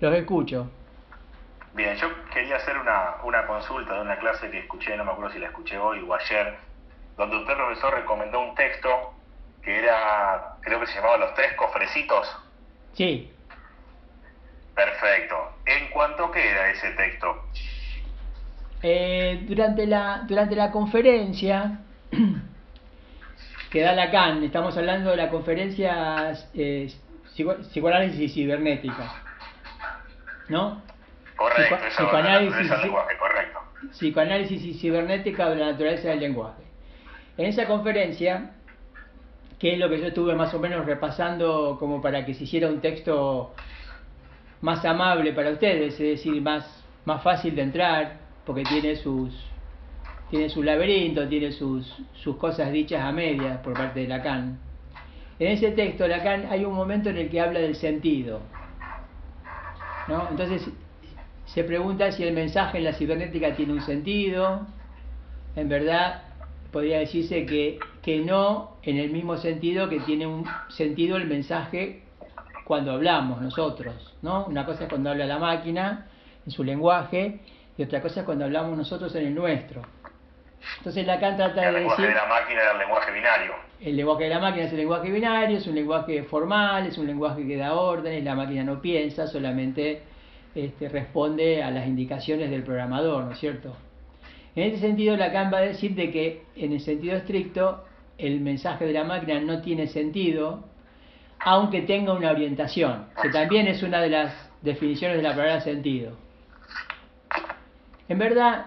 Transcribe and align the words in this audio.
Los 0.00 0.14
escucho. 0.14 0.70
Bien, 1.74 1.96
yo 1.96 2.08
quería 2.32 2.56
hacer 2.56 2.76
una, 2.78 3.16
una 3.24 3.46
consulta 3.46 3.94
de 3.94 4.00
una 4.00 4.18
clase 4.18 4.50
que 4.50 4.60
escuché, 4.60 4.96
no 4.96 5.04
me 5.04 5.12
acuerdo 5.12 5.32
si 5.32 5.38
la 5.38 5.46
escuché 5.46 5.78
hoy 5.78 6.04
o 6.06 6.14
ayer, 6.14 6.56
donde 7.16 7.36
usted, 7.36 7.54
profesor, 7.54 7.94
recomendó 7.94 8.40
un 8.40 8.54
texto 8.54 8.88
que 9.62 9.78
era, 9.78 10.56
creo 10.60 10.80
que 10.80 10.86
se 10.86 10.94
llamaba 10.94 11.18
Los 11.18 11.34
Tres 11.34 11.54
Cofrecitos. 11.54 12.26
Sí. 12.94 13.32
Perfecto. 14.74 15.36
¿En 15.66 15.90
cuanto 15.90 16.30
qué 16.30 16.48
era 16.48 16.70
ese 16.70 16.90
texto? 16.92 17.44
Eh, 18.82 19.44
durante, 19.48 19.86
la, 19.86 20.24
durante 20.26 20.54
la 20.54 20.70
conferencia 20.70 21.80
que 23.70 23.80
da 23.80 23.92
Lacan, 23.92 24.44
estamos 24.44 24.76
hablando 24.76 25.10
de 25.10 25.16
la 25.16 25.28
conferencia 25.30 26.32
eh, 26.54 26.88
psicoanálisis 27.34 28.32
cibernética, 28.32 29.22
¿no? 30.48 30.82
Correcto, 31.36 31.76
psicoanálisis, 31.96 32.70
lenguaje, 32.82 33.16
correcto. 33.18 33.58
Psicoanálisis 33.92 34.64
y 34.64 34.74
cibernética 34.74 35.48
de 35.50 35.56
la 35.56 35.72
naturaleza 35.72 36.08
del 36.08 36.20
lenguaje. 36.20 36.62
En 37.36 37.46
esa 37.46 37.66
conferencia, 37.66 38.50
que 39.58 39.74
es 39.74 39.78
lo 39.78 39.88
que 39.88 40.00
yo 40.00 40.08
estuve 40.08 40.34
más 40.34 40.52
o 40.54 40.58
menos 40.58 40.84
repasando 40.84 41.76
como 41.78 42.02
para 42.02 42.24
que 42.24 42.34
se 42.34 42.44
hiciera 42.44 42.68
un 42.68 42.80
texto 42.80 43.54
más 44.60 44.84
amable 44.84 45.32
para 45.32 45.50
ustedes, 45.50 45.94
es 45.94 45.98
decir, 45.98 46.42
más, 46.42 46.84
más 47.04 47.22
fácil 47.22 47.54
de 47.54 47.62
entrar, 47.62 48.16
porque 48.44 48.64
tiene 48.64 48.96
sus 48.96 49.32
tiene 50.30 50.48
su 50.50 50.62
laberinto, 50.62 51.26
tiene 51.26 51.52
sus, 51.52 51.86
sus 52.12 52.36
cosas 52.36 52.70
dichas 52.70 53.02
a 53.02 53.12
medias 53.12 53.58
por 53.58 53.72
parte 53.72 54.00
de 54.00 54.08
Lacan. 54.08 54.58
En 55.38 55.52
ese 55.52 55.70
texto, 55.70 56.06
Lacan, 56.06 56.46
hay 56.50 56.64
un 56.64 56.74
momento 56.74 57.08
en 57.08 57.16
el 57.16 57.30
que 57.30 57.40
habla 57.40 57.60
del 57.60 57.76
sentido. 57.76 58.40
¿No? 60.08 60.28
Entonces, 60.30 60.68
se 61.46 61.64
pregunta 61.64 62.10
si 62.12 62.24
el 62.24 62.34
mensaje 62.34 62.78
en 62.78 62.84
la 62.84 62.92
cibernética 62.92 63.54
tiene 63.54 63.72
un 63.72 63.82
sentido. 63.82 64.66
En 65.56 65.68
verdad, 65.68 66.22
podría 66.72 66.98
decirse 66.98 67.46
que, 67.46 67.78
que 68.02 68.18
no, 68.20 68.76
en 68.82 68.98
el 68.98 69.10
mismo 69.10 69.36
sentido 69.36 69.88
que 69.88 70.00
tiene 70.00 70.26
un 70.26 70.44
sentido 70.68 71.16
el 71.16 71.26
mensaje 71.26 72.02
cuando 72.64 72.92
hablamos 72.92 73.40
nosotros, 73.40 74.14
¿no? 74.20 74.44
Una 74.46 74.66
cosa 74.66 74.84
es 74.84 74.88
cuando 74.90 75.10
habla 75.10 75.26
la 75.26 75.38
máquina 75.38 76.06
en 76.44 76.52
su 76.52 76.62
lenguaje 76.64 77.40
y 77.78 77.82
otra 77.82 78.02
cosa 78.02 78.20
es 78.20 78.26
cuando 78.26 78.44
hablamos 78.44 78.76
nosotros 78.76 79.14
en 79.14 79.26
el 79.26 79.34
nuestro. 79.34 79.82
Entonces 80.78 81.06
Lacan 81.06 81.36
trata 81.36 81.60
de 81.60 81.66
decir... 81.66 81.76
El 81.76 81.80
lenguaje 81.80 82.06
de 82.06 82.14
la 82.14 82.26
máquina 82.26 82.60
es 82.62 82.72
el 82.72 82.78
lenguaje 82.78 83.12
binario. 83.12 83.52
El 83.80 83.96
lenguaje 83.96 84.24
de 84.24 84.30
la 84.30 84.38
máquina 84.40 84.64
es 84.66 84.72
el 84.72 84.78
lenguaje 84.78 85.10
binario, 85.10 85.58
es 85.58 85.66
un 85.66 85.74
lenguaje 85.74 86.22
formal, 86.24 86.86
es 86.86 86.98
un 86.98 87.06
lenguaje 87.06 87.46
que 87.46 87.56
da 87.56 87.74
órdenes, 87.74 88.24
la 88.24 88.34
máquina 88.34 88.64
no 88.64 88.80
piensa, 88.80 89.26
solamente 89.26 90.02
este, 90.54 90.88
responde 90.88 91.62
a 91.62 91.70
las 91.70 91.86
indicaciones 91.86 92.50
del 92.50 92.62
programador, 92.62 93.24
¿no 93.24 93.32
es 93.32 93.38
cierto? 93.38 93.76
En 94.56 94.64
este 94.64 94.80
sentido 94.80 95.16
Lacan 95.16 95.52
va 95.52 95.58
a 95.58 95.62
decir 95.62 95.94
de 95.94 96.10
que 96.10 96.42
en 96.56 96.72
el 96.72 96.80
sentido 96.80 97.16
estricto 97.16 97.84
el 98.18 98.40
mensaje 98.40 98.86
de 98.86 98.92
la 98.92 99.04
máquina 99.04 99.38
no 99.40 99.62
tiene 99.62 99.86
sentido, 99.86 100.64
aunque 101.38 101.82
tenga 101.82 102.12
una 102.12 102.32
orientación, 102.32 103.06
que 103.22 103.28
también 103.28 103.68
es 103.68 103.82
una 103.84 104.00
de 104.00 104.10
las 104.10 104.50
definiciones 104.62 105.18
de 105.18 105.22
la 105.22 105.30
palabra 105.30 105.60
sentido. 105.60 106.16
En 108.08 108.18
verdad, 108.18 108.66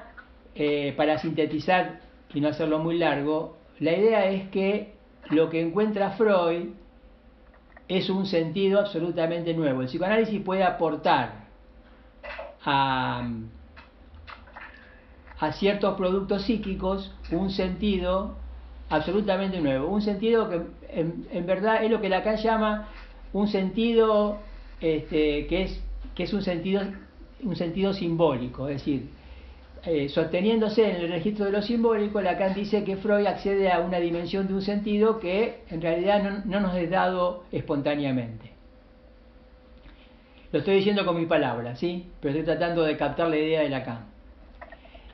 eh, 0.56 0.94
para 0.98 1.18
sintetizar 1.20 2.02
y 2.34 2.42
no 2.42 2.50
hacerlo 2.50 2.80
muy 2.80 2.98
largo, 2.98 3.58
la 3.80 3.94
idea 3.94 4.26
es 4.30 4.50
que 4.50 4.94
lo 5.30 5.50
que 5.50 5.62
encuentra 5.62 6.12
Freud 6.12 6.70
es 7.88 8.10
un 8.10 8.26
sentido 8.26 8.80
absolutamente 8.80 9.54
nuevo. 9.54 9.82
El 9.82 9.88
psicoanálisis 9.88 10.42
puede 10.42 10.64
aportar 10.64 11.48
a, 12.64 13.28
a 15.40 15.52
ciertos 15.54 15.98
productos 15.98 16.44
psíquicos 16.44 17.14
un 17.32 17.50
sentido 17.50 18.36
absolutamente 18.92 19.60
nuevo. 19.60 19.88
Un 19.88 20.02
sentido 20.02 20.50
que 20.50 20.62
en, 20.90 21.46
verdad 21.46 21.84
es 21.84 21.90
lo 21.90 22.02
que 22.02 22.10
Lacan 22.10 22.38
llama 22.38 22.90
un 23.34 23.48
sentido 23.48 24.38
este, 24.80 25.48
que, 25.48 25.64
es, 25.64 25.84
que 26.14 26.24
es 26.24 26.34
un 26.34 26.44
sentido, 26.44 26.84
un 27.42 27.56
sentido 27.56 27.94
simbólico, 27.94 28.68
es 28.68 28.78
decir, 28.78 29.10
eh, 29.84 30.10
sosteniéndose 30.10 30.88
en 30.88 30.98
el 30.98 31.10
registro 31.10 31.46
de 31.46 31.52
lo 31.52 31.62
simbólico, 31.62 32.22
Lacan 32.22 32.54
dice 32.54 32.84
que 32.84 32.98
Freud 32.98 33.26
accede 33.26 33.72
a 33.72 33.80
una 33.80 34.00
dimensión 34.00 34.48
de 34.48 34.54
un 34.54 34.62
sentido 34.62 35.20
que 35.20 35.64
en 35.70 35.82
realidad 35.82 36.22
no, 36.22 36.42
no 36.46 36.60
nos 36.60 36.76
es 36.76 36.90
dado 36.90 37.46
espontáneamente. 37.52 38.52
Lo 40.52 40.60
estoy 40.60 40.76
diciendo 40.76 41.06
con 41.06 41.18
mis 41.18 41.28
palabras, 41.28 41.80
¿sí? 41.80 42.12
Pero 42.20 42.34
estoy 42.34 42.46
tratando 42.46 42.84
de 42.84 42.96
captar 42.98 43.30
la 43.30 43.38
idea 43.38 43.62
de 43.62 43.70
Lacan. 43.70 44.06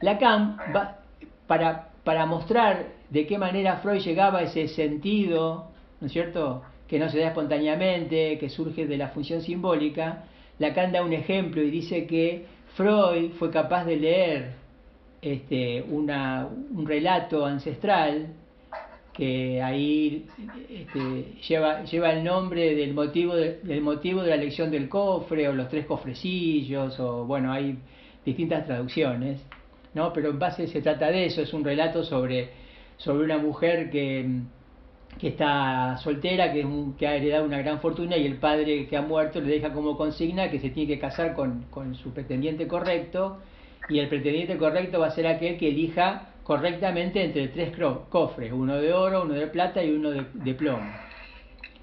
Lacan, 0.02 0.58
va, 0.76 1.00
para, 1.46 1.90
para 2.04 2.26
mostrar 2.26 2.88
de 3.10 3.26
qué 3.26 3.38
manera 3.38 3.78
Freud 3.78 4.02
llegaba 4.02 4.40
a 4.40 4.44
ese 4.44 4.68
sentido, 4.68 5.70
¿no 6.02 6.08
es 6.08 6.14
cierto?, 6.14 6.64
que 6.88 7.00
no 7.00 7.10
se 7.10 7.20
da 7.20 7.28
espontáneamente, 7.28 8.38
que 8.38 8.50
surge 8.50 8.88
de 8.88 8.98
la 8.98 9.10
función 9.10 9.42
simbólica, 9.42 10.24
Lacan 10.60 10.92
da 10.92 11.04
un 11.04 11.14
ejemplo 11.14 11.62
y 11.62 11.70
dice 11.70 12.08
que 12.08 12.46
Freud 12.76 13.32
fue 13.40 13.50
capaz 13.52 13.86
de 13.86 13.96
leer 13.98 14.52
este, 15.22 15.82
una, 15.82 16.48
un 16.48 16.86
relato 16.86 17.46
ancestral 17.46 18.28
que 19.14 19.62
ahí 19.64 20.28
este, 20.70 21.34
lleva, 21.48 21.84
lleva 21.84 22.12
el 22.12 22.24
nombre 22.24 22.76
del 22.76 22.94
motivo 22.94 23.36
de, 23.36 23.60
del 23.64 23.82
motivo 23.82 24.22
de 24.22 24.30
la 24.30 24.36
elección 24.36 24.70
del 24.70 24.88
cofre 24.88 25.50
o 25.50 25.54
los 25.54 25.70
tres 25.70 25.88
cofrecillos 25.88 27.00
o 27.00 27.26
bueno 27.26 27.52
hay 27.52 27.80
distintas 28.24 28.68
traducciones 28.68 29.44
no 29.96 30.14
pero 30.14 30.30
en 30.30 30.38
base 30.38 30.68
se 30.68 30.82
trata 30.84 31.08
de 31.08 31.26
eso 31.26 31.42
es 31.42 31.52
un 31.52 31.64
relato 31.64 32.04
sobre 32.04 32.52
sobre 32.98 33.26
una 33.26 33.40
mujer 33.40 33.90
que, 33.90 34.42
que 35.20 35.30
está 35.30 35.98
soltera, 35.98 36.54
que, 36.54 36.66
que, 36.98 37.08
ha 37.08 37.16
heredado 37.16 37.46
una 37.46 37.58
gran 37.58 37.80
fortuna 37.80 38.18
y 38.18 38.26
el 38.26 38.38
padre 38.38 38.88
que 38.88 38.98
ha 38.98 39.02
muerto 39.02 39.42
le 39.42 39.50
deja 39.50 39.74
como 39.74 39.98
consigna 39.98 40.52
que 40.52 40.60
se 40.60 40.70
tiene 40.70 40.94
que 40.94 41.00
casar 41.00 41.34
con, 41.34 41.64
con 41.72 41.96
su 41.96 42.14
pretendiente 42.14 42.68
correcto 42.68 43.40
y 43.90 44.00
el 44.00 44.10
pretendiente 44.10 44.58
correcto 44.58 45.00
va 45.00 45.08
a 45.08 45.12
ser 45.12 45.28
aquel 45.28 45.58
que 45.58 45.70
elija 45.70 46.34
correctamente 46.44 47.24
entre 47.24 47.50
tres 47.50 47.72
cofres, 48.10 48.52
uno 48.54 48.78
de 48.78 48.94
oro, 48.94 49.24
uno 49.24 49.34
de 49.34 49.48
plata 49.48 49.84
y 49.84 49.92
uno 49.92 50.12
de, 50.12 50.54
plomo. 50.54 50.90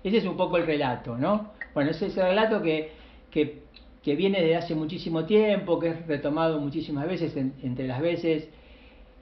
Ese 0.03 0.19
es 0.19 0.25
un 0.25 0.37
poco 0.37 0.57
el 0.57 0.67
relato, 0.67 1.17
¿no? 1.17 1.53
Bueno, 1.75 1.91
ese 1.91 2.07
es 2.07 2.17
el 2.17 2.25
relato 2.25 2.63
que, 2.63 2.93
que, 3.31 3.63
que 4.03 4.15
viene 4.15 4.41
desde 4.41 4.57
hace 4.57 4.75
muchísimo 4.75 5.25
tiempo, 5.25 5.79
que 5.79 5.89
es 5.89 6.07
retomado 6.07 6.61
muchísimas 6.61 7.07
veces, 7.07 7.37
entre 7.37 7.87
las 7.87 8.01
veces 8.01 8.49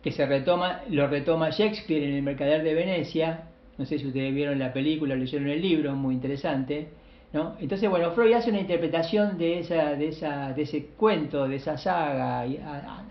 que 0.02 0.12
se 0.12 0.26
retoma, 0.26 0.82
lo 0.90 1.06
retoma 1.06 1.50
Shakespeare 1.50 2.04
en 2.04 2.14
El 2.14 2.22
Mercader 2.22 2.62
de 2.62 2.74
Venecia, 2.74 3.48
no 3.78 3.86
sé 3.86 3.98
si 3.98 4.06
ustedes 4.06 4.34
vieron 4.34 4.58
la 4.58 4.72
película 4.72 5.14
o 5.14 5.16
leyeron 5.16 5.48
el 5.48 5.60
libro, 5.60 5.94
muy 5.94 6.14
interesante, 6.14 6.88
¿no? 7.32 7.56
Entonces, 7.60 7.88
bueno, 7.88 8.10
Freud 8.12 8.34
hace 8.34 8.50
una 8.50 8.60
interpretación 8.60 9.38
de, 9.38 9.60
esa, 9.60 9.94
de, 9.94 10.08
esa, 10.08 10.52
de 10.52 10.62
ese 10.62 10.86
cuento, 10.96 11.48
de 11.48 11.56
esa 11.56 11.78
saga 11.78 12.44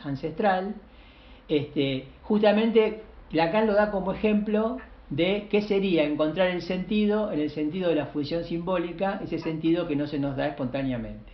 ancestral, 0.04 0.76
este, 1.48 2.06
justamente 2.22 3.02
Lacan 3.32 3.68
lo 3.68 3.74
da 3.74 3.92
como 3.92 4.12
ejemplo 4.12 4.78
de 5.10 5.48
qué 5.50 5.62
sería 5.62 6.04
encontrar 6.04 6.48
el 6.48 6.62
sentido 6.62 7.32
en 7.32 7.40
el 7.40 7.50
sentido 7.50 7.90
de 7.90 7.96
la 7.96 8.08
función 8.08 8.44
simbólica, 8.44 9.20
ese 9.24 9.40
sentido 9.40 9.88
que 9.88 9.96
no 9.96 10.08
se 10.08 10.20
nos 10.20 10.38
da 10.38 10.48
espontáneamente. 10.48 11.32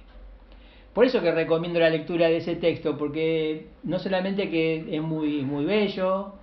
Por 0.94 1.06
eso 1.06 1.22
que 1.22 1.32
recomiendo 1.32 1.80
la 1.80 1.92
lectura 1.92 2.28
de 2.28 2.38
ese 2.38 2.56
texto, 2.56 2.98
porque 2.98 3.68
no 3.84 4.00
solamente 4.00 4.50
que 4.50 4.96
es 4.96 5.02
muy, 5.02 5.44
muy 5.44 5.66
bello 5.66 6.34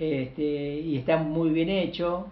este, 0.00 0.80
y 0.80 0.96
está 0.96 1.18
muy 1.18 1.50
bien 1.50 1.68
hecho, 1.68 2.26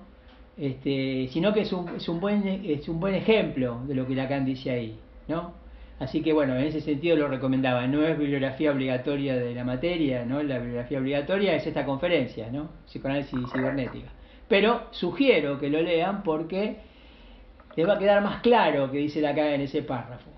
este, 0.56 1.28
sino 1.30 1.52
que 1.52 1.60
es 1.60 1.72
un, 1.72 1.96
es, 1.96 2.08
un 2.08 2.18
buen, 2.18 2.46
es 2.64 2.88
un 2.88 2.98
buen 2.98 3.14
ejemplo 3.14 3.82
de 3.86 3.94
lo 3.94 4.06
que 4.06 4.14
Lacan 4.14 4.44
dice 4.44 4.70
ahí. 4.70 4.98
¿no? 5.28 5.52
Así 6.00 6.22
que 6.22 6.32
bueno, 6.32 6.56
en 6.56 6.64
ese 6.64 6.80
sentido 6.80 7.16
lo 7.16 7.28
recomendaba. 7.28 7.86
No 7.86 8.02
es 8.06 8.18
bibliografía 8.18 8.72
obligatoria 8.72 9.36
de 9.36 9.54
la 9.54 9.64
materia, 9.64 10.24
¿no? 10.24 10.42
La 10.42 10.58
bibliografía 10.58 10.98
obligatoria 10.98 11.54
es 11.54 11.66
esta 11.66 11.84
conferencia, 11.84 12.50
¿no? 12.50 12.70
Psicoanálisis 12.86 13.38
cibernética. 13.52 14.08
Pero 14.48 14.86
sugiero 14.92 15.58
que 15.58 15.68
lo 15.68 15.82
lean 15.82 16.22
porque 16.22 16.76
les 17.76 17.86
va 17.86 17.94
a 17.94 17.98
quedar 17.98 18.22
más 18.22 18.40
claro 18.40 18.90
que 18.90 18.98
dice 18.98 19.20
Lacan 19.20 19.48
en 19.48 19.60
ese 19.62 19.82
párrafo 19.82 20.37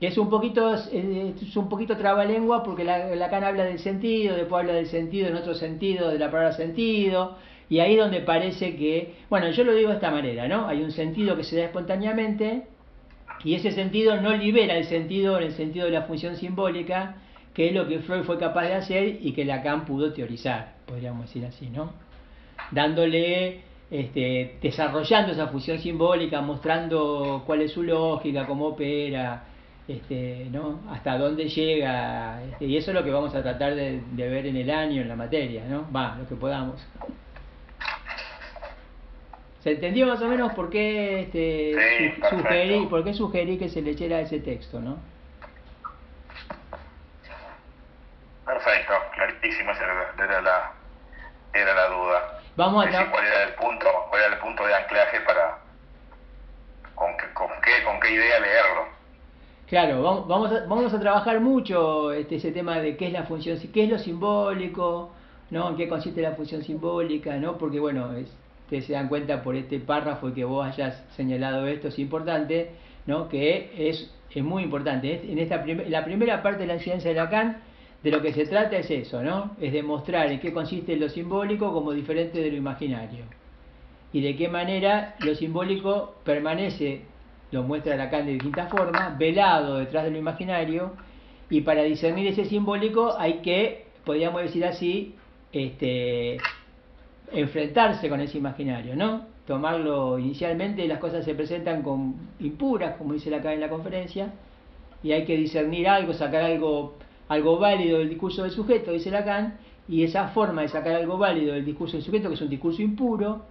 es 0.00 0.18
un 0.18 0.28
poquito 0.28 0.74
es 0.74 1.56
un 1.56 1.68
poquito 1.68 1.96
trabalengua 1.96 2.62
porque 2.62 2.84
la, 2.84 3.14
Lacan 3.14 3.44
habla 3.44 3.64
del 3.64 3.78
sentido, 3.78 4.36
después 4.36 4.60
habla 4.60 4.74
del 4.74 4.86
sentido 4.86 5.28
en 5.28 5.36
otro 5.36 5.54
sentido 5.54 6.10
de 6.10 6.18
la 6.18 6.30
palabra 6.30 6.52
sentido, 6.52 7.36
y 7.68 7.78
ahí 7.80 7.96
donde 7.96 8.20
parece 8.20 8.76
que, 8.76 9.14
bueno, 9.30 9.50
yo 9.50 9.64
lo 9.64 9.74
digo 9.74 9.88
de 9.90 9.96
esta 9.96 10.10
manera, 10.10 10.48
¿no? 10.48 10.66
Hay 10.66 10.82
un 10.82 10.90
sentido 10.90 11.36
que 11.36 11.44
se 11.44 11.56
da 11.56 11.64
espontáneamente 11.64 12.64
y 13.42 13.54
ese 13.54 13.72
sentido 13.72 14.20
no 14.20 14.36
libera 14.36 14.76
el 14.76 14.84
sentido 14.84 15.38
en 15.38 15.44
el 15.44 15.52
sentido 15.52 15.86
de 15.86 15.92
la 15.92 16.02
función 16.02 16.36
simbólica, 16.36 17.16
que 17.54 17.68
es 17.68 17.74
lo 17.74 17.86
que 17.86 18.00
Freud 18.00 18.24
fue 18.24 18.38
capaz 18.38 18.64
de 18.64 18.74
hacer 18.74 19.18
y 19.22 19.32
que 19.32 19.44
Lacan 19.44 19.84
pudo 19.84 20.12
teorizar, 20.12 20.74
podríamos 20.86 21.26
decir 21.26 21.46
así, 21.46 21.68
¿no? 21.68 21.92
Dándole 22.70 23.60
este, 23.90 24.58
desarrollando 24.60 25.32
esa 25.32 25.48
función 25.48 25.78
simbólica, 25.78 26.40
mostrando 26.40 27.44
cuál 27.46 27.62
es 27.62 27.72
su 27.72 27.82
lógica, 27.82 28.46
cómo 28.46 28.68
opera, 28.68 29.44
este, 29.86 30.48
¿no? 30.50 30.80
hasta 30.90 31.18
dónde 31.18 31.48
llega, 31.48 32.42
este, 32.42 32.64
y 32.64 32.76
eso 32.76 32.90
es 32.90 32.94
lo 32.94 33.04
que 33.04 33.10
vamos 33.10 33.34
a 33.34 33.42
tratar 33.42 33.74
de, 33.74 34.00
ver 34.16 34.46
en 34.46 34.56
el 34.56 34.70
año, 34.70 35.02
en 35.02 35.08
la 35.08 35.16
materia, 35.16 35.64
¿no? 35.66 35.90
Va, 35.92 36.16
lo 36.16 36.26
que 36.26 36.34
podamos. 36.36 36.80
¿Se 39.60 39.72
entendió 39.72 40.06
más 40.06 40.20
o 40.20 40.28
menos 40.28 40.52
por 40.54 40.70
qué 40.70 41.20
este, 41.20 42.16
sugerí, 42.30 42.86
por 42.86 43.04
qué 43.04 43.14
sugerí 43.14 43.58
que 43.58 43.68
se 43.68 43.82
le 43.82 43.92
echara 43.92 44.20
ese 44.20 44.40
texto, 44.40 44.80
no? 44.80 44.98
Perfecto, 48.44 48.92
clarísimo, 49.14 49.70
era 49.72 50.40
la, 50.42 50.72
era 51.54 51.74
la 51.74 51.86
duda. 51.88 52.40
Vamos 52.56 52.86
a 52.86 53.10
cuál 53.10 53.26
era 53.26 53.44
el 53.44 53.54
punto, 53.54 53.86
cuál 54.10 54.22
era 54.22 54.34
el 54.34 54.40
punto 54.40 54.66
de 54.66 54.74
anclaje 54.74 55.20
para 55.22 55.58
con, 56.94 57.12
con 57.32 57.48
qué, 57.62 57.82
con 57.84 58.00
qué 58.00 58.12
idea 58.12 58.40
leerlo. 58.40 58.93
Claro, 59.74 60.24
vamos, 60.28 60.52
a, 60.52 60.66
vamos 60.66 60.94
a 60.94 61.00
trabajar 61.00 61.40
mucho 61.40 62.12
este, 62.12 62.36
ese 62.36 62.52
tema 62.52 62.78
de 62.78 62.96
qué 62.96 63.08
es 63.08 63.12
la 63.12 63.24
función, 63.24 63.58
qué 63.72 63.82
es 63.82 63.90
lo 63.90 63.98
simbólico, 63.98 65.10
¿no? 65.50 65.70
En 65.70 65.74
qué 65.74 65.88
consiste 65.88 66.22
la 66.22 66.36
función 66.36 66.62
simbólica, 66.62 67.36
¿no? 67.38 67.58
Porque 67.58 67.80
bueno, 67.80 68.12
es, 68.12 68.32
ustedes 68.66 68.84
se 68.84 68.92
dan 68.92 69.08
cuenta 69.08 69.42
por 69.42 69.56
este 69.56 69.80
párrafo 69.80 70.28
y 70.28 70.32
que 70.32 70.44
vos 70.44 70.64
hayas 70.64 71.02
señalado 71.16 71.66
esto, 71.66 71.88
es 71.88 71.98
importante, 71.98 72.70
¿no? 73.06 73.28
Que 73.28 73.72
es, 73.76 74.14
es 74.32 74.44
muy 74.44 74.62
importante. 74.62 75.28
En 75.28 75.40
esta 75.40 75.66
la 75.66 76.04
primera 76.04 76.40
parte 76.40 76.60
de 76.60 76.66
la 76.68 76.74
enseñanza 76.74 77.08
de 77.08 77.16
Lacan, 77.16 77.56
de 78.04 78.12
lo 78.12 78.22
que 78.22 78.32
se 78.32 78.46
trata 78.46 78.76
es 78.76 78.88
eso, 78.92 79.24
¿no? 79.24 79.56
Es 79.60 79.72
demostrar 79.72 80.30
en 80.30 80.38
qué 80.38 80.52
consiste 80.52 80.94
lo 80.94 81.08
simbólico 81.08 81.72
como 81.72 81.90
diferente 81.90 82.40
de 82.40 82.52
lo 82.52 82.56
imaginario. 82.56 83.24
Y 84.12 84.20
de 84.20 84.36
qué 84.36 84.48
manera 84.48 85.16
lo 85.18 85.34
simbólico 85.34 86.14
permanece 86.22 87.12
lo 87.54 87.62
muestra 87.62 87.96
Lacan 87.96 88.26
de 88.26 88.32
distintas 88.32 88.68
formas, 88.68 89.16
velado 89.16 89.76
detrás 89.76 90.04
de 90.04 90.10
lo 90.10 90.18
imaginario, 90.18 90.92
y 91.48 91.60
para 91.60 91.84
discernir 91.84 92.26
ese 92.26 92.44
simbólico 92.46 93.14
hay 93.16 93.34
que, 93.34 93.86
podríamos 94.04 94.42
decir 94.42 94.64
así, 94.64 95.14
este, 95.52 96.38
enfrentarse 97.32 98.08
con 98.08 98.20
ese 98.20 98.38
imaginario, 98.38 98.96
¿no? 98.96 99.26
Tomarlo 99.46 100.18
inicialmente, 100.18 100.86
las 100.88 100.98
cosas 100.98 101.24
se 101.24 101.34
presentan 101.36 101.82
con 101.82 102.16
impuras, 102.40 102.96
como 102.96 103.12
dice 103.12 103.30
Lacan 103.30 103.52
en 103.52 103.60
la 103.60 103.68
conferencia, 103.68 104.32
y 105.04 105.12
hay 105.12 105.24
que 105.24 105.36
discernir 105.36 105.86
algo, 105.86 106.12
sacar 106.12 106.42
algo, 106.42 106.96
algo 107.28 107.58
válido 107.60 107.98
del 107.98 108.08
discurso 108.08 108.42
del 108.42 108.50
sujeto, 108.50 108.90
dice 108.90 109.12
Lacan, 109.12 109.58
y 109.88 110.02
esa 110.02 110.28
forma 110.28 110.62
de 110.62 110.68
sacar 110.68 110.96
algo 110.96 111.18
válido 111.18 111.54
del 111.54 111.64
discurso 111.64 111.96
del 111.96 112.04
sujeto, 112.04 112.28
que 112.28 112.34
es 112.34 112.42
un 112.42 112.50
discurso 112.50 112.82
impuro, 112.82 113.42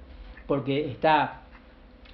porque 0.45 0.91
está 0.91 1.42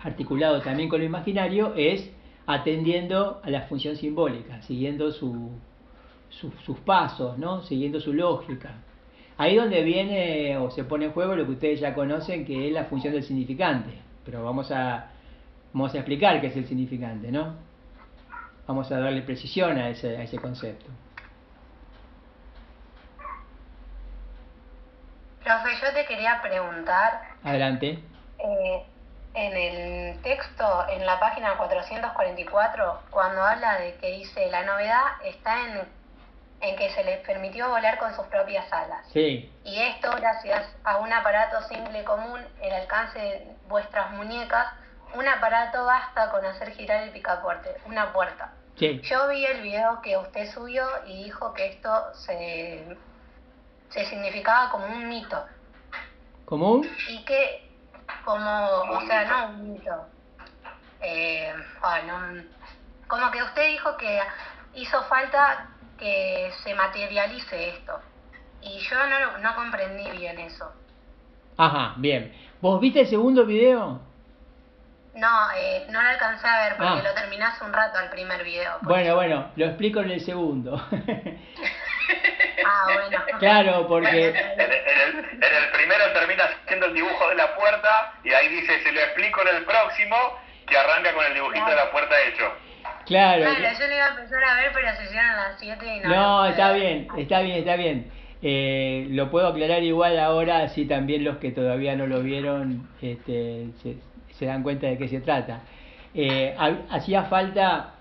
articulado 0.03 0.61
también 0.61 0.89
con 0.89 0.99
lo 0.99 1.05
imaginario, 1.05 1.73
es 1.75 2.09
atendiendo 2.45 3.41
a 3.43 3.49
la 3.49 3.61
función 3.63 3.95
simbólica, 3.95 4.61
siguiendo 4.63 5.11
su, 5.11 5.51
sus 6.29 6.79
pasos, 6.79 7.37
¿no? 7.37 7.61
siguiendo 7.61 7.99
su 7.99 8.13
lógica. 8.13 8.75
Ahí 9.37 9.55
donde 9.55 9.83
viene 9.83 10.57
o 10.57 10.69
se 10.69 10.83
pone 10.83 11.05
en 11.05 11.11
juego 11.11 11.35
lo 11.35 11.45
que 11.45 11.51
ustedes 11.51 11.79
ya 11.79 11.93
conocen, 11.93 12.45
que 12.45 12.67
es 12.67 12.73
la 12.73 12.85
función 12.85 13.13
del 13.13 13.23
significante. 13.23 13.89
Pero 14.25 14.43
vamos 14.43 14.69
a, 14.71 15.11
vamos 15.73 15.93
a 15.93 15.97
explicar 15.97 16.41
qué 16.41 16.47
es 16.47 16.57
el 16.57 16.67
significante, 16.67 17.31
¿no? 17.31 17.55
Vamos 18.67 18.91
a 18.91 18.99
darle 18.99 19.21
precisión 19.21 19.77
a 19.77 19.89
ese, 19.89 20.17
a 20.17 20.23
ese 20.23 20.37
concepto. 20.37 20.87
Profe, 25.43 25.69
yo 25.81 25.93
te 25.93 26.05
quería 26.05 26.41
preguntar. 26.41 27.21
Adelante. 27.43 27.99
Eh, 28.39 28.83
en 29.33 29.55
el 29.55 30.21
texto, 30.21 30.85
en 30.89 31.05
la 31.05 31.19
página 31.19 31.57
444, 31.57 33.01
cuando 33.09 33.43
habla 33.43 33.79
de 33.79 33.95
que 33.95 34.11
dice 34.11 34.49
la 34.49 34.63
novedad 34.63 35.03
está 35.23 35.65
en, 35.65 35.87
en 36.61 36.75
que 36.75 36.89
se 36.91 37.03
les 37.03 37.19
permitió 37.25 37.69
volar 37.69 37.97
con 37.99 38.13
sus 38.15 38.25
propias 38.27 38.71
alas. 38.71 39.05
Sí. 39.13 39.51
Y 39.63 39.79
esto 39.79 40.11
gracias 40.15 40.75
a 40.83 40.97
un 40.97 41.13
aparato 41.13 41.61
simple 41.67 42.01
y 42.01 42.03
común, 42.03 42.41
el 42.61 42.73
alcance 42.73 43.19
de 43.19 43.55
vuestras 43.67 44.11
muñecas, 44.11 44.67
un 45.13 45.27
aparato 45.27 45.85
basta 45.85 46.29
con 46.31 46.45
hacer 46.45 46.71
girar 46.71 47.03
el 47.03 47.11
picaporte, 47.11 47.75
una 47.85 48.11
puerta. 48.11 48.53
Sí. 48.77 49.01
Yo 49.03 49.27
vi 49.27 49.45
el 49.45 49.61
video 49.61 50.01
que 50.01 50.17
usted 50.17 50.51
subió 50.51 50.85
y 51.05 51.23
dijo 51.25 51.53
que 51.53 51.67
esto 51.67 52.13
se, 52.13 52.97
se 53.89 54.05
significaba 54.05 54.69
como 54.71 54.85
un 54.85 55.07
mito. 55.07 55.45
¿Común? 56.45 56.89
Y 57.09 57.23
que 57.25 57.68
como, 58.25 58.81
o 58.81 59.01
sea, 59.07 59.25
no 59.25 59.49
un 59.53 59.73
mito. 59.73 60.07
Eh, 61.01 61.53
como 63.07 63.31
que 63.31 63.43
usted 63.43 63.67
dijo 63.69 63.97
que 63.97 64.19
hizo 64.75 65.01
falta 65.03 65.69
que 65.97 66.51
se 66.63 66.73
materialice 66.75 67.69
esto. 67.69 67.99
Y 68.61 68.79
yo 68.79 68.97
no, 69.07 69.37
no 69.37 69.55
comprendí 69.55 70.11
bien 70.11 70.39
eso. 70.39 70.71
Ajá, 71.57 71.93
bien. 71.97 72.33
¿Vos 72.61 72.79
viste 72.79 73.01
el 73.01 73.07
segundo 73.07 73.45
video? 73.45 74.01
No, 75.15 75.51
eh, 75.55 75.85
no 75.89 76.01
lo 76.01 76.09
alcancé 76.09 76.47
a 76.47 76.65
ver 76.65 76.77
porque 76.77 76.99
ah. 76.99 77.03
lo 77.03 77.13
terminé 77.13 77.43
hace 77.43 77.63
un 77.65 77.73
rato 77.73 77.99
el 77.99 78.09
primer 78.09 78.43
video. 78.43 78.77
Bueno, 78.81 79.15
bueno, 79.15 79.51
lo 79.55 79.65
explico 79.65 79.99
en 79.99 80.11
el 80.11 80.21
segundo. 80.21 80.81
Ah, 82.69 82.83
bueno. 82.93 83.23
Claro, 83.39 83.87
porque... 83.87 84.29
En, 84.29 84.35
el, 84.35 85.71
primero 85.73 86.11
termina 86.13 86.43
haciendo 86.45 86.85
el 86.87 86.93
dibujo 86.93 87.29
de 87.29 87.35
la 87.35 87.55
puerta 87.55 88.13
y 88.23 88.31
ahí 88.31 88.47
dice, 88.49 88.79
se 88.83 88.91
lo 88.91 88.99
explico 88.99 89.41
en 89.41 89.55
el 89.55 89.65
próximo, 89.65 90.15
que 90.67 90.77
arranca 90.77 91.13
con 91.13 91.25
el 91.25 91.33
dibujito 91.33 91.65
de 91.65 91.75
la 91.75 91.91
puerta 91.91 92.15
hecho. 92.27 92.51
Claro. 93.05 93.43
Claro, 93.43 93.79
yo 93.79 93.87
lo 93.87 93.95
iba 93.95 94.05
a 94.05 94.09
empezar 94.09 94.43
a 94.43 94.55
ver, 94.55 94.71
pero 94.73 94.95
se 94.95 95.03
hicieron 95.03 95.29
a 95.29 95.49
las 95.49 95.59
7 95.59 95.95
y 95.95 95.99
no. 96.01 96.09
No, 96.09 96.45
está 96.45 96.71
bien, 96.73 97.07
está 97.17 97.41
bien, 97.41 97.57
está 97.57 97.75
bien. 97.75 98.11
Eh, 98.41 99.07
lo 99.09 99.31
puedo 99.31 99.47
aclarar 99.47 99.83
igual 99.83 100.19
ahora, 100.19 100.59
así 100.59 100.85
también 100.85 101.23
los 101.23 101.37
que 101.37 101.51
todavía 101.51 101.95
no 101.95 102.07
lo 102.07 102.21
vieron 102.21 102.87
este, 103.01 103.67
se, 104.31 104.45
dan 104.45 104.63
cuenta 104.63 104.87
de 104.87 104.97
qué 104.97 105.07
se 105.07 105.21
trata. 105.21 105.61
Eh, 106.13 106.55
hacía 106.89 107.23
falta 107.23 107.95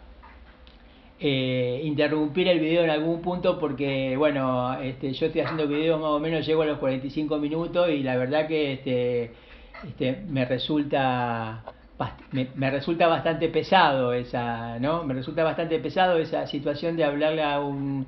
eh, 1.21 1.81
interrumpir 1.85 2.47
el 2.49 2.61
video 2.61 2.85
en 2.85 2.91
algún 2.91 3.21
punto 3.21 3.59
porque, 3.59 4.17
bueno, 4.17 4.79
este, 4.81 5.13
yo 5.13 5.27
estoy 5.27 5.41
haciendo 5.41 5.67
videos 5.67 6.01
más 6.01 6.11
o 6.11 6.21
menos, 6.21 6.47
llego 6.47 6.63
a 6.63 6.67
los 6.67 6.79
45 6.79 7.39
minutos 7.39 7.91
y 7.91 8.03
la 8.03 8.17
verdad 8.17 8.47
que 8.47 8.75
este, 8.75 9.33
este, 9.87 10.23
me 10.29 10.45
resulta 10.45 11.65
me, 12.31 12.71
resulta 12.71 13.09
bastante 13.09 13.49
pesado 13.49 14.13
esa, 14.13 14.79
¿no? 14.79 15.03
Me 15.05 15.15
resulta 15.15 15.43
bastante 15.43 15.79
pesado 15.81 16.19
esa 16.19 16.47
situación 16.47 16.97
de 16.97 17.05
hablarle 17.05 17.43
a 17.43 17.61
un 17.61 18.07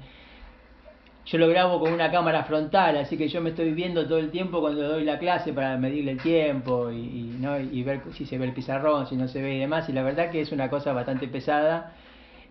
yo 1.26 1.38
lo 1.38 1.48
grabo 1.48 1.78
con 1.80 1.92
una 1.92 2.10
cámara 2.10 2.44
frontal, 2.44 2.96
así 2.96 3.16
que 3.16 3.28
yo 3.28 3.40
me 3.40 3.50
estoy 3.50 3.72
viendo 3.72 4.06
todo 4.06 4.18
el 4.18 4.30
tiempo 4.30 4.60
cuando 4.60 4.82
doy 4.88 5.04
la 5.04 5.18
clase 5.18 5.52
para 5.52 5.76
medirle 5.76 6.12
el 6.12 6.20
tiempo 6.20 6.90
y, 6.90 7.36
¿no? 7.40 7.58
y 7.60 7.82
ver 7.82 8.00
si 8.14 8.24
se 8.26 8.38
ve 8.38 8.46
el 8.46 8.52
pizarrón, 8.52 9.06
si 9.06 9.16
no 9.16 9.28
se 9.28 9.42
ve 9.42 9.54
y 9.56 9.58
demás. 9.60 9.88
Y 9.88 9.92
la 9.92 10.02
verdad 10.02 10.30
que 10.30 10.40
es 10.40 10.50
una 10.50 10.70
cosa 10.70 10.92
bastante 10.92 11.28
pesada 11.28 11.92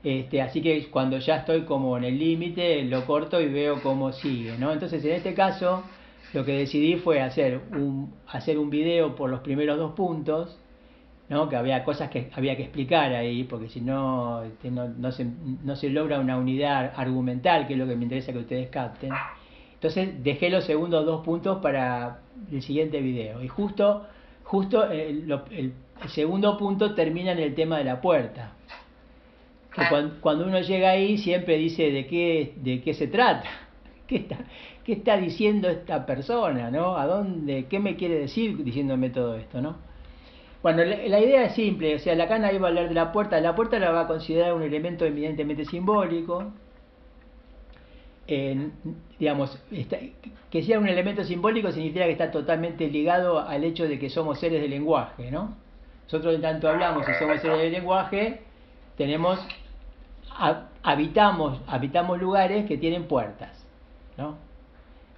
este, 0.04 0.42
así 0.42 0.62
que 0.62 0.90
cuando 0.90 1.18
ya 1.18 1.38
estoy 1.38 1.64
como 1.64 1.98
en 1.98 2.06
el 2.06 2.18
límite, 2.18 2.84
lo 2.84 3.06
corto 3.06 3.42
y 3.42 3.50
veo 3.50 3.82
cómo 3.82 4.14
sigue, 4.14 4.58
¿no? 4.58 4.72
Entonces, 4.72 5.04
en 5.04 5.12
este 5.12 5.34
caso, 5.34 5.84
lo 6.34 6.46
que 6.46 6.54
decidí 6.54 6.96
fue 6.96 7.22
hacer 7.22 7.60
un, 7.72 8.14
hacer 8.28 8.58
un 8.58 8.70
video 8.70 9.16
por 9.16 9.30
los 9.30 9.42
primeros 9.42 9.78
dos 9.78 9.94
puntos, 9.94 10.58
¿no? 11.28 11.50
Que 11.50 11.58
había 11.58 11.84
cosas 11.84 12.10
que 12.10 12.30
había 12.34 12.56
que 12.56 12.64
explicar 12.64 13.14
ahí, 13.14 13.44
porque 13.44 13.68
si 13.68 13.82
no, 13.82 14.44
este, 14.44 14.72
no, 14.72 14.88
no, 14.88 15.12
se, 15.12 15.26
no 15.26 15.76
se 15.76 15.90
logra 15.90 16.20
una 16.20 16.38
unidad 16.38 16.94
argumental, 16.96 17.68
que 17.68 17.74
es 17.74 17.80
lo 17.80 17.86
que 17.86 17.96
me 17.96 18.04
interesa 18.04 18.32
que 18.32 18.40
ustedes 18.40 18.70
capten. 18.70 19.12
Entonces, 19.74 20.24
dejé 20.24 20.50
los 20.50 20.64
segundos 20.64 21.06
dos 21.06 21.26
puntos 21.26 21.60
para 21.62 22.22
el 22.52 22.62
siguiente 22.62 23.02
video. 23.02 23.44
Y 23.44 23.50
justo, 23.50 24.06
justo 24.44 24.90
el, 24.90 25.30
el 25.52 25.74
segundo 26.08 26.58
punto 26.58 26.96
termina 26.96 27.34
en 27.34 27.40
el 27.40 27.54
tema 27.54 27.78
de 27.78 27.84
la 27.84 28.00
puerta 28.00 28.54
cuando, 30.22 30.46
uno 30.46 30.62
llega 30.62 30.90
ahí 30.92 31.18
siempre 31.18 31.58
dice 31.58 31.92
de 31.92 32.08
qué, 32.08 32.54
de 32.58 32.82
qué 32.82 32.94
se 32.94 33.08
trata, 33.08 33.50
qué 34.08 34.18
está, 34.18 34.38
qué 34.84 34.94
está 34.94 35.18
diciendo 35.18 35.70
esta 35.70 36.06
persona, 36.06 36.72
¿no? 36.72 36.98
¿A 36.98 37.06
dónde, 37.06 37.66
qué 37.70 37.80
me 37.80 37.96
quiere 37.96 38.16
decir 38.16 38.64
diciéndome 38.64 39.10
todo 39.10 39.36
esto, 39.36 39.62
¿no? 39.62 39.78
Bueno, 40.62 40.84
la, 40.84 41.20
idea 41.20 41.46
es 41.46 41.54
simple, 41.54 41.96
o 41.96 42.00
sea, 42.00 42.16
la 42.16 42.28
cana 42.28 42.52
iba 42.52 42.68
a 42.68 42.70
hablar 42.70 42.90
de 42.90 42.94
la 42.96 43.14
puerta, 43.14 43.40
la 43.40 43.56
puerta 43.56 43.80
la 43.80 43.92
va 43.92 44.02
a 44.02 44.08
considerar 44.08 44.54
un 44.54 44.62
elemento 44.62 45.06
evidentemente 45.06 45.64
simbólico, 45.64 46.52
digamos, 49.18 49.58
que 50.52 50.64
sea 50.64 50.80
un 50.80 50.88
elemento 50.88 51.24
simbólico 51.24 51.72
significa 51.72 52.06
que 52.06 52.12
está 52.12 52.30
totalmente 52.30 52.88
ligado 52.88 53.40
al 53.40 53.64
hecho 53.64 53.88
de 53.88 53.98
que 53.98 54.10
somos 54.10 54.40
seres 54.40 54.62
de 54.62 54.68
lenguaje, 54.68 55.32
¿no? 55.32 55.56
Nosotros 56.04 56.36
en 56.36 56.42
tanto 56.42 56.68
hablamos 56.68 57.08
y 57.08 57.14
somos 57.20 57.40
seres 57.40 57.60
de 57.60 57.70
lenguaje, 57.70 58.42
tenemos 59.00 59.40
habitamos, 60.84 61.62
habitamos 61.68 62.20
lugares 62.20 62.66
que 62.66 62.78
tienen 62.78 63.06
puertas, 63.06 63.66
¿no? 64.18 64.38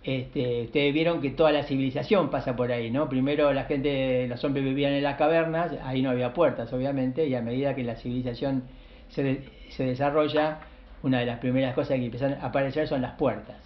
Este, 0.03 0.63
ustedes 0.63 0.93
vieron 0.93 1.19
que 1.19 1.31
toda 1.31 1.51
la 1.51 1.63
civilización 1.63 2.29
pasa 2.29 2.55
por 2.55 2.71
ahí, 2.71 2.91
¿no? 2.91 3.09
Primero 3.09 3.51
la 3.53 3.63
gente, 3.65 4.27
los 4.27 4.43
hombres 4.43 4.63
vivían 4.65 4.93
en 4.93 5.03
las 5.03 5.17
cavernas, 5.17 5.73
ahí 5.83 6.03
no 6.03 6.11
había 6.11 6.31
puertas, 6.31 6.71
obviamente, 6.73 7.27
y 7.27 7.33
a 7.33 7.41
medida 7.41 7.73
que 7.73 7.83
la 7.83 7.95
civilización 7.95 8.63
se, 9.09 9.43
se 9.69 9.83
desarrolla, 9.83 10.59
una 11.01 11.19
de 11.19 11.25
las 11.25 11.39
primeras 11.39 11.73
cosas 11.73 11.97
que 11.97 12.05
empiezan 12.05 12.33
a 12.33 12.45
aparecer 12.47 12.88
son 12.88 13.01
las 13.01 13.13
puertas. 13.13 13.57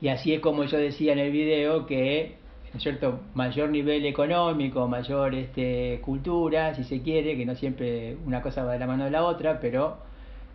Y 0.00 0.08
así 0.08 0.34
es 0.34 0.40
como 0.40 0.64
yo 0.64 0.76
decía 0.76 1.12
en 1.12 1.20
el 1.20 1.30
video 1.30 1.86
que, 1.86 2.34
¿no 2.72 2.76
es 2.76 2.82
cierto?, 2.82 3.20
mayor 3.34 3.70
nivel 3.70 4.06
económico, 4.06 4.86
mayor 4.86 5.34
este, 5.34 6.00
cultura, 6.02 6.74
si 6.74 6.84
se 6.84 7.02
quiere, 7.02 7.36
que 7.36 7.44
no 7.44 7.54
siempre 7.54 8.16
una 8.26 8.42
cosa 8.42 8.64
va 8.64 8.74
de 8.74 8.78
la 8.78 8.86
mano 8.86 9.04
de 9.04 9.10
la 9.10 9.24
otra, 9.24 9.58
pero 9.60 9.98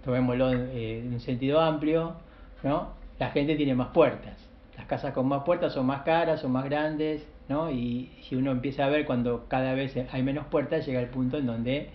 tomémoslo 0.04 0.54
eh, 0.54 1.00
en 1.00 1.14
un 1.14 1.20
sentido 1.20 1.60
amplio, 1.60 2.14
¿no? 2.64 2.90
La 3.20 3.32
gente 3.32 3.56
tiene 3.56 3.76
más 3.76 3.90
puertas. 3.90 4.38
Las 4.78 4.86
casas 4.86 5.14
con 5.14 5.28
más 5.28 5.44
puertas 5.44 5.74
son 5.74 5.86
más 5.86 6.04
caras, 6.04 6.42
son 6.42 6.52
más 6.52 6.66
grandes, 6.66 7.28
¿no? 7.50 7.72
Y 7.72 8.12
si 8.22 8.36
uno 8.36 8.52
empieza 8.52 8.86
a 8.86 8.90
ver 8.90 9.06
cuando 9.06 9.46
cada 9.48 9.74
vez 9.74 9.96
hay 10.12 10.24
menos 10.24 10.46
puertas, 10.48 10.86
llega 10.86 11.00
el 11.00 11.10
punto 11.10 11.38
en 11.38 11.48
donde 11.48 11.90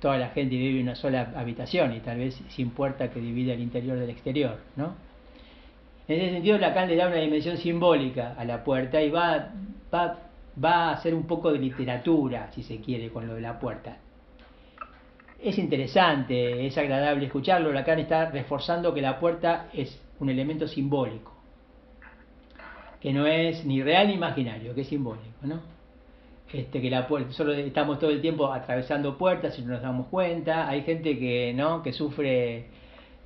toda 0.00 0.18
la 0.18 0.30
gente 0.30 0.56
vive 0.56 0.80
en 0.80 0.86
una 0.86 0.96
sola 0.96 1.32
habitación 1.36 1.94
y 1.94 2.00
tal 2.00 2.18
vez 2.18 2.42
sin 2.48 2.70
puerta 2.70 3.10
que 3.10 3.20
divide 3.20 3.54
el 3.54 3.60
interior 3.60 3.98
del 3.98 4.10
exterior, 4.10 4.58
¿no? 4.76 4.94
En 6.12 6.20
ese 6.20 6.30
sentido, 6.34 6.58
Lacan 6.58 6.88
le 6.88 6.96
da 6.96 7.06
una 7.06 7.16
dimensión 7.16 7.56
simbólica 7.56 8.34
a 8.36 8.44
la 8.44 8.62
puerta 8.62 9.00
y 9.00 9.08
va, 9.08 9.48
va, 9.92 10.18
va 10.62 10.88
a 10.88 10.92
hacer 10.92 11.14
un 11.14 11.26
poco 11.26 11.50
de 11.50 11.58
literatura, 11.58 12.50
si 12.52 12.62
se 12.62 12.80
quiere, 12.82 13.08
con 13.08 13.26
lo 13.26 13.34
de 13.34 13.40
la 13.40 13.58
puerta. 13.58 13.96
Es 15.40 15.56
interesante, 15.56 16.66
es 16.66 16.76
agradable 16.76 17.24
escucharlo. 17.24 17.72
Lacan 17.72 17.98
está 17.98 18.30
reforzando 18.30 18.92
que 18.92 19.00
la 19.00 19.18
puerta 19.18 19.68
es 19.72 19.98
un 20.20 20.28
elemento 20.28 20.68
simbólico, 20.68 21.32
que 23.00 23.14
no 23.14 23.26
es 23.26 23.64
ni 23.64 23.82
real 23.82 24.08
ni 24.08 24.12
imaginario, 24.12 24.74
que 24.74 24.82
es 24.82 24.88
simbólico, 24.88 25.46
¿no? 25.46 25.60
Este, 26.52 26.82
que 26.82 26.90
la 26.90 27.08
puerta, 27.08 27.32
solo 27.32 27.54
estamos 27.54 27.98
todo 27.98 28.10
el 28.10 28.20
tiempo 28.20 28.52
atravesando 28.52 29.16
puertas 29.16 29.58
y 29.58 29.62
no 29.62 29.68
nos 29.72 29.80
damos 29.80 30.08
cuenta. 30.08 30.68
Hay 30.68 30.82
gente 30.82 31.18
que, 31.18 31.54
¿no? 31.54 31.82
que 31.82 31.94
sufre 31.94 32.66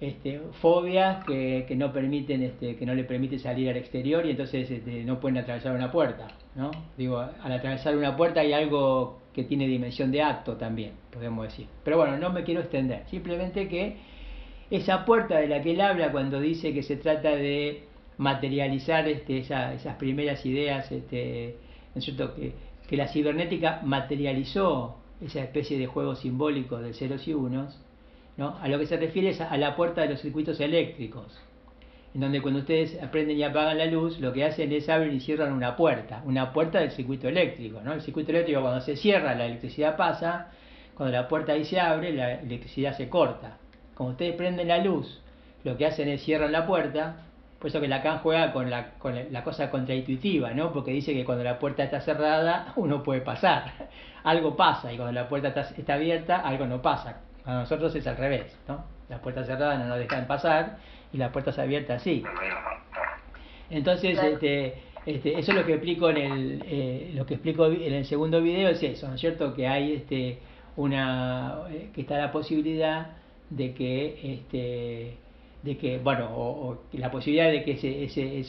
este, 0.00 0.40
fobias 0.60 1.24
que, 1.24 1.64
que, 1.66 1.74
no 1.74 1.92
permiten, 1.92 2.42
este, 2.42 2.76
que 2.76 2.84
no 2.84 2.94
le 2.94 3.04
permite 3.04 3.38
salir 3.38 3.70
al 3.70 3.76
exterior 3.76 4.26
y 4.26 4.30
entonces 4.30 4.70
este, 4.70 5.04
no 5.04 5.18
pueden 5.18 5.38
atravesar 5.38 5.74
una 5.74 5.90
puerta, 5.90 6.28
¿no? 6.54 6.70
Digo, 6.98 7.18
al 7.18 7.52
atravesar 7.52 7.96
una 7.96 8.14
puerta 8.16 8.40
hay 8.40 8.52
algo 8.52 9.20
que 9.32 9.44
tiene 9.44 9.66
dimensión 9.66 10.10
de 10.10 10.22
acto 10.22 10.56
también, 10.56 10.92
podemos 11.10 11.46
decir. 11.46 11.66
Pero 11.82 11.96
bueno, 11.96 12.18
no 12.18 12.30
me 12.30 12.44
quiero 12.44 12.60
extender, 12.60 13.04
simplemente 13.08 13.68
que 13.68 13.96
esa 14.70 15.04
puerta 15.04 15.38
de 15.38 15.48
la 15.48 15.62
que 15.62 15.72
él 15.72 15.80
habla 15.80 16.12
cuando 16.12 16.40
dice 16.40 16.74
que 16.74 16.82
se 16.82 16.96
trata 16.96 17.30
de 17.30 17.84
materializar 18.18 19.08
este, 19.08 19.38
esa, 19.38 19.72
esas 19.72 19.96
primeras 19.96 20.44
ideas, 20.44 20.90
este, 20.92 21.56
¿no 21.94 22.00
es? 22.00 22.06
Que, 22.06 22.52
que 22.86 22.96
la 22.96 23.08
cibernética 23.08 23.80
materializó 23.82 24.96
esa 25.20 25.40
especie 25.40 25.78
de 25.78 25.86
juego 25.86 26.14
simbólico 26.14 26.78
de 26.78 26.92
ceros 26.92 27.26
y 27.26 27.32
unos, 27.34 27.80
¿no? 28.36 28.58
A 28.60 28.68
lo 28.68 28.78
que 28.78 28.86
se 28.86 28.96
refiere 28.96 29.30
es 29.30 29.40
a 29.40 29.56
la 29.56 29.76
puerta 29.76 30.02
de 30.02 30.08
los 30.08 30.20
circuitos 30.20 30.60
eléctricos, 30.60 31.38
en 32.14 32.20
donde 32.20 32.40
cuando 32.40 32.60
ustedes 32.60 33.02
aprenden 33.02 33.38
y 33.38 33.42
apagan 33.42 33.78
la 33.78 33.86
luz, 33.86 34.18
lo 34.20 34.32
que 34.32 34.44
hacen 34.44 34.72
es 34.72 34.88
abrir 34.88 35.12
y 35.12 35.20
cierran 35.20 35.52
una 35.52 35.76
puerta, 35.76 36.22
una 36.24 36.52
puerta 36.52 36.80
del 36.80 36.90
circuito 36.90 37.28
eléctrico. 37.28 37.80
¿no? 37.82 37.92
El 37.92 38.00
circuito 38.00 38.30
eléctrico 38.30 38.62
cuando 38.62 38.80
se 38.80 38.96
cierra, 38.96 39.34
la 39.34 39.46
electricidad 39.46 39.96
pasa, 39.96 40.48
cuando 40.94 41.14
la 41.16 41.28
puerta 41.28 41.52
ahí 41.52 41.64
se 41.64 41.78
abre, 41.78 42.12
la 42.12 42.34
electricidad 42.34 42.96
se 42.96 43.08
corta. 43.08 43.58
Cuando 43.94 44.12
ustedes 44.12 44.34
prenden 44.34 44.68
la 44.68 44.78
luz, 44.78 45.22
lo 45.64 45.76
que 45.76 45.86
hacen 45.86 46.08
es 46.08 46.22
cierran 46.22 46.52
la 46.52 46.66
puerta, 46.66 47.26
por 47.58 47.68
eso 47.68 47.80
que 47.80 47.88
Lacan 47.88 48.18
juega 48.18 48.52
con 48.52 48.70
la, 48.70 48.94
con 48.98 49.14
la 49.30 49.44
cosa 49.44 49.70
contraintuitiva, 49.70 50.52
¿no? 50.52 50.72
porque 50.72 50.92
dice 50.92 51.12
que 51.14 51.24
cuando 51.24 51.42
la 51.42 51.58
puerta 51.58 51.84
está 51.84 52.00
cerrada, 52.00 52.72
uno 52.76 53.02
puede 53.02 53.22
pasar, 53.22 53.88
algo 54.24 54.56
pasa, 54.56 54.92
y 54.92 54.96
cuando 54.96 55.12
la 55.12 55.28
puerta 55.28 55.48
está 55.76 55.94
abierta, 55.94 56.38
algo 56.38 56.66
no 56.66 56.82
pasa. 56.82 57.25
A 57.46 57.54
nosotros 57.54 57.94
es 57.94 58.06
al 58.06 58.16
revés, 58.16 58.58
¿no? 58.66 58.84
Las 59.08 59.20
puertas 59.20 59.46
cerradas 59.46 59.78
no 59.78 59.86
nos 59.86 59.98
dejan 59.98 60.26
pasar 60.26 60.78
y 61.12 61.16
las 61.16 61.30
puertas 61.30 61.58
abiertas 61.58 62.02
sí. 62.02 62.24
Entonces, 63.70 64.18
este, 64.20 64.74
este, 65.06 65.38
eso 65.38 65.52
es 65.52 65.58
lo 65.58 65.64
que 65.64 65.74
explico 65.74 66.10
en 66.10 66.16
el, 66.16 66.64
eh, 66.66 67.12
lo 67.14 67.24
que 67.24 67.34
explico 67.34 67.66
en 67.66 67.94
el 67.94 68.04
segundo 68.04 68.42
video 68.42 68.68
es 68.68 68.82
eso, 68.82 69.06
¿no 69.06 69.14
es 69.14 69.20
cierto? 69.20 69.54
Que 69.54 69.68
hay 69.68 69.92
este, 69.92 70.38
una, 70.76 71.60
eh, 71.70 71.90
que 71.94 72.00
está 72.00 72.18
la 72.18 72.32
posibilidad 72.32 73.16
de 73.48 73.72
que, 73.72 74.34
este, 74.34 75.16
de 75.62 75.78
que, 75.78 75.98
bueno, 75.98 76.28
o, 76.34 76.82
la 76.94 77.12
posibilidad 77.12 77.50
de 77.50 77.62
que 77.62 77.72
ese, 77.72 78.04
ese, 78.04 78.40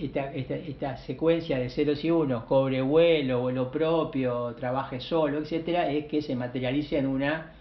esta, 0.00 0.32
esta, 0.32 0.54
esta, 0.56 0.96
secuencia 0.96 1.58
de 1.58 1.70
ceros 1.70 2.04
y 2.04 2.10
unos 2.10 2.44
cobre 2.44 2.82
vuelo, 2.82 3.42
vuelo 3.42 3.70
propio, 3.70 4.54
trabaje 4.58 4.98
solo, 4.98 5.38
etcétera, 5.38 5.88
es 5.90 6.06
que 6.06 6.22
se 6.22 6.34
materialice 6.34 6.98
en 6.98 7.06
una 7.06 7.52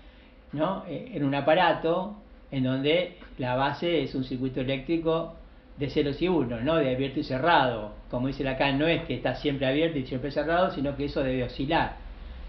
¿no? 0.54 0.84
Eh, 0.88 1.12
en 1.14 1.24
un 1.24 1.36
aparato 1.36 2.16
en 2.52 2.64
donde 2.64 3.18
la 3.38 3.56
base 3.56 4.04
es 4.04 4.16
un 4.16 4.24
circuito 4.24 4.62
eléctrico 4.62 5.36
de 5.78 5.90
ceros 5.90 6.22
y 6.22 6.28
unos, 6.28 6.62
¿no? 6.64 6.76
de 6.76 6.94
abierto 6.94 7.20
y 7.20 7.24
cerrado. 7.24 7.94
Como 8.10 8.28
dice 8.28 8.48
acá, 8.48 8.72
no 8.72 8.88
es 8.88 9.04
que 9.04 9.16
está 9.16 9.36
siempre 9.36 9.68
abierto 9.68 9.98
y 10.00 10.06
siempre 10.06 10.32
cerrado, 10.32 10.72
sino 10.72 10.96
que 10.96 11.06
eso 11.06 11.24
debe 11.24 11.44
oscilar. 11.44 11.96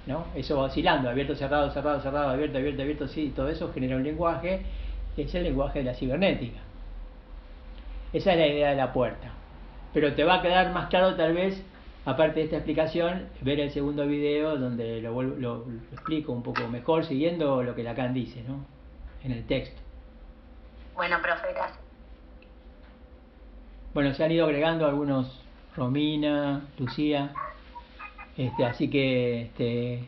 ¿no? 0.07 0.25
Eso 0.35 0.57
va 0.57 0.65
oscilando, 0.65 1.09
abierto, 1.09 1.35
cerrado, 1.35 1.71
cerrado, 1.71 2.01
cerrado, 2.01 2.31
abierto, 2.31 2.59
abierto, 2.59 2.83
abierto, 2.83 3.09
sí, 3.09 3.33
todo 3.37 3.49
eso 3.49 3.73
genera 3.73 3.97
un 3.97 4.03
lenguaje 4.03 4.63
que 5.15 5.23
es 5.23 5.35
el 5.35 5.45
lenguaje 5.45 5.81
de 5.81 5.85
la 5.85 5.95
cibernética. 5.95 6.59
Esa 8.13 8.33
es 8.33 8.39
la 8.39 8.47
idea 8.47 8.71
de 8.71 8.77
la 8.77 8.93
puerta. 8.93 9.29
Pero 9.93 10.15
te 10.15 10.25
va 10.25 10.37
a 10.37 10.43
quedar 10.43 10.73
más 10.73 10.89
claro 10.89 11.15
tal 11.15 11.35
vez 11.35 11.63
aparte 12.11 12.41
de 12.41 12.45
esta 12.47 12.57
explicación, 12.57 13.29
ver 13.41 13.61
el 13.61 13.71
segundo 13.71 14.07
video 14.07 14.57
donde 14.57 15.01
lo, 15.01 15.23
lo, 15.23 15.37
lo, 15.37 15.65
explico 15.93 16.33
un 16.33 16.43
poco 16.43 16.67
mejor, 16.69 17.05
siguiendo 17.05 17.63
lo 17.63 17.75
que 17.75 17.83
Lacan 17.83 18.13
dice, 18.13 18.43
¿no? 18.43 18.65
En 19.23 19.33
el 19.33 19.47
texto. 19.47 19.81
Bueno, 20.95 21.17
profe, 21.23 21.53
gracias. 21.55 21.79
Bueno, 23.95 24.15
se 24.15 24.25
han 24.25 24.33
ido 24.33 24.45
agregando 24.45 24.87
algunos, 24.87 25.41
Romina, 25.77 26.69
Lucía, 26.79 27.33
este, 28.37 28.65
así 28.65 28.89
que 28.89 29.43
este, 29.43 30.05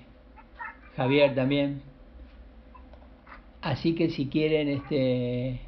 Javier 0.96 1.34
también. 1.34 1.82
Así 3.60 3.94
que 3.94 4.10
si 4.10 4.28
quieren 4.28 4.68
este, 4.68 5.60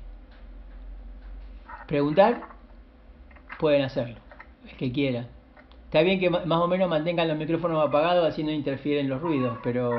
preguntar, 1.86 2.42
pueden 3.58 3.82
hacerlo, 3.82 4.16
el 4.68 4.76
que 4.76 4.90
quieran. 4.90 5.33
Está 5.94 6.02
bien 6.02 6.18
que 6.18 6.28
más 6.28 6.58
o 6.58 6.66
menos 6.66 6.90
mantengan 6.90 7.28
los 7.28 7.38
micrófonos 7.38 7.86
apagados 7.86 8.26
así 8.26 8.42
no 8.42 8.50
interfieren 8.50 9.08
los 9.08 9.20
ruidos, 9.20 9.58
pero 9.62 9.92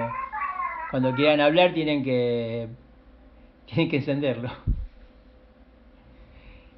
cuando 0.91 1.15
quieran 1.15 1.39
hablar 1.39 1.73
tienen 1.73 2.03
que 2.03 2.67
tienen 3.65 3.89
que 3.89 3.95
encenderlo. 3.95 4.49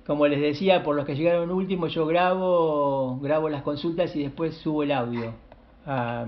Como 0.06 0.28
les 0.28 0.40
decía, 0.40 0.84
por 0.84 0.96
los 0.96 1.08
que 1.08 1.16
llegaron 1.16 1.50
último, 1.50 1.88
yo 1.88 2.06
grabo 2.06 3.18
grabo 3.20 3.50
las 3.50 3.64
consultas 3.64 4.16
y 4.16 4.22
después 4.22 4.56
subo 4.58 4.84
el 4.84 4.92
audio 4.92 5.34
a, 5.88 6.28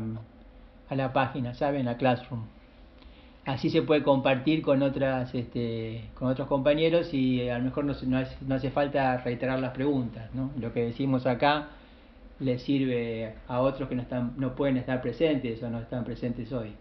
a 0.89 0.95
la 0.95 1.13
página, 1.13 1.53
¿saben? 1.53 1.87
A 1.87 1.95
Classroom. 1.95 2.47
Así 3.45 3.69
se 3.69 3.83
puede 3.83 4.01
compartir 4.01 4.63
con 4.63 4.81
otras 4.81 5.35
este, 5.35 6.09
con 6.15 6.29
otros 6.29 6.47
compañeros 6.47 7.13
y 7.13 7.47
a 7.49 7.59
lo 7.59 7.65
mejor 7.65 7.85
no, 7.85 7.93
no, 8.07 8.17
hace, 8.17 8.35
no 8.41 8.55
hace 8.55 8.71
falta 8.71 9.15
reiterar 9.17 9.59
las 9.59 9.73
preguntas, 9.73 10.33
¿no? 10.33 10.49
Lo 10.59 10.73
que 10.73 10.85
decimos 10.85 11.27
acá 11.27 11.69
le 12.39 12.57
sirve 12.59 13.35
a 13.47 13.59
otros 13.61 13.89
que 13.89 13.95
no, 13.95 14.01
están, 14.01 14.33
no 14.37 14.55
pueden 14.55 14.77
estar 14.77 15.01
presentes 15.01 15.61
o 15.61 15.69
no 15.69 15.79
están 15.79 16.03
presentes 16.03 16.51
hoy. 16.51 16.73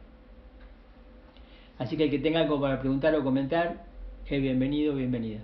Así 1.78 1.96
que 1.96 2.04
el 2.04 2.10
que 2.10 2.18
tenga 2.18 2.40
algo 2.40 2.60
para 2.60 2.80
preguntar 2.80 3.14
o 3.14 3.22
comentar, 3.22 3.84
es 4.26 4.42
bienvenido 4.42 4.94
bienvenida. 4.94 5.40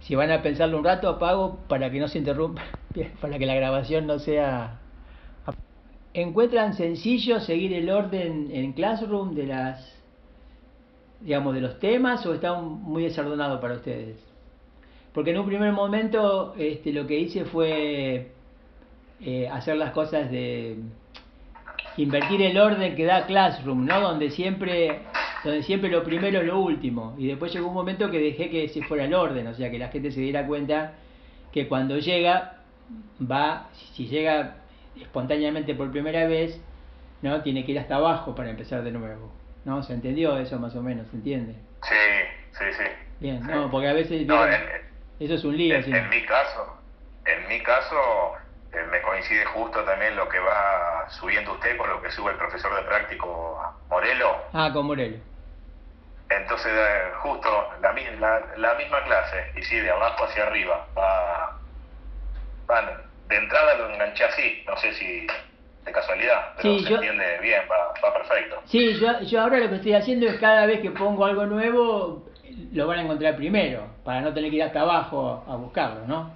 Si 0.00 0.14
van 0.14 0.30
a 0.30 0.42
pensarlo 0.42 0.78
un 0.78 0.84
rato, 0.84 1.08
apago 1.08 1.58
para 1.66 1.90
que 1.90 1.98
no 1.98 2.08
se 2.08 2.18
interrumpa, 2.18 2.62
para 3.20 3.38
que 3.38 3.46
la 3.46 3.54
grabación 3.54 4.06
no 4.06 4.18
sea... 4.18 4.80
¿Encuentran 6.12 6.74
sencillo 6.74 7.40
seguir 7.40 7.72
el 7.72 7.90
orden 7.90 8.48
en 8.52 8.72
Classroom 8.74 9.34
de 9.34 9.46
las 9.46 10.03
digamos, 11.20 11.54
de 11.54 11.60
los 11.60 11.78
temas 11.78 12.24
o 12.26 12.34
está 12.34 12.54
muy 12.54 13.04
desordenado 13.04 13.60
para 13.60 13.74
ustedes? 13.74 14.16
Porque 15.12 15.30
en 15.30 15.38
un 15.38 15.46
primer 15.46 15.72
momento 15.72 16.54
este, 16.58 16.92
lo 16.92 17.06
que 17.06 17.18
hice 17.18 17.44
fue 17.44 18.32
eh, 19.20 19.48
hacer 19.48 19.76
las 19.76 19.92
cosas 19.92 20.30
de 20.30 20.76
invertir 21.96 22.42
el 22.42 22.58
orden 22.58 22.96
que 22.96 23.04
da 23.04 23.26
Classroom, 23.26 23.86
¿no? 23.86 24.00
Donde 24.00 24.30
siempre, 24.30 25.02
donde 25.44 25.62
siempre 25.62 25.88
lo 25.88 26.02
primero 26.02 26.40
es 26.40 26.46
lo 26.46 26.60
último. 26.60 27.14
Y 27.16 27.28
después 27.28 27.52
llegó 27.52 27.68
un 27.68 27.74
momento 27.74 28.10
que 28.10 28.18
dejé 28.18 28.50
que 28.50 28.68
se 28.68 28.82
fuera 28.82 29.04
el 29.04 29.14
orden, 29.14 29.46
o 29.46 29.54
sea, 29.54 29.70
que 29.70 29.78
la 29.78 29.88
gente 29.88 30.10
se 30.10 30.20
diera 30.20 30.46
cuenta 30.46 30.94
que 31.52 31.68
cuando 31.68 31.98
llega, 31.98 32.62
va, 33.20 33.68
si 33.94 34.08
llega 34.08 34.56
espontáneamente 35.00 35.74
por 35.74 35.90
primera 35.92 36.26
vez, 36.26 36.60
¿no? 37.22 37.40
Tiene 37.42 37.64
que 37.64 37.72
ir 37.72 37.78
hasta 37.78 37.96
abajo 37.96 38.34
para 38.34 38.50
empezar 38.50 38.82
de 38.82 38.90
nuevo. 38.90 39.30
¿No? 39.64 39.82
¿Se 39.82 39.92
entendió 39.92 40.36
eso 40.38 40.58
más 40.58 40.74
o 40.74 40.82
menos? 40.82 41.06
¿Se 41.08 41.16
entiende? 41.16 41.54
Sí, 41.82 41.94
sí, 42.58 42.64
sí. 42.76 42.84
Bien, 43.20 43.46
no, 43.46 43.70
porque 43.70 43.88
a 43.88 43.92
veces... 43.92 44.26
No, 44.26 44.44
eso 44.46 45.34
es 45.34 45.44
un 45.44 45.56
lío. 45.56 45.76
En, 45.76 45.94
en, 45.94 46.08
mi 46.10 46.24
caso, 46.26 46.78
en 47.24 47.48
mi 47.48 47.62
caso, 47.62 48.34
eh, 48.72 48.84
me 48.90 49.00
coincide 49.02 49.44
justo 49.46 49.82
también 49.84 50.16
lo 50.16 50.28
que 50.28 50.38
va 50.40 51.08
subiendo 51.10 51.52
usted 51.52 51.76
con 51.76 51.88
lo 51.88 52.02
que 52.02 52.10
sube 52.10 52.32
el 52.32 52.36
profesor 52.36 52.74
de 52.74 52.82
práctico 52.82 53.60
Morelo. 53.88 54.36
Ah, 54.52 54.70
con 54.72 54.86
Morelo. 54.86 55.18
Entonces, 56.28 56.72
eh, 56.74 57.12
justo 57.22 57.48
la, 57.80 57.92
la, 58.56 58.74
misma 58.74 59.04
clase, 59.04 59.52
y 59.56 59.62
sí, 59.62 59.76
de 59.76 59.90
abajo 59.90 60.24
hacia 60.24 60.44
arriba, 60.44 60.86
va, 60.96 61.58
de 63.28 63.36
entrada 63.36 63.74
lo 63.76 63.90
enganché 63.90 64.24
así, 64.24 64.64
no 64.66 64.76
sé 64.78 64.94
si 64.94 65.26
de 65.84 65.92
casualidad, 65.92 66.52
pero 66.56 66.78
se 66.78 66.94
entiende 66.94 67.38
bien, 67.42 67.62
va, 67.70 68.12
perfecto. 68.12 68.62
Sí, 68.64 68.94
yo, 68.94 69.20
yo 69.20 69.40
ahora 69.40 69.58
lo 69.58 69.68
que 69.68 69.76
estoy 69.76 69.92
haciendo 69.92 70.26
es 70.26 70.38
cada 70.38 70.66
vez 70.66 70.80
que 70.80 70.90
pongo 70.90 71.24
algo 71.24 71.46
nuevo, 71.46 72.24
lo 72.72 72.86
van 72.86 73.00
a 73.00 73.02
encontrar 73.02 73.36
primero, 73.36 73.86
para 74.04 74.20
no 74.20 74.32
tener 74.32 74.50
que 74.50 74.56
ir 74.56 74.62
hasta 74.62 74.80
abajo 74.80 75.44
a 75.46 75.56
buscarlo, 75.56 76.06
¿no? 76.06 76.32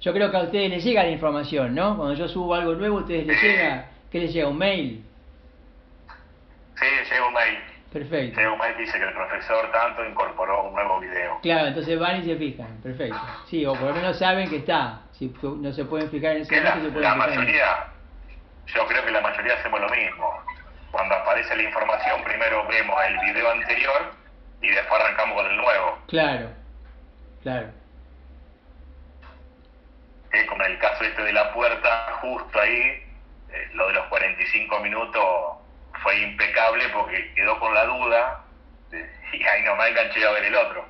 Yo 0.00 0.12
creo 0.14 0.30
que 0.30 0.36
a 0.36 0.42
ustedes 0.42 0.70
les 0.70 0.82
llega 0.82 1.02
la 1.02 1.10
información, 1.10 1.74
¿no? 1.74 1.96
Cuando 1.96 2.14
yo 2.14 2.26
subo 2.28 2.54
algo 2.54 2.74
nuevo, 2.74 2.98
¿a 2.98 3.00
ustedes 3.02 3.26
les 3.26 3.42
llega? 3.42 3.86
¿Qué 4.10 4.20
les 4.20 4.32
llega? 4.32 4.48
¿Un 4.48 4.58
mail? 4.58 5.04
Sí, 6.78 6.86
llega 7.10 7.26
un 7.26 7.34
mail. 7.34 7.58
Perfecto. 7.92 8.40
Llega 8.40 8.52
un 8.52 8.58
mail 8.58 8.74
que 8.76 8.82
dice 8.82 8.98
que 8.98 9.04
el 9.04 9.12
profesor 9.12 9.70
tanto 9.72 10.04
incorporó 10.06 10.68
un 10.68 10.74
nuevo 10.74 11.00
video. 11.00 11.38
Claro, 11.42 11.68
entonces 11.68 11.98
van 11.98 12.22
y 12.22 12.24
se 12.24 12.36
fijan. 12.36 12.80
Perfecto. 12.82 13.18
Sí, 13.46 13.66
o 13.66 13.74
por 13.74 13.88
lo 13.88 13.94
menos 13.94 14.18
saben 14.18 14.48
que 14.48 14.56
está. 14.56 15.02
Si 15.12 15.30
no 15.42 15.72
se 15.72 15.84
pueden 15.84 16.08
fijar 16.08 16.36
en 16.36 16.42
ese 16.42 16.56
momento, 16.56 16.78
la, 16.78 16.84
se 16.84 16.90
pueden 16.92 17.02
la 17.02 17.14
mayoría, 17.14 17.86
yo 18.74 18.86
creo 18.86 19.04
que 19.04 19.10
la 19.10 19.20
mayoría 19.20 19.54
hacemos 19.54 19.80
lo 19.80 19.88
mismo. 19.88 20.44
Cuando 20.90 21.14
aparece 21.14 21.54
la 21.56 21.62
información, 21.62 22.22
primero 22.24 22.66
vemos 22.66 22.96
el 23.06 23.18
video 23.18 23.50
anterior 23.50 24.12
y 24.60 24.68
después 24.68 25.00
arrancamos 25.00 25.36
con 25.36 25.50
el 25.50 25.56
nuevo. 25.56 25.98
Claro, 26.08 26.50
claro. 27.42 27.68
Eh, 30.32 30.46
como 30.46 30.64
en 30.64 30.72
el 30.72 30.78
caso 30.78 31.04
este 31.04 31.22
de 31.22 31.32
la 31.32 31.52
puerta, 31.52 32.18
justo 32.20 32.60
ahí, 32.60 33.02
eh, 33.52 33.68
lo 33.74 33.88
de 33.88 33.94
los 33.94 34.06
45 34.06 34.80
minutos 34.80 35.24
fue 36.02 36.20
impecable 36.22 36.84
porque 36.92 37.32
quedó 37.34 37.58
con 37.58 37.74
la 37.74 37.84
duda 37.84 38.44
y 39.32 39.42
ahí 39.42 39.62
nomás 39.64 39.90
enganché 39.90 40.26
a 40.26 40.32
ver 40.32 40.44
el 40.44 40.54
otro. 40.54 40.84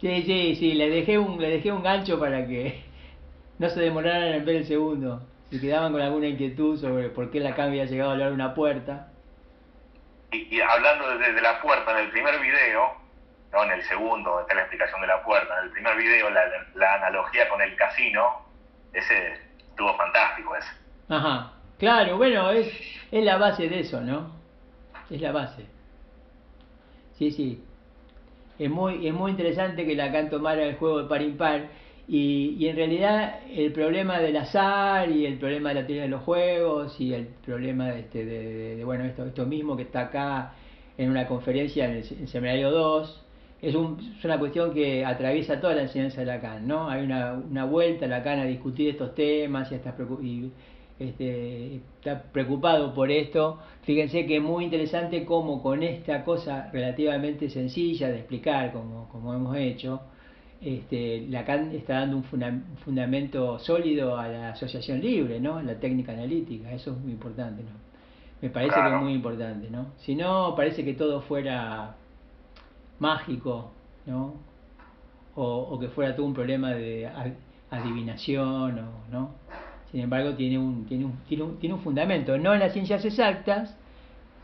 Sí, 0.00 0.22
sí, 0.24 0.56
sí, 0.56 0.74
le 0.74 0.90
dejé 0.90 1.18
un, 1.18 1.40
le 1.40 1.48
dejé 1.48 1.72
un 1.72 1.82
gancho 1.82 2.18
para 2.20 2.46
que 2.46 2.84
no 3.58 3.68
se 3.70 3.80
demoraran 3.80 4.34
en 4.34 4.44
ver 4.44 4.56
el 4.56 4.66
segundo. 4.66 5.26
Si 5.50 5.60
quedaban 5.60 5.92
con 5.92 6.00
alguna 6.00 6.26
inquietud 6.26 6.78
sobre 6.78 7.08
por 7.10 7.30
qué 7.30 7.40
la 7.40 7.54
cambia 7.54 7.82
había 7.82 7.84
llegado 7.84 8.10
a 8.10 8.12
hablar 8.14 8.32
una 8.32 8.54
puerta. 8.54 9.08
Y, 10.32 10.60
hablando 10.60 11.18
desde 11.18 11.40
la 11.40 11.60
puerta, 11.62 11.92
en 11.92 12.06
el 12.06 12.10
primer 12.10 12.40
video, 12.40 12.94
no 13.52 13.64
en 13.64 13.70
el 13.70 13.82
segundo, 13.84 14.40
está 14.40 14.54
la 14.54 14.62
explicación 14.62 15.00
de 15.00 15.06
la 15.06 15.22
puerta, 15.22 15.58
en 15.60 15.66
el 15.66 15.70
primer 15.70 15.96
video 15.96 16.30
la, 16.30 16.42
la 16.74 16.94
analogía 16.94 17.48
con 17.48 17.62
el 17.62 17.76
casino, 17.76 18.42
ese 18.92 19.34
estuvo 19.58 19.94
fantástico 19.96 20.56
ese. 20.56 20.68
Ajá, 21.08 21.52
claro, 21.78 22.16
bueno, 22.16 22.50
es, 22.50 22.66
es 23.12 23.24
la 23.24 23.36
base 23.36 23.68
de 23.68 23.80
eso, 23.80 24.00
¿no? 24.00 24.34
Es 25.10 25.20
la 25.20 25.32
base. 25.32 25.66
Sí, 27.18 27.30
sí. 27.30 27.64
Es 28.58 28.70
muy, 28.70 29.06
es 29.06 29.14
muy 29.14 29.30
interesante 29.30 29.86
que 29.86 29.94
Lacan 29.94 30.30
tomara 30.30 30.62
el 30.62 30.76
juego 30.76 31.02
de 31.02 31.08
par 31.08 31.22
impar 31.22 31.68
y, 32.08 32.56
y, 32.58 32.68
en 32.68 32.76
realidad 32.76 33.40
el 33.50 33.72
problema 33.72 34.20
del 34.20 34.36
azar 34.36 35.10
y 35.10 35.26
el 35.26 35.38
problema 35.38 35.70
de 35.70 35.74
la 35.74 35.86
teoría 35.86 36.02
de 36.04 36.08
los 36.08 36.22
juegos 36.22 37.00
y 37.00 37.12
el 37.12 37.26
problema 37.44 37.88
de, 37.88 38.00
este, 38.00 38.24
de, 38.24 38.84
bueno 38.84 39.04
esto, 39.04 39.26
esto 39.26 39.44
mismo 39.44 39.76
que 39.76 39.82
está 39.82 40.02
acá 40.02 40.54
en 40.96 41.10
una 41.10 41.26
conferencia 41.26 41.86
en 41.86 41.96
el, 41.96 42.28
seminario 42.28 42.70
2 42.70 43.24
es, 43.62 43.74
un, 43.74 44.14
es, 44.18 44.24
una 44.24 44.38
cuestión 44.38 44.72
que 44.72 45.04
atraviesa 45.04 45.60
toda 45.60 45.74
la 45.74 45.82
enseñanza 45.82 46.20
de 46.20 46.26
Lacan, 46.26 46.68
¿no? 46.68 46.88
Hay 46.88 47.02
una, 47.04 47.32
una 47.32 47.64
vuelta 47.64 48.04
a 48.04 48.08
Lacan 48.08 48.38
a 48.38 48.44
discutir 48.44 48.90
estos 48.90 49.14
temas 49.14 49.72
y, 49.72 50.26
y 50.26 50.52
este, 50.98 51.76
está 51.98 52.22
preocupado 52.22 52.94
por 52.94 53.10
esto. 53.10 53.58
Fíjense 53.82 54.26
que 54.26 54.36
es 54.36 54.42
muy 54.42 54.64
interesante 54.64 55.24
cómo 55.24 55.62
con 55.62 55.82
esta 55.82 56.24
cosa 56.24 56.70
relativamente 56.72 57.50
sencilla 57.50 58.08
de 58.08 58.18
explicar, 58.18 58.72
como, 58.72 59.08
como 59.08 59.34
hemos 59.34 59.56
hecho, 59.56 60.00
este, 60.60 61.26
Lacan 61.28 61.72
está 61.72 62.00
dando 62.00 62.16
un 62.16 62.24
fundamento 62.24 63.58
sólido 63.58 64.18
a 64.18 64.28
la 64.28 64.48
asociación 64.50 65.00
libre, 65.00 65.40
¿no? 65.40 65.60
La 65.62 65.78
técnica 65.78 66.12
analítica, 66.12 66.72
eso 66.72 66.92
es 66.92 66.98
muy 66.98 67.12
importante, 67.12 67.62
¿no? 67.62 67.70
Me 68.40 68.50
parece 68.50 68.74
que 68.74 68.86
es 68.86 69.02
muy 69.02 69.14
importante, 69.14 69.70
¿no? 69.70 69.92
Si 69.98 70.14
no, 70.14 70.54
parece 70.54 70.84
que 70.84 70.94
todo 70.94 71.20
fuera 71.22 71.96
mágico, 72.98 73.72
¿no? 74.06 74.34
O, 75.34 75.78
que 75.78 75.88
fuera 75.88 76.16
todo 76.16 76.26
un 76.26 76.34
problema 76.34 76.72
de 76.72 77.08
adivinación, 77.70 78.78
o, 78.78 78.90
¿no? 79.10 79.30
Sin 79.90 80.00
embargo, 80.00 80.34
tiene 80.34 80.58
un, 80.58 80.86
tiene, 80.86 81.04
un, 81.04 81.18
tiene, 81.28 81.44
un, 81.44 81.58
tiene 81.58 81.74
un 81.74 81.80
fundamento, 81.80 82.36
no 82.38 82.54
en 82.54 82.60
las 82.60 82.72
ciencias 82.72 83.04
exactas, 83.04 83.76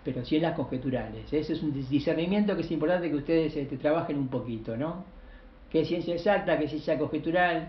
pero 0.05 0.25
sí 0.25 0.37
en 0.37 0.42
las 0.42 0.55
conjeturales. 0.55 1.33
Ese 1.33 1.55
es 1.55 1.62
un 1.62 1.72
discernimiento 1.88 2.55
que 2.55 2.62
es 2.62 2.70
importante 2.70 3.09
que 3.11 3.16
ustedes 3.16 3.57
este, 3.57 3.77
trabajen 3.77 4.18
un 4.18 4.29
poquito, 4.29 4.77
¿no? 4.77 5.05
Qué 5.73 5.81
es 5.81 5.89
ciencia 5.89 6.15
exacta, 6.15 6.59
qué 6.59 6.65
es 6.65 6.71
ciencia 6.71 6.99
conjetural, 6.99 7.69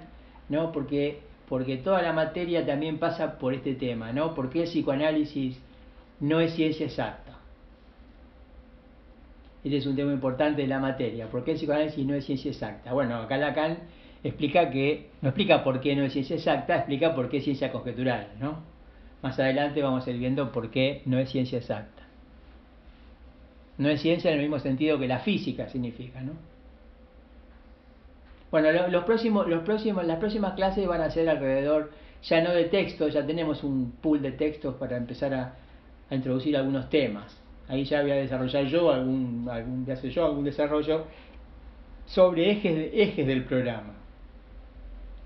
¿no? 0.49 0.73
Porque, 0.73 1.21
porque 1.47 1.77
toda 1.77 2.01
la 2.01 2.11
materia 2.11 2.65
también 2.65 2.99
pasa 2.99 3.39
por 3.39 3.53
este 3.53 3.75
tema, 3.75 4.11
¿no? 4.11 4.35
Porque 4.35 4.63
el 4.63 4.67
psicoanálisis 4.67 5.57
no 6.19 6.41
es 6.41 6.53
ciencia 6.53 6.85
exacta. 6.85 7.39
Este 9.63 9.77
es 9.77 9.85
un 9.85 9.95
tema 9.95 10.11
importante 10.11 10.61
de 10.61 10.67
la 10.67 10.79
materia. 10.79 11.27
¿Por 11.27 11.45
qué 11.45 11.51
el 11.51 11.57
psicoanálisis 11.57 12.05
no 12.05 12.13
es 12.13 12.25
ciencia 12.25 12.51
exacta? 12.51 12.91
Bueno, 12.91 13.15
acá 13.15 13.37
Lacan 13.37 13.77
explica 14.21 14.69
que, 14.69 15.09
no 15.21 15.29
explica 15.29 15.63
por 15.63 15.79
qué 15.79 15.95
no 15.95 16.03
es 16.03 16.11
ciencia 16.11 16.35
exacta, 16.35 16.75
explica 16.75 17.15
por 17.15 17.29
qué 17.29 17.37
es 17.37 17.45
ciencia 17.45 17.71
conjetural, 17.71 18.27
¿no? 18.37 18.59
Más 19.21 19.39
adelante 19.39 19.81
vamos 19.81 20.05
a 20.05 20.11
ir 20.11 20.17
viendo 20.17 20.51
por 20.51 20.69
qué 20.69 21.01
no 21.05 21.17
es 21.19 21.29
ciencia 21.29 21.57
exacta. 21.57 22.03
No 23.77 23.87
es 23.87 24.01
ciencia 24.01 24.29
en 24.29 24.35
el 24.35 24.41
mismo 24.41 24.59
sentido 24.59 24.99
que 24.99 25.07
la 25.07 25.19
física 25.19 25.69
significa, 25.69 26.19
¿no? 26.19 26.33
Bueno, 28.53 28.71
los 28.87 29.03
próximos, 29.05 29.47
los 29.47 29.63
próximos, 29.63 30.05
las 30.05 30.19
próximas 30.19 30.53
clases 30.53 30.87
van 30.87 31.01
a 31.01 31.09
ser 31.09 31.27
alrededor, 31.27 31.89
ya 32.21 32.39
no 32.39 32.51
de 32.51 32.65
texto, 32.65 33.07
ya 33.07 33.25
tenemos 33.25 33.63
un 33.63 33.93
pool 33.99 34.21
de 34.21 34.31
textos 34.31 34.75
para 34.75 34.95
empezar 34.95 35.33
a, 35.33 35.55
introducir 36.11 36.55
algunos 36.55 36.87
temas. 36.87 37.35
Ahí 37.67 37.83
ya 37.83 38.03
voy 38.03 38.11
a 38.11 38.15
desarrollar 38.17 38.65
yo 38.65 38.91
algún, 38.91 39.49
algún, 39.49 39.87
yo 39.87 40.25
algún 40.27 40.43
desarrollo 40.43 41.05
sobre 42.05 42.51
ejes, 42.51 42.91
ejes 42.93 43.25
del 43.25 43.43
programa 43.45 43.93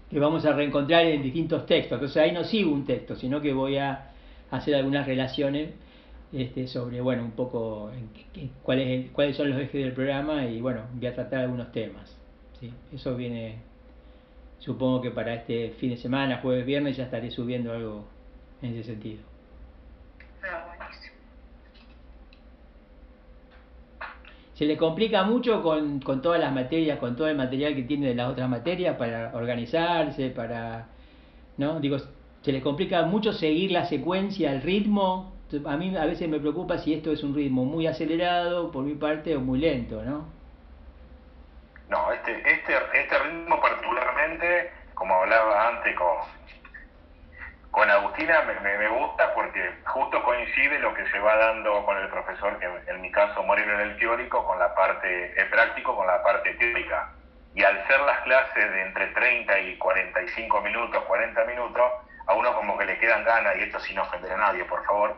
que 0.10 0.20
vamos 0.22 0.46
a 0.46 0.54
reencontrar 0.54 1.06
en 1.08 1.22
distintos 1.22 1.66
textos. 1.66 1.98
Entonces 1.98 2.24
ahí 2.24 2.32
no 2.32 2.46
sigo 2.46 2.72
un 2.72 2.86
texto, 2.86 3.18
sino 3.18 3.42
que 3.42 3.52
voy 3.52 3.76
a 3.76 4.12
hacer 4.52 4.74
algunas 4.74 5.06
relaciones 5.06 5.72
este, 6.32 6.66
sobre, 6.68 7.02
bueno, 7.02 7.26
un 7.26 7.32
poco 7.32 7.92
cuáles, 8.64 9.12
cuáles 9.12 9.36
son 9.36 9.50
los 9.50 9.60
ejes 9.60 9.84
del 9.84 9.92
programa 9.92 10.46
y, 10.46 10.62
bueno, 10.62 10.84
voy 10.94 11.08
a 11.08 11.14
tratar 11.14 11.42
algunos 11.42 11.74
temas. 11.74 12.17
¿Sí? 12.60 12.74
Eso 12.94 13.16
viene, 13.16 13.58
supongo 14.60 15.02
que 15.02 15.12
para 15.12 15.34
este 15.34 15.72
fin 15.72 15.92
de 15.92 15.98
semana, 15.98 16.40
jueves, 16.42 16.66
viernes, 16.66 16.98
ya 16.98 17.06
estaré 17.06 17.32
subiendo 17.32 17.72
algo 17.74 18.06
en 18.62 18.74
ese 18.74 18.84
sentido. 18.84 19.22
Ah, 20.44 20.78
se 24.54 24.66
le 24.66 24.76
complica 24.76 25.24
mucho 25.24 25.62
con, 25.62 26.00
con, 26.00 26.22
todas 26.22 26.40
las 26.40 26.52
materias, 26.52 26.98
con 26.98 27.16
todo 27.16 27.28
el 27.28 27.38
material 27.38 27.76
que 27.76 27.84
tiene 27.84 28.08
de 28.08 28.16
las 28.16 28.32
otras 28.32 28.50
materias 28.50 28.98
para 28.98 29.36
organizarse, 29.36 30.32
para, 30.32 30.88
¿no? 31.58 31.80
Digo, 31.80 31.98
se 32.42 32.52
le 32.52 32.62
complica 32.62 33.04
mucho 33.04 33.34
seguir 33.34 33.72
la 33.72 33.86
secuencia, 33.86 34.52
el 34.52 34.62
ritmo. 34.62 35.34
A 35.66 35.78
mí 35.78 35.96
a 35.96 36.06
veces 36.06 36.28
me 36.28 36.40
preocupa 36.40 36.80
si 36.80 36.94
esto 36.94 37.12
es 37.12 37.24
un 37.24 37.36
ritmo 37.36 37.66
muy 37.66 37.88
acelerado 37.88 38.72
por 38.72 38.84
mi 38.84 38.96
parte 38.96 39.36
o 39.36 39.42
muy 39.42 39.60
lento, 39.60 40.04
¿no? 40.04 40.37
No, 41.90 42.12
este, 42.12 42.32
este, 42.52 42.78
este 42.94 43.20
ritmo 43.20 43.62
particularmente, 43.62 44.72
como 44.94 45.16
hablaba 45.16 45.70
antes 45.70 45.96
con, 45.96 46.18
con 47.72 47.90
Agustina, 47.90 48.42
me, 48.42 48.78
me, 48.78 48.90
gusta 48.90 49.34
porque 49.34 49.72
justo 49.86 50.22
coincide 50.24 50.80
lo 50.80 50.94
que 50.94 51.08
se 51.10 51.20
va 51.20 51.38
dando 51.38 51.86
con 51.86 51.98
el 51.98 52.10
profesor, 52.10 52.60
que 52.60 52.66
en 52.92 53.02
mi 53.02 53.12
caso 53.12 53.42
Moreno 53.44 53.74
en 53.76 53.92
el 53.92 53.98
teórico, 53.98 54.46
con 54.46 54.60
la 54.60 54.76
parte 54.76 55.34
práctico, 55.50 55.96
con 55.96 56.08
la 56.08 56.22
parte 56.24 56.54
teórica. 56.56 57.14
Y 57.56 57.64
al 57.64 57.88
ser 57.88 58.02
las 58.02 58.20
clases 58.22 58.72
de 58.72 58.82
entre 58.82 59.08
30 59.08 59.60
y 59.60 59.78
45 59.78 60.62
minutos, 60.62 61.04
40 61.06 61.44
minutos, 61.46 61.92
a 62.28 62.34
uno 62.34 62.54
como 62.54 62.78
que 62.78 62.86
le 62.86 63.00
quedan 63.00 63.24
ganas, 63.24 63.56
y 63.56 63.64
esto 63.64 63.80
sin 63.80 63.98
ofender 63.98 64.34
a 64.34 64.38
nadie, 64.38 64.66
por 64.66 64.86
favor, 64.86 65.18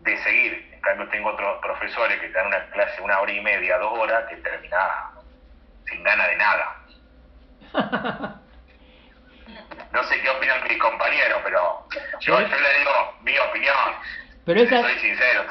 de 0.00 0.16
seguir. 0.18 0.70
En 0.72 0.80
cambio 0.80 1.08
tengo 1.10 1.28
otros 1.28 1.60
profesores 1.60 2.18
que 2.20 2.28
te 2.28 2.32
dan 2.32 2.46
una 2.46 2.64
clase 2.70 3.02
una 3.02 3.20
hora 3.20 3.32
y 3.32 3.40
media, 3.42 3.78
dos 3.78 3.98
horas, 3.98 4.24
que 4.28 4.36
termina 4.36 5.10
sin 5.90 6.02
gana 6.02 6.28
de 6.28 6.36
nada. 6.36 6.76
No 9.92 10.04
sé 10.04 10.20
qué 10.20 10.28
opinan 10.28 10.62
mis 10.68 10.78
compañeros, 10.78 11.40
pero 11.42 11.86
yo, 12.20 12.38
yo 12.38 12.46
le 12.46 12.78
digo 12.78 12.90
mi 13.22 13.38
opinión. 13.38 13.74
Pero 14.44 14.60
Soy 14.68 14.98
sincero, 14.98 15.42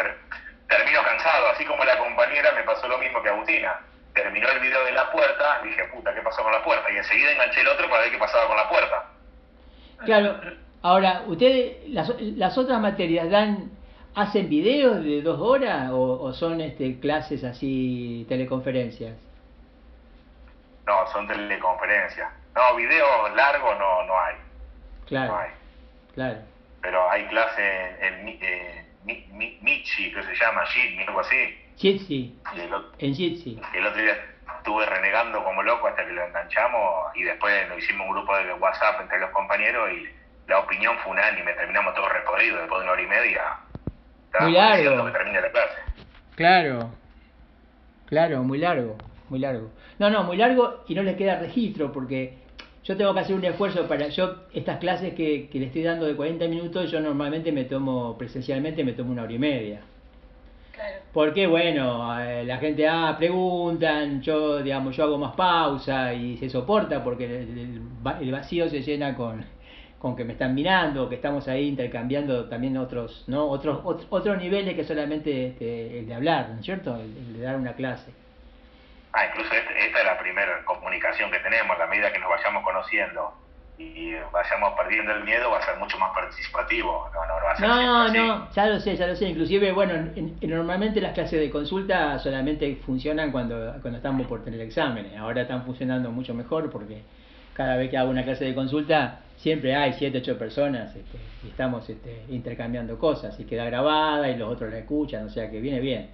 termino 0.67 1.01
cansado, 1.01 1.47
así 1.47 1.65
como 1.65 1.83
la 1.83 1.97
compañera 1.97 2.51
me 2.51 2.61
pasó 2.61 2.87
lo 2.87 2.99
mismo 2.99 3.23
que 3.23 3.29
Agustina. 3.29 3.79
Terminó 4.13 4.47
el 4.49 4.59
video 4.59 4.85
de 4.85 4.91
la 4.91 5.11
puerta, 5.11 5.61
dije, 5.63 5.83
puta, 5.85 6.13
¿qué 6.13 6.21
pasó 6.21 6.43
con 6.43 6.51
la 6.51 6.63
puerta? 6.63 6.91
Y 6.91 6.97
enseguida 6.97 7.31
enganché 7.31 7.61
el 7.61 7.69
otro 7.69 7.89
para 7.89 8.03
ver 8.03 8.11
qué 8.11 8.19
pasaba 8.19 8.45
con 8.45 8.57
la 8.57 8.69
puerta. 8.69 9.05
Claro, 10.05 10.39
Ahora, 10.85 11.23
¿ustedes 11.25 11.89
las, 11.89 12.13
las 12.21 12.55
otras 12.59 12.79
materias 12.79 13.27
dan 13.31 13.71
hacen 14.13 14.47
videos 14.49 15.03
de 15.03 15.23
dos 15.23 15.41
horas 15.41 15.89
o, 15.91 16.31
son 16.31 16.61
este, 16.61 16.99
clases 16.99 17.43
así, 17.43 18.23
teleconferencias? 18.29 19.15
No, 20.85 21.07
son 21.11 21.27
teleconferencias. 21.27 22.29
No, 22.55 22.75
videos 22.75 23.35
largos 23.35 23.77
no, 23.79 24.03
no 24.03 24.19
hay. 24.19 24.35
Claro. 25.07 25.33
No 25.33 25.39
hay. 25.39 25.49
Claro. 26.13 26.37
Pero 26.81 27.09
hay 27.09 27.25
clases 27.27 27.99
en, 28.01 28.27
en, 28.27 28.85
Michi, 29.61 30.13
que 30.13 30.23
se 30.23 30.35
llama 30.35 30.65
Jitsi, 30.67 31.03
algo 31.03 31.19
así. 31.19 31.59
Jitsi. 31.77 32.39
En 32.99 33.13
Jitsi. 33.13 33.61
El 33.73 33.85
otro 33.85 34.01
día 34.01 34.17
estuve 34.57 34.85
renegando 34.85 35.43
como 35.43 35.61
loco 35.61 35.87
hasta 35.87 36.05
que 36.05 36.11
lo 36.11 36.25
enganchamos 36.25 37.15
y 37.15 37.23
después 37.23 37.67
nos 37.69 37.77
hicimos 37.77 38.07
un 38.07 38.13
grupo 38.13 38.35
de 38.35 38.53
WhatsApp 38.53 39.01
entre 39.01 39.19
los 39.19 39.29
compañeros 39.31 39.91
y 39.91 40.07
la 40.47 40.59
opinión 40.59 40.97
fue 41.03 41.11
unánime, 41.11 41.53
terminamos 41.53 41.93
todo 41.95 42.07
recorrido 42.09 42.57
después 42.57 42.79
de 42.79 42.83
una 42.83 42.91
hora 42.93 43.01
y 43.01 43.07
media. 43.07 43.41
Muy 44.39 44.53
largo. 44.53 45.11
Claro, 46.35 46.91
claro, 48.07 48.43
muy 48.43 48.57
largo, 48.57 48.97
muy 49.29 49.39
largo. 49.39 49.71
No, 49.99 50.09
no, 50.09 50.23
muy 50.23 50.37
largo 50.37 50.83
y 50.87 50.95
no 50.95 51.03
le 51.03 51.15
queda 51.15 51.39
registro 51.39 51.91
porque 51.91 52.33
yo 52.83 52.95
tengo 52.95 53.13
que 53.13 53.19
hacer 53.21 53.35
un 53.35 53.45
esfuerzo 53.45 53.87
para 53.87 54.09
yo 54.09 54.35
estas 54.53 54.79
clases 54.79 55.13
que, 55.13 55.49
que 55.49 55.59
le 55.59 55.67
estoy 55.67 55.83
dando 55.83 56.05
de 56.05 56.15
40 56.15 56.47
minutos 56.47 56.91
yo 56.91 56.99
normalmente 56.99 57.51
me 57.51 57.63
tomo 57.63 58.17
presencialmente 58.17 58.83
me 58.83 58.93
tomo 58.93 59.11
una 59.11 59.23
hora 59.23 59.33
y 59.33 59.39
media 59.39 59.81
claro. 60.71 60.97
porque 61.11 61.47
bueno 61.47 62.19
eh, 62.21 62.43
la 62.45 62.57
gente 62.57 62.87
ah 62.87 63.15
preguntan 63.17 64.21
yo 64.21 64.61
digamos 64.61 64.95
yo 64.95 65.05
hago 65.05 65.17
más 65.17 65.33
pausa 65.35 66.13
y 66.13 66.37
se 66.37 66.49
soporta 66.49 67.03
porque 67.03 67.25
el 68.19 68.31
vacío 68.31 68.69
se 68.69 68.81
llena 68.81 69.15
con 69.15 69.43
con 70.05 70.15
que 70.15 70.23
me 70.23 70.33
están 70.33 70.53
mirando, 70.53 71.09
que 71.09 71.15
estamos 71.15 71.47
ahí 71.47 71.67
intercambiando 71.67 72.45
también 72.45 72.77
otros, 72.77 73.23
¿no? 73.25 73.47
Otros, 73.47 73.79
otros, 73.83 74.37
niveles 74.37 74.75
que 74.75 74.83
solamente 74.83 75.47
este, 75.47 75.97
el 75.97 76.05
de 76.05 76.13
hablar, 76.13 76.49
¿no 76.49 76.59
es 76.59 76.65
cierto? 76.65 76.95
El, 76.95 77.33
de 77.33 77.41
dar 77.41 77.55
una 77.55 77.73
clase. 77.73 78.11
Ah, 79.15 79.27
incluso 79.29 79.53
este, 79.53 79.85
esta 79.85 79.99
es 79.99 80.05
la 80.05 80.19
primera 80.19 80.61
comunicación 80.65 81.31
que 81.31 81.39
tenemos, 81.39 81.79
a 81.79 81.87
medida 81.87 82.11
que 82.11 82.19
nos 82.19 82.29
vayamos 82.29 82.63
conociendo 82.63 83.33
y 83.77 84.13
vayamos 84.31 84.73
perdiendo 84.77 85.13
el 85.13 85.23
miedo 85.23 85.49
va 85.49 85.59
a 85.59 85.65
ser 85.65 85.77
mucho 85.77 85.97
más 85.97 86.13
participativo, 86.13 87.09
no, 87.13 87.25
no, 87.25 87.39
no 87.39 87.45
va 87.45 87.51
a 87.51 87.55
ser 87.55 87.67
No, 87.67 88.07
no, 88.09 88.51
ya 88.51 88.65
lo 88.67 88.79
sé, 88.79 88.95
ya 88.95 89.07
lo 89.07 89.15
sé, 89.15 89.29
inclusive, 89.29 89.71
bueno, 89.71 89.93
normalmente 90.41 90.99
las 90.99 91.13
clases 91.13 91.39
de 91.39 91.49
consulta 91.49 92.19
solamente 92.19 92.75
funcionan 92.85 93.31
cuando, 93.31 93.75
cuando 93.81 93.97
estamos 93.97 94.27
por 94.27 94.43
tener 94.43 94.59
exámenes, 94.61 95.17
ahora 95.17 95.43
están 95.43 95.65
funcionando 95.65 96.11
mucho 96.11 96.33
mejor 96.33 96.69
porque 96.69 97.01
cada 97.53 97.77
vez 97.77 97.89
que 97.89 97.97
hago 97.97 98.09
una 98.09 98.23
clase 98.23 98.43
de 98.43 98.53
consulta 98.53 99.21
siempre 99.37 99.75
hay 99.75 99.93
siete, 99.93 100.17
ocho 100.17 100.37
personas 100.37 100.95
este, 100.95 101.17
y 101.43 101.49
estamos 101.49 101.89
este, 101.89 102.23
intercambiando 102.29 102.99
cosas. 102.99 103.39
Y 103.39 103.45
queda 103.45 103.65
grabada 103.65 104.29
y 104.29 104.35
los 104.37 104.51
otros 104.51 104.71
la 104.71 104.79
escuchan, 104.79 105.25
o 105.25 105.29
sea 105.29 105.49
que 105.49 105.59
viene 105.61 105.79
bien. 105.79 106.09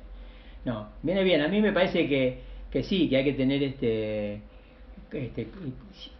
No, 0.65 0.89
viene 1.01 1.23
bien. 1.23 1.41
A 1.41 1.47
mí 1.47 1.61
me 1.61 1.71
parece 1.71 2.07
que, 2.07 2.41
que 2.71 2.83
sí, 2.83 3.09
que 3.09 3.17
hay 3.17 3.23
que 3.25 3.33
tener 3.33 3.61
este, 3.61 4.41
este, 5.11 5.47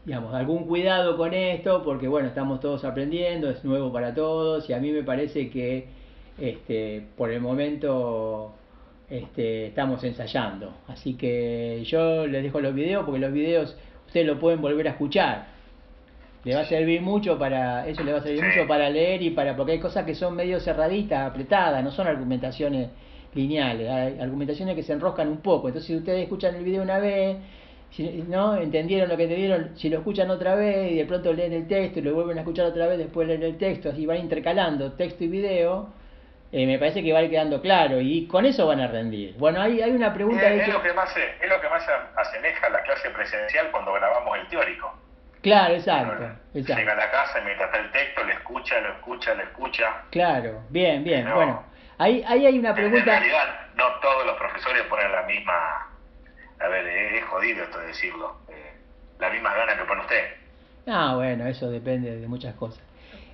digamos, 0.06 0.34
algún 0.34 0.66
cuidado 0.66 1.16
con 1.16 1.34
esto, 1.34 1.82
porque 1.84 2.08
bueno, 2.08 2.28
estamos 2.28 2.60
todos 2.60 2.84
aprendiendo, 2.84 3.50
es 3.50 3.64
nuevo 3.64 3.92
para 3.92 4.14
todos 4.14 4.70
y 4.70 4.74
a 4.74 4.80
mí 4.80 4.92
me 4.92 5.04
parece 5.04 5.50
que 5.50 5.88
este, 6.38 7.04
por 7.18 7.32
el 7.32 7.40
momento 7.40 8.54
este, 9.10 9.68
estamos 9.68 10.04
ensayando. 10.04 10.74
Así 10.88 11.14
que 11.14 11.84
yo 11.86 12.28
les 12.28 12.44
dejo 12.44 12.60
los 12.60 12.74
videos 12.74 13.06
porque 13.06 13.20
los 13.20 13.32
videos 13.32 13.78
ustedes 14.08 14.28
lo 14.28 14.40
pueden 14.40 14.62
volver 14.62 14.88
a 14.88 14.92
escuchar. 14.92 15.48
Le 16.44 16.56
va 16.56 16.62
a 16.62 16.66
servir 16.66 17.02
mucho 17.02 17.38
para 17.38 17.88
eso 17.88 18.04
le 18.04 18.12
va 18.14 18.18
a 18.18 18.24
servir 18.24 18.44
mucho 18.44 18.68
para 18.68 18.90
leer 18.90 19.22
y 19.22 19.30
para 19.30 19.56
porque 19.56 19.74
hay 19.74 19.80
cosas 19.80 20.06
que 20.06 20.16
son 20.16 20.36
medio 20.36 20.60
cerraditas 20.60 21.30
apretadas 21.30 21.84
no 21.84 21.92
son 21.92 22.08
argumentaciones 22.08 22.90
lineales 23.34 23.90
hay 23.90 24.20
argumentaciones 24.20 24.76
que 24.76 24.84
se 24.84 24.94
enroscan 24.94 25.28
un 25.28 25.42
poco 25.42 25.68
entonces 25.68 25.88
si 25.88 25.96
ustedes 25.96 26.24
escuchan 26.24 26.56
el 26.56 26.64
video 26.64 26.84
una 26.84 27.00
vez 27.00 27.38
si, 27.92 28.24
no 28.28 28.56
entendieron 28.56 29.10
lo 29.10 29.18
que 29.18 29.24
entendieron 29.24 29.72
si 29.76 29.90
lo 29.90 29.98
escuchan 29.98 30.30
otra 30.30 30.56
vez 30.56 30.92
y 30.92 30.96
de 30.96 31.06
pronto 31.06 31.34
leen 31.34 31.54
el 31.54 31.68
texto 31.68 32.00
y 32.00 32.02
lo 32.02 32.14
vuelven 32.14 32.38
a 32.38 32.42
escuchar 32.42 32.66
otra 32.66 32.88
vez 32.88 32.98
después 32.98 33.28
leen 33.28 33.44
el 33.44 33.58
texto 33.58 33.90
así 33.90 34.06
van 34.06 34.18
intercalando 34.18 34.94
texto 34.94 35.24
y 35.24 35.28
video 35.28 36.02
eh, 36.54 36.68
me 36.68 36.78
parece 36.78 37.02
que 37.02 37.14
va 37.14 37.20
a 37.20 37.22
ir 37.24 37.30
quedando 37.30 37.62
claro 37.62 38.02
y 38.02 38.28
con 38.28 38.46
eso 38.46 38.68
van 38.68 38.82
a 38.82 38.88
rendir. 38.88 39.36
Bueno, 39.38 39.62
hay, 39.62 39.82
hay 39.82 39.92
una 39.92 40.14
pregunta... 40.14 40.50
Es, 40.50 40.68
lo 40.68 40.82
que 40.82 40.92
más, 40.92 41.16
es 41.16 41.50
lo 41.50 41.62
que 41.62 41.70
más 41.70 41.88
asemeja 42.18 42.68
a 42.68 42.70
la 42.72 42.82
clase 42.82 43.10
presencial 43.12 43.72
cuando 43.72 43.94
grabamos 43.94 44.38
el 44.38 44.48
teórico. 44.50 44.94
Claro, 45.42 45.76
exacto, 45.76 46.24
exacto. 46.54 46.82
Llega 46.82 46.92
a 46.92 46.96
la 46.98 47.10
casa 47.10 47.40
y 47.40 47.46
mientras 47.46 47.70
está 47.70 47.82
el 47.82 47.92
texto, 47.92 48.24
le 48.26 48.34
escucha, 48.34 48.82
lo 48.82 48.90
escucha, 48.90 49.34
lo 49.34 49.44
escucha. 49.44 50.04
Claro, 50.12 50.62
bien, 50.70 51.04
bien. 51.06 51.34
bueno, 51.34 51.64
ahí, 52.02 52.24
ahí 52.28 52.46
hay 52.46 52.60
una 52.60 52.74
pregunta. 52.74 53.00
En 53.00 53.06
realidad, 53.06 53.68
no 53.76 53.86
todos 54.02 54.26
los 54.26 54.38
profesores 54.38 54.84
ponen 54.84 55.12
la 55.12 55.24
misma. 55.24 55.88
A 56.60 56.68
ver, 56.68 56.88
es, 56.88 57.24
jodido 57.26 57.64
esto 57.64 57.80
de 57.80 57.88
decirlo. 57.88 58.38
Eh, 58.50 58.74
la 59.20 59.30
misma 59.30 59.54
gana 59.54 59.78
que 59.78 59.84
pone 59.86 60.02
usted. 60.02 60.24
Ah, 60.88 61.14
bueno, 61.16 61.46
eso 61.46 61.70
depende 61.70 62.16
de 62.18 62.28
muchas 62.28 62.56
cosas. 62.56 62.84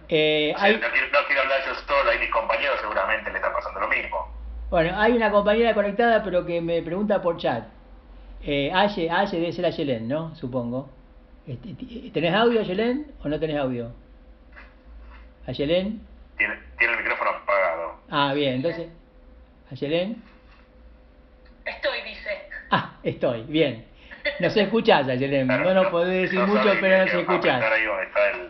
Eh, 0.09 0.53
no, 0.53 0.59
quiero, 1.27 1.41
hablar 1.41 1.59
yo 1.65 1.75
solo, 1.75 2.09
ahí 2.09 2.19
mis 2.19 2.29
compañeros 2.29 2.79
seguramente 2.79 3.29
le 3.29 3.37
está 3.37 3.51
pasando 3.51 3.81
lo 3.81 3.87
mismo. 3.87 4.27
Bueno, 4.69 4.99
hay 4.99 5.13
una 5.13 5.31
compañera 5.31 5.73
conectada, 5.73 6.23
pero 6.23 6.45
que 6.45 6.61
me 6.61 6.81
pregunta 6.81 7.21
por 7.21 7.37
chat. 7.37 7.65
Eh, 8.43 8.71
Aye, 8.73 9.09
Aye 9.09 9.39
debe 9.39 9.53
ser 9.53 9.65
Ayelen, 9.65 10.07
¿no? 10.07 10.35
Supongo. 10.35 10.89
Este, 11.45 11.73
¿Tenés 12.11 12.33
audio, 12.33 12.61
Ayelen, 12.61 13.11
o 13.23 13.29
no 13.29 13.39
tenés 13.39 13.57
audio? 13.57 13.91
¿Ayelen? 15.45 16.01
Tiene, 16.37 16.55
tiene 16.77 16.93
el 16.93 16.99
micrófono 16.99 17.31
apagado. 17.31 17.99
Ah, 18.09 18.33
bien, 18.33 18.55
entonces. 18.55 18.87
¿Ayelen? 19.71 20.21
Estoy, 21.65 22.01
dice. 22.03 22.49
Ah, 22.71 22.93
estoy, 23.03 23.43
bien. 23.43 23.85
No 24.39 24.49
se 24.49 24.61
escuchás, 24.61 25.07
Ayelen. 25.07 25.47
no 25.47 25.73
nos 25.73 25.87
podés 25.87 26.23
decir 26.23 26.39
mucho, 26.39 26.73
pero 26.79 27.05
no 27.05 27.11
se 27.11 27.19
escuchás. 27.21 27.63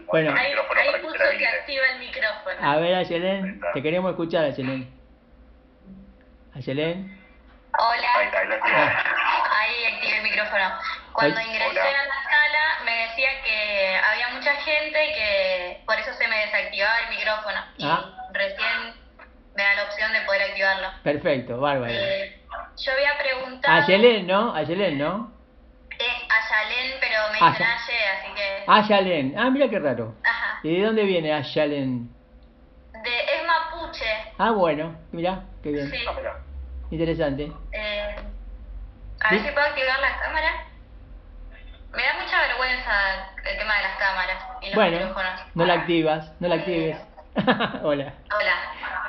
Bueno, 0.07 0.33
ahí, 0.35 0.53
ahí 0.53 1.01
puso 1.01 1.15
que, 1.37 1.47
activa 1.47 1.85
el 1.93 1.99
micrófono. 1.99 2.55
A 2.61 2.77
ver, 2.77 2.95
Ayelen, 2.95 3.61
te 3.73 3.81
queremos 3.81 4.11
escuchar, 4.11 4.45
Ayelen. 4.45 4.89
Ayelen. 6.55 7.17
Hola. 7.77 8.07
Ahí, 8.15 8.25
está, 8.25 8.39
ahí, 8.39 8.49
ahí 8.49 9.93
activé 9.93 10.17
el 10.17 10.23
micrófono. 10.23 10.65
Cuando 11.13 11.41
ingresé 11.41 11.79
a 11.79 12.07
la 12.07 12.16
sala 12.29 12.83
me 12.85 13.07
decía 13.07 13.29
que 13.43 13.95
había 13.97 14.27
mucha 14.29 14.53
gente 14.55 15.05
y 15.05 15.13
que 15.13 15.83
por 15.85 15.97
eso 15.99 16.13
se 16.13 16.27
me 16.27 16.37
desactivaba 16.39 16.99
el 16.99 17.17
micrófono. 17.17 17.59
Y 17.77 17.85
ah. 17.85 18.27
recién 18.33 18.93
me 19.55 19.63
da 19.63 19.75
la 19.75 19.83
opción 19.85 20.13
de 20.13 20.21
poder 20.21 20.41
activarlo. 20.43 20.87
Perfecto, 21.03 21.59
bárbaro. 21.59 21.91
Eh, 21.91 22.41
yo 22.77 22.91
había 22.91 23.17
preguntado... 23.17 23.75
A 23.75 23.85
Yelén, 23.87 24.27
¿no? 24.27 24.55
A 24.55 24.63
Yelén, 24.63 24.97
¿no? 24.97 25.31
Es 25.97 26.05
Ayalén, 26.29 26.97
pero 26.99 27.17
me 27.31 27.51
dicen 27.51 27.67
así 27.67 28.33
que... 28.35 28.63
Ayalén. 28.67 29.33
Ah, 29.37 29.49
mira 29.49 29.67
qué 29.67 29.79
raro. 29.79 30.13
Ajá. 30.23 30.59
¿Y 30.63 30.77
de 30.77 30.85
dónde 30.85 31.03
viene 31.03 31.33
Ayalén? 31.33 32.09
De, 33.03 33.19
es 33.19 33.45
mapuche. 33.47 34.05
Ah, 34.37 34.51
bueno, 34.51 34.95
mira, 35.11 35.43
qué 35.63 35.71
bien. 35.71 35.89
Sí. 35.89 35.97
Ah, 36.07 36.37
Interesante. 36.91 37.51
Eh, 37.71 38.15
a 39.19 39.31
ver 39.31 39.41
si 39.41 39.51
puedo 39.51 39.65
activar 39.65 39.99
la 39.99 40.19
cámara. 40.19 40.66
Me 41.97 42.03
da 42.03 42.13
mucha 42.13 42.39
vergüenza 42.39 42.91
el 43.43 43.57
tema 43.57 43.75
de 43.77 43.81
las 43.81 43.97
cámaras 43.97 44.43
y 44.61 44.65
los 44.67 44.75
bueno, 44.75 44.97
micrófonos. 44.99 45.41
No 45.55 45.65
la 45.65 45.73
activas, 45.73 46.31
no 46.39 46.47
la 46.47 46.55
actives. 46.55 46.95
Hola. 47.81 48.13
Hola. 48.37 48.55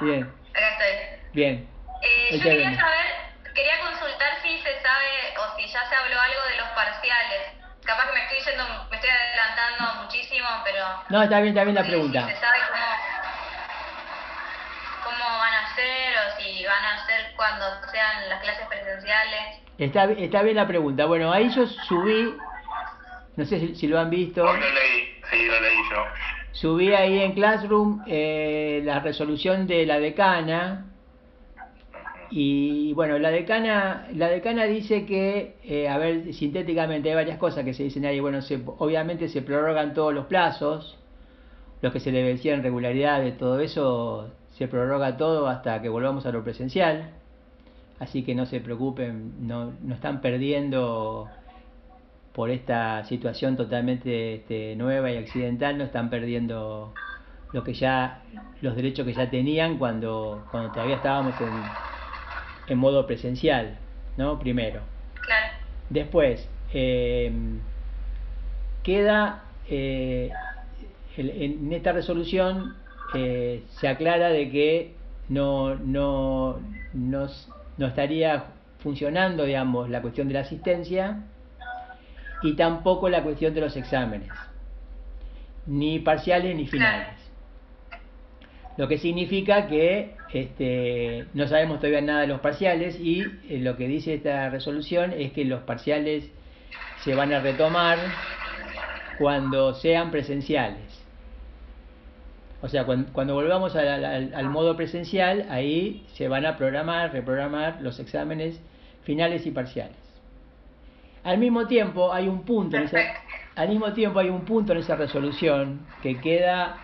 Bien. 0.01 0.33
Acá 0.55 0.69
estoy. 0.71 1.21
Bien. 1.35 1.69
Eh, 2.01 2.39
yo 2.39 2.43
quería 2.43 2.75
saber, 2.81 3.07
quería 3.55 3.79
consultar 3.81 4.41
si 4.41 4.57
se 4.61 4.81
sabe 4.81 5.37
o 5.37 5.55
si 5.59 5.67
ya 5.67 5.85
se 5.87 5.95
habló 5.97 6.19
algo 6.19 6.41
de 6.49 6.57
los 6.57 6.69
parciales. 6.69 7.53
Capaz 7.85 8.07
que 8.07 8.15
me 8.15 8.25
estoy 8.25 8.39
yendo, 8.53 8.65
me 8.89 8.97
estoy 8.97 9.11
adelantando 9.11 10.05
muchísimo, 10.05 10.49
pero... 10.65 10.87
No, 11.11 11.23
está 11.23 11.41
bien, 11.41 11.49
está 11.49 11.65
bien 11.65 11.75
la 11.75 11.85
pregunta. 11.85 12.27
Si 12.27 12.33
se 12.33 12.41
sabe 12.41 12.59
cómo, 12.71 12.87
cómo 15.05 15.39
van 15.41 15.53
a 15.53 15.75
ser 15.75 16.15
o 16.17 16.41
si 16.41 16.65
van 16.65 16.85
a 16.87 17.05
ser 17.05 17.35
cuando 17.37 17.67
sean 17.93 18.31
las 18.31 18.41
clases 18.41 18.67
presenciales. 18.67 19.61
Está, 19.77 20.05
está 20.05 20.41
bien 20.41 20.57
la 20.57 20.67
pregunta. 20.67 21.05
Bueno, 21.05 21.31
ahí 21.31 21.51
yo 21.51 21.67
subí 21.67 22.35
no 23.39 23.45
sé 23.45 23.77
si, 23.77 23.87
lo 23.87 24.01
han 24.01 24.11
visto. 24.11 24.45
lo 24.45 24.53
leí, 24.53 25.15
sí, 25.31 25.47
lo 25.47 25.61
leí 25.61 25.77
yo. 25.91 26.03
Subí 26.51 26.93
ahí 26.93 27.21
en 27.21 27.33
Classroom 27.33 28.03
eh, 28.09 28.83
la 28.85 28.99
resolución 28.99 29.69
de 29.69 29.87
la 29.87 30.01
decana. 30.01 30.87
Y 32.33 32.93
bueno, 32.95 33.17
la 33.21 33.31
decana, 33.31 34.09
la 34.13 34.29
decana 34.29 34.65
dice 34.65 35.07
que, 35.07 35.55
eh, 35.63 35.89
a 35.89 35.99
ver, 35.99 36.35
sintéticamente 36.35 37.11
hay 37.11 37.15
varias 37.15 37.39
cosas 37.39 37.65
que 37.65 37.75
se 37.75 37.85
dicen 37.85 38.05
ahí. 38.07 38.19
Bueno, 38.19 38.43
se, 38.43 38.61
obviamente 38.79 39.29
se 39.29 39.41
prorrogan 39.41 39.95
todos 39.95 40.13
los 40.13 40.27
plazos, 40.27 40.99
los 41.81 41.93
que 41.93 42.01
se 42.01 42.11
le 42.11 42.25
vencían 42.25 42.65
regularidades, 42.65 43.39
todo 43.39 43.61
eso 43.61 44.33
se 44.51 44.67
prorroga 44.67 45.17
todo 45.17 45.47
hasta 45.47 45.81
que 45.81 45.89
volvamos 45.89 46.27
a 46.27 46.33
lo 46.33 46.43
presencial. 46.43 47.13
Así 48.01 48.25
que 48.25 48.35
no 48.35 48.47
se 48.47 48.61
preocupen, 48.61 49.47
no, 49.47 49.75
no 49.81 49.95
están 49.95 50.21
perdiendo 50.21 51.31
por 52.39 52.51
esta 52.51 53.03
situación 53.07 53.57
totalmente 53.57 54.37
este, 54.37 54.77
nueva 54.77 55.11
y 55.11 55.17
accidental 55.17 55.77
no 55.77 55.83
están 55.83 56.09
perdiendo 56.09 56.95
lo 57.53 57.65
que 57.65 57.75
ya 57.75 58.23
los 58.61 58.77
derechos 58.77 59.05
que 59.05 59.13
ya 59.13 59.29
tenían 59.29 59.77
cuando, 59.77 60.47
cuando 60.53 60.71
todavía 60.71 60.95
estábamos 60.95 61.35
en, 61.41 61.49
en 62.69 62.79
modo 62.79 63.09
presencial, 63.09 63.77
¿no? 64.17 64.39
Primero. 64.39 64.83
Claro. 65.21 65.53
Después, 65.91 66.49
eh, 66.73 67.33
queda 68.85 69.43
eh, 69.69 70.31
en 71.17 71.73
esta 71.73 71.91
resolución 71.91 72.77
eh, 73.17 73.65
se 73.81 73.89
aclara 73.89 74.29
de 74.29 74.49
que 74.49 74.95
no, 75.29 75.75
no, 75.75 76.61
no, 76.93 77.27
no 77.79 77.87
estaría 77.89 78.45
funcionando, 78.79 79.43
digamos, 79.43 79.91
la 79.91 80.01
cuestión 80.03 80.29
de 80.29 80.35
la 80.35 80.41
asistencia 80.43 81.25
y 82.43 82.55
tampoco 82.55 83.09
la 83.09 83.23
cuestión 83.23 83.55
de 83.55 83.61
los 83.61 83.77
exámenes, 83.77 84.31
ni 85.67 85.99
parciales 85.99 86.55
ni 86.57 86.67
finales. 86.67 87.15
Lo 88.77 88.87
que 88.87 88.99
significa 88.99 89.67
que 89.67 90.15
este, 90.33 91.27
no 91.35 91.49
sabemos 91.49 91.79
todavía 91.79 92.01
nada 92.01 92.21
de 92.21 92.29
los 92.29 92.41
parciales 92.41 92.99
y 93.01 93.23
eh, 93.49 93.59
lo 93.59 93.77
que 93.77 93.89
dice 93.89 94.15
esta 94.15 94.51
resolución 94.51 95.13
es 95.13 95.33
que 95.33 95.45
los 95.45 95.63
parciales 95.63 96.31
se 97.03 97.15
van 97.15 97.33
a 97.33 97.41
retomar 97.41 97.99
cuando 99.19 99.75
sean 99.75 100.13
presenciales. 100.13 100.99
O 102.61 102.69
sea, 102.69 102.85
cuando, 102.85 103.35
volvamos 103.35 103.77
al, 103.77 104.45
modo 104.47 104.77
presencial, 104.77 105.47
ahí 105.49 106.05
se 106.15 106.27
van 106.27 106.45
a 106.45 106.57
programar, 106.57 107.13
reprogramar 107.13 107.81
los 107.83 108.01
exámenes 108.01 108.61
finales 109.03 109.47
y 109.47 109.53
parciales. 109.53 109.97
Al 111.25 111.39
mismo 111.39 111.67
tiempo 111.67 112.13
hay 112.13 112.29
un 112.29 112.43
punto 112.43 112.77
en 112.77 112.85
esa, 112.85 112.99
al 113.57 113.69
mismo 113.69 113.93
tiempo 113.93 114.19
hay 114.19 114.29
un 114.29 114.43
punto 114.43 114.73
en 114.73 114.79
esa 114.79 114.97
resolución 114.97 115.81
que 116.03 116.21
queda, 116.21 116.77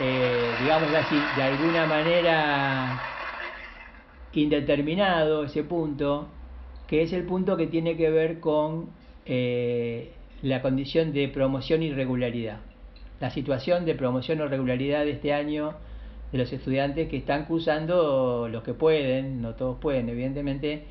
eh, 0.00 0.54
digamos 0.60 0.94
así, 0.94 1.16
de 1.36 1.42
alguna 1.42 1.86
manera 1.86 3.00
indeterminado 4.32 5.44
ese 5.44 5.64
punto, 5.64 6.28
que 6.86 7.02
es 7.02 7.12
el 7.12 7.24
punto 7.24 7.56
que 7.56 7.66
tiene 7.66 7.96
que 7.96 8.10
ver 8.10 8.40
con 8.40 8.90
eh, 9.26 10.12
la 10.42 10.62
condición 10.62 11.12
de 11.12 11.28
promoción 11.28 11.82
y 11.82 11.92
regularidad 11.92 12.58
la 13.20 13.30
situación 13.30 13.84
de 13.84 13.94
promoción 13.94 14.40
o 14.40 14.48
regularidad 14.48 15.04
de 15.04 15.12
este 15.12 15.32
año 15.32 15.74
de 16.32 16.38
los 16.38 16.52
estudiantes 16.52 17.08
que 17.08 17.18
están 17.18 17.44
cursando 17.44 18.48
los 18.48 18.62
que 18.62 18.72
pueden, 18.72 19.42
no 19.42 19.54
todos 19.54 19.78
pueden, 19.78 20.08
evidentemente, 20.08 20.66
de 20.68 20.84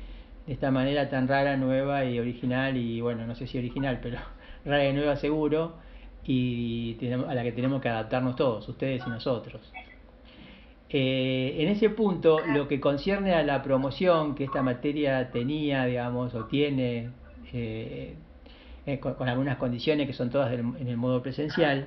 esta 0.52 0.72
manera 0.72 1.08
tan 1.08 1.28
rara, 1.28 1.56
nueva 1.56 2.04
y 2.04 2.18
original, 2.18 2.76
y 2.76 3.00
bueno, 3.00 3.24
no 3.24 3.36
sé 3.36 3.46
si 3.46 3.56
original, 3.56 4.00
pero 4.02 4.18
rara 4.64 4.84
y 4.88 4.92
nueva 4.92 5.16
seguro, 5.16 5.74
y 6.24 6.98
a 7.28 7.34
la 7.34 7.42
que 7.42 7.52
tenemos 7.52 7.80
que 7.80 7.88
adaptarnos 7.88 8.36
todos, 8.36 8.68
ustedes 8.68 9.02
y 9.06 9.10
nosotros. 9.10 9.72
Eh, 10.88 11.54
en 11.58 11.68
ese 11.68 11.88
punto, 11.90 12.40
lo 12.40 12.66
que 12.66 12.80
concierne 12.80 13.32
a 13.32 13.44
la 13.44 13.62
promoción 13.62 14.34
que 14.34 14.42
esta 14.44 14.60
materia 14.60 15.30
tenía, 15.30 15.84
digamos, 15.84 16.34
o 16.34 16.46
tiene, 16.46 17.10
eh, 17.52 18.16
eh, 18.86 18.98
con, 18.98 19.28
algunas 19.28 19.56
condiciones 19.56 20.08
que 20.08 20.12
son 20.12 20.30
todas 20.30 20.52
en 20.52 20.88
el 20.88 20.96
modo 20.96 21.22
presencial, 21.22 21.86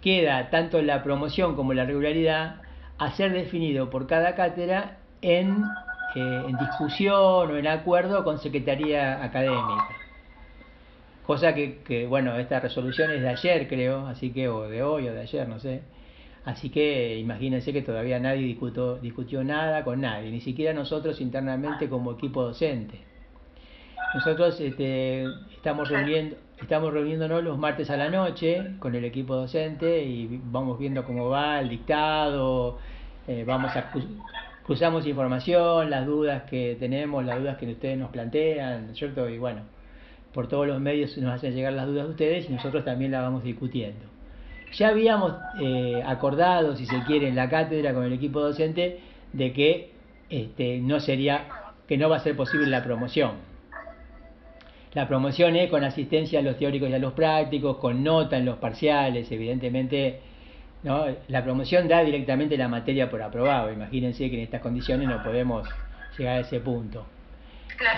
queda 0.00 0.50
tanto 0.50 0.80
la 0.80 1.02
promoción 1.02 1.56
como 1.56 1.74
la 1.74 1.84
regularidad 1.84 2.62
a 2.98 3.10
ser 3.12 3.32
definido 3.32 3.90
por 3.90 4.06
cada 4.06 4.36
cátedra 4.36 4.98
en, 5.22 5.64
eh, 6.14 6.44
en 6.48 6.56
discusión 6.58 7.50
o 7.50 7.56
en 7.56 7.66
acuerdo 7.66 8.24
con 8.24 8.38
Secretaría 8.38 9.22
Académica. 9.22 9.88
Cosa 11.26 11.54
que, 11.54 11.78
que, 11.78 12.06
bueno, 12.06 12.36
esta 12.36 12.60
resolución 12.60 13.10
es 13.10 13.20
de 13.22 13.28
ayer, 13.28 13.68
creo, 13.68 14.06
así 14.06 14.30
que, 14.30 14.48
o 14.48 14.68
de 14.68 14.82
hoy 14.82 15.08
o 15.08 15.12
de 15.12 15.20
ayer, 15.20 15.48
no 15.48 15.58
sé. 15.58 15.82
Así 16.46 16.70
que 16.70 17.18
imagínense 17.18 17.72
que 17.72 17.82
todavía 17.82 18.20
nadie 18.20 18.42
discutió, 18.42 18.98
discutió 18.98 19.42
nada 19.42 19.82
con 19.82 20.00
nadie, 20.00 20.30
ni 20.30 20.40
siquiera 20.40 20.72
nosotros 20.72 21.20
internamente 21.20 21.88
como 21.88 22.12
equipo 22.12 22.44
docente. 22.44 23.00
Nosotros 24.14 24.60
este, 24.60 25.24
estamos 25.52 25.88
reuniendo, 25.88 26.36
estamos 26.62 26.92
reuniéndonos 26.92 27.42
los 27.42 27.58
martes 27.58 27.90
a 27.90 27.96
la 27.96 28.10
noche 28.10 28.76
con 28.78 28.94
el 28.94 29.04
equipo 29.04 29.34
docente 29.34 30.04
y 30.04 30.40
vamos 30.44 30.78
viendo 30.78 31.04
cómo 31.04 31.28
va 31.28 31.58
el 31.58 31.68
dictado, 31.68 32.78
eh, 33.26 33.42
vamos 33.44 33.74
a 33.74 33.80
cruzamos 34.66 35.06
información, 35.06 35.88
las 35.90 36.06
dudas 36.06 36.42
que 36.42 36.76
tenemos, 36.78 37.24
las 37.24 37.38
dudas 37.38 37.56
que 37.56 37.70
ustedes 37.70 37.96
nos 37.96 38.10
plantean, 38.10 38.94
¿cierto? 38.94 39.28
Y 39.28 39.38
bueno, 39.38 39.62
por 40.34 40.48
todos 40.48 40.66
los 40.66 40.80
medios 40.80 41.16
nos 41.18 41.34
hacen 41.34 41.54
llegar 41.54 41.72
las 41.72 41.86
dudas 41.86 42.04
de 42.04 42.10
ustedes 42.10 42.50
y 42.50 42.52
nosotros 42.52 42.84
también 42.84 43.12
las 43.12 43.22
vamos 43.22 43.44
discutiendo. 43.44 44.04
Ya 44.72 44.88
habíamos 44.88 45.34
eh, 45.62 46.02
acordado, 46.04 46.76
si 46.76 46.84
se 46.84 47.00
quiere, 47.04 47.28
en 47.28 47.36
la 47.36 47.48
cátedra 47.48 47.94
con 47.94 48.04
el 48.04 48.12
equipo 48.12 48.40
docente 48.40 49.00
de 49.32 49.52
que 49.52 49.92
este, 50.28 50.80
no 50.80 51.00
sería, 51.00 51.46
que 51.86 51.96
no 51.96 52.10
va 52.10 52.16
a 52.16 52.20
ser 52.20 52.36
posible 52.36 52.66
la 52.66 52.82
promoción 52.82 53.56
la 54.96 55.06
promoción 55.06 55.56
es 55.56 55.68
con 55.68 55.84
asistencia 55.84 56.38
a 56.38 56.42
los 56.42 56.56
teóricos 56.56 56.88
y 56.88 56.94
a 56.94 56.98
los 56.98 57.12
prácticos, 57.12 57.76
con 57.76 58.02
nota 58.02 58.38
en 58.38 58.46
los 58.46 58.56
parciales, 58.56 59.30
evidentemente. 59.30 60.20
¿No? 60.86 61.04
La 61.26 61.42
promoción 61.42 61.88
da 61.88 62.02
directamente 62.02 62.56
la 62.56 62.68
materia 62.68 63.10
por 63.10 63.20
aprobado. 63.20 63.72
Imagínense 63.72 64.30
que 64.30 64.36
en 64.36 64.44
estas 64.44 64.62
condiciones 64.62 65.08
no 65.08 65.20
podemos 65.22 65.68
llegar 66.16 66.36
a 66.36 66.40
ese 66.40 66.60
punto. 66.60 67.04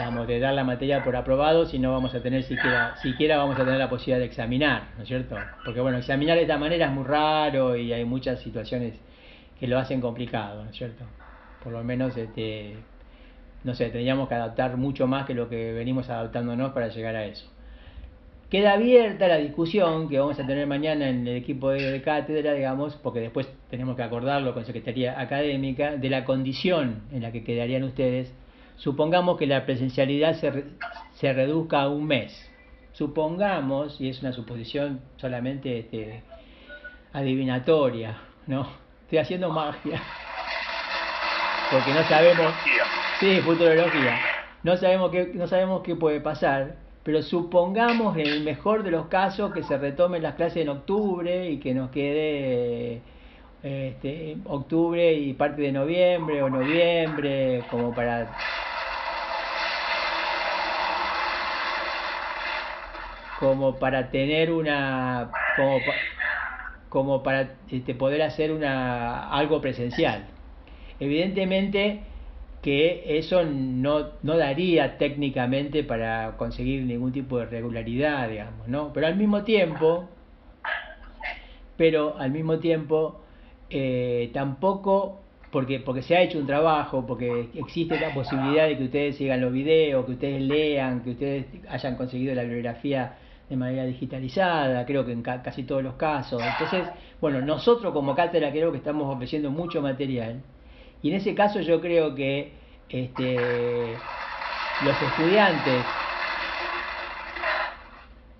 Vamos 0.00 0.26
de 0.26 0.40
dar 0.40 0.54
la 0.54 0.64
materia 0.64 1.04
por 1.04 1.14
aprobado 1.14 1.66
si 1.66 1.78
no 1.78 1.92
vamos 1.92 2.14
a 2.14 2.22
tener 2.22 2.42
siquiera, 2.42 2.96
siquiera 2.96 3.36
vamos 3.36 3.56
a 3.56 3.64
tener 3.64 3.78
la 3.78 3.88
posibilidad 3.88 4.18
de 4.18 4.24
examinar, 4.24 4.88
¿no 4.96 5.02
es 5.02 5.08
cierto? 5.08 5.36
Porque 5.64 5.80
bueno, 5.80 5.98
examinar 5.98 6.36
de 6.36 6.42
esta 6.42 6.58
manera 6.58 6.86
es 6.86 6.92
muy 6.92 7.04
raro 7.04 7.76
y 7.76 7.92
hay 7.92 8.04
muchas 8.04 8.40
situaciones 8.40 8.94
que 9.60 9.68
lo 9.68 9.78
hacen 9.78 10.00
complicado, 10.00 10.64
¿no 10.64 10.70
es 10.70 10.76
cierto? 10.76 11.04
Por 11.62 11.72
lo 11.72 11.84
menos 11.84 12.16
este, 12.16 12.74
no 13.62 13.74
sé, 13.74 13.84
tendríamos 13.90 14.28
que 14.28 14.34
adaptar 14.34 14.76
mucho 14.78 15.06
más 15.06 15.26
que 15.26 15.34
lo 15.34 15.48
que 15.48 15.72
venimos 15.72 16.08
adaptándonos 16.08 16.72
para 16.72 16.88
llegar 16.88 17.14
a 17.14 17.26
eso. 17.26 17.48
Queda 18.50 18.72
abierta 18.72 19.28
la 19.28 19.36
discusión 19.36 20.08
que 20.08 20.18
vamos 20.18 20.38
a 20.40 20.46
tener 20.46 20.66
mañana 20.66 21.08
en 21.08 21.26
el 21.26 21.36
equipo 21.36 21.68
de 21.68 22.00
cátedra, 22.00 22.54
digamos, 22.54 22.96
porque 22.96 23.20
después 23.20 23.46
tenemos 23.68 23.94
que 23.94 24.02
acordarlo 24.02 24.54
con 24.54 24.64
Secretaría 24.64 25.20
Académica, 25.20 25.96
de 25.96 26.08
la 26.08 26.24
condición 26.24 27.02
en 27.12 27.22
la 27.22 27.30
que 27.30 27.44
quedarían 27.44 27.84
ustedes. 27.84 28.34
Supongamos 28.76 29.36
que 29.38 29.46
la 29.46 29.66
presencialidad 29.66 30.34
se, 30.34 30.64
se 31.14 31.32
reduzca 31.34 31.82
a 31.82 31.88
un 31.88 32.06
mes. 32.06 32.50
Supongamos, 32.92 34.00
y 34.00 34.08
es 34.08 34.22
una 34.22 34.32
suposición 34.32 35.02
solamente 35.16 35.80
este, 35.80 36.22
adivinatoria, 37.12 38.18
¿no? 38.46 38.66
Estoy 39.02 39.18
haciendo 39.18 39.50
magia. 39.50 40.00
Porque 41.70 41.92
no 41.92 42.02
sabemos 42.04 42.54
Sí, 43.20 43.40
futurología. 43.40 44.16
No 44.62 44.76
sabemos 44.76 45.10
qué, 45.10 45.32
no 45.34 45.48
sabemos 45.48 45.82
qué 45.82 45.96
puede 45.96 46.20
pasar, 46.20 46.76
pero 47.08 47.22
supongamos 47.22 48.18
en 48.18 48.26
el 48.26 48.44
mejor 48.44 48.82
de 48.82 48.90
los 48.90 49.06
casos 49.06 49.54
que 49.54 49.62
se 49.62 49.78
retomen 49.78 50.22
las 50.22 50.34
clases 50.34 50.58
en 50.58 50.68
octubre 50.68 51.48
y 51.48 51.56
que 51.56 51.72
nos 51.72 51.90
quede 51.90 53.00
este, 53.62 54.36
octubre 54.44 55.14
y 55.14 55.32
parte 55.32 55.62
de 55.62 55.72
noviembre 55.72 56.42
o 56.42 56.50
noviembre 56.50 57.64
como 57.70 57.94
para 57.94 58.36
como 63.40 63.76
para 63.78 64.10
tener 64.10 64.52
una 64.52 65.30
como, 65.56 65.78
como 66.90 67.22
para 67.22 67.54
este, 67.70 67.94
poder 67.94 68.20
hacer 68.20 68.52
una 68.52 69.30
algo 69.30 69.62
presencial. 69.62 70.26
Evidentemente 71.00 72.02
que 72.62 73.18
eso 73.18 73.44
no, 73.44 74.08
no 74.22 74.36
daría 74.36 74.98
técnicamente 74.98 75.84
para 75.84 76.36
conseguir 76.36 76.82
ningún 76.82 77.12
tipo 77.12 77.38
de 77.38 77.46
regularidad, 77.46 78.28
digamos, 78.28 78.66
¿no? 78.68 78.92
Pero 78.92 79.06
al 79.06 79.16
mismo 79.16 79.44
tiempo, 79.44 80.08
pero 81.76 82.16
al 82.18 82.30
mismo 82.32 82.58
tiempo 82.58 83.20
eh, 83.70 84.30
tampoco 84.32 85.20
porque 85.50 85.80
porque 85.80 86.02
se 86.02 86.16
ha 86.16 86.22
hecho 86.22 86.38
un 86.38 86.46
trabajo, 86.46 87.06
porque 87.06 87.48
existe 87.54 87.98
la 87.98 88.12
posibilidad 88.12 88.66
de 88.66 88.76
que 88.76 88.84
ustedes 88.84 89.16
sigan 89.16 89.40
los 89.40 89.52
videos, 89.52 90.04
que 90.04 90.12
ustedes 90.12 90.42
lean, 90.42 91.02
que 91.02 91.10
ustedes 91.10 91.46
hayan 91.68 91.96
conseguido 91.96 92.34
la 92.34 92.42
bibliografía 92.42 93.16
de 93.48 93.56
manera 93.56 93.86
digitalizada, 93.86 94.84
creo 94.84 95.06
que 95.06 95.12
en 95.12 95.22
casi 95.22 95.62
todos 95.62 95.82
los 95.82 95.94
casos. 95.94 96.42
Entonces, 96.42 96.86
bueno, 97.20 97.40
nosotros 97.40 97.94
como 97.94 98.14
cátedra 98.14 98.50
creo 98.50 98.70
que 98.72 98.78
estamos 98.78 99.14
ofreciendo 99.14 99.50
mucho 99.50 99.80
material 99.80 100.42
y 101.02 101.10
en 101.10 101.16
ese 101.16 101.34
caso 101.34 101.60
yo 101.60 101.80
creo 101.80 102.14
que 102.14 102.52
este, 102.88 103.94
los 104.80 105.00
estudiantes 105.02 105.84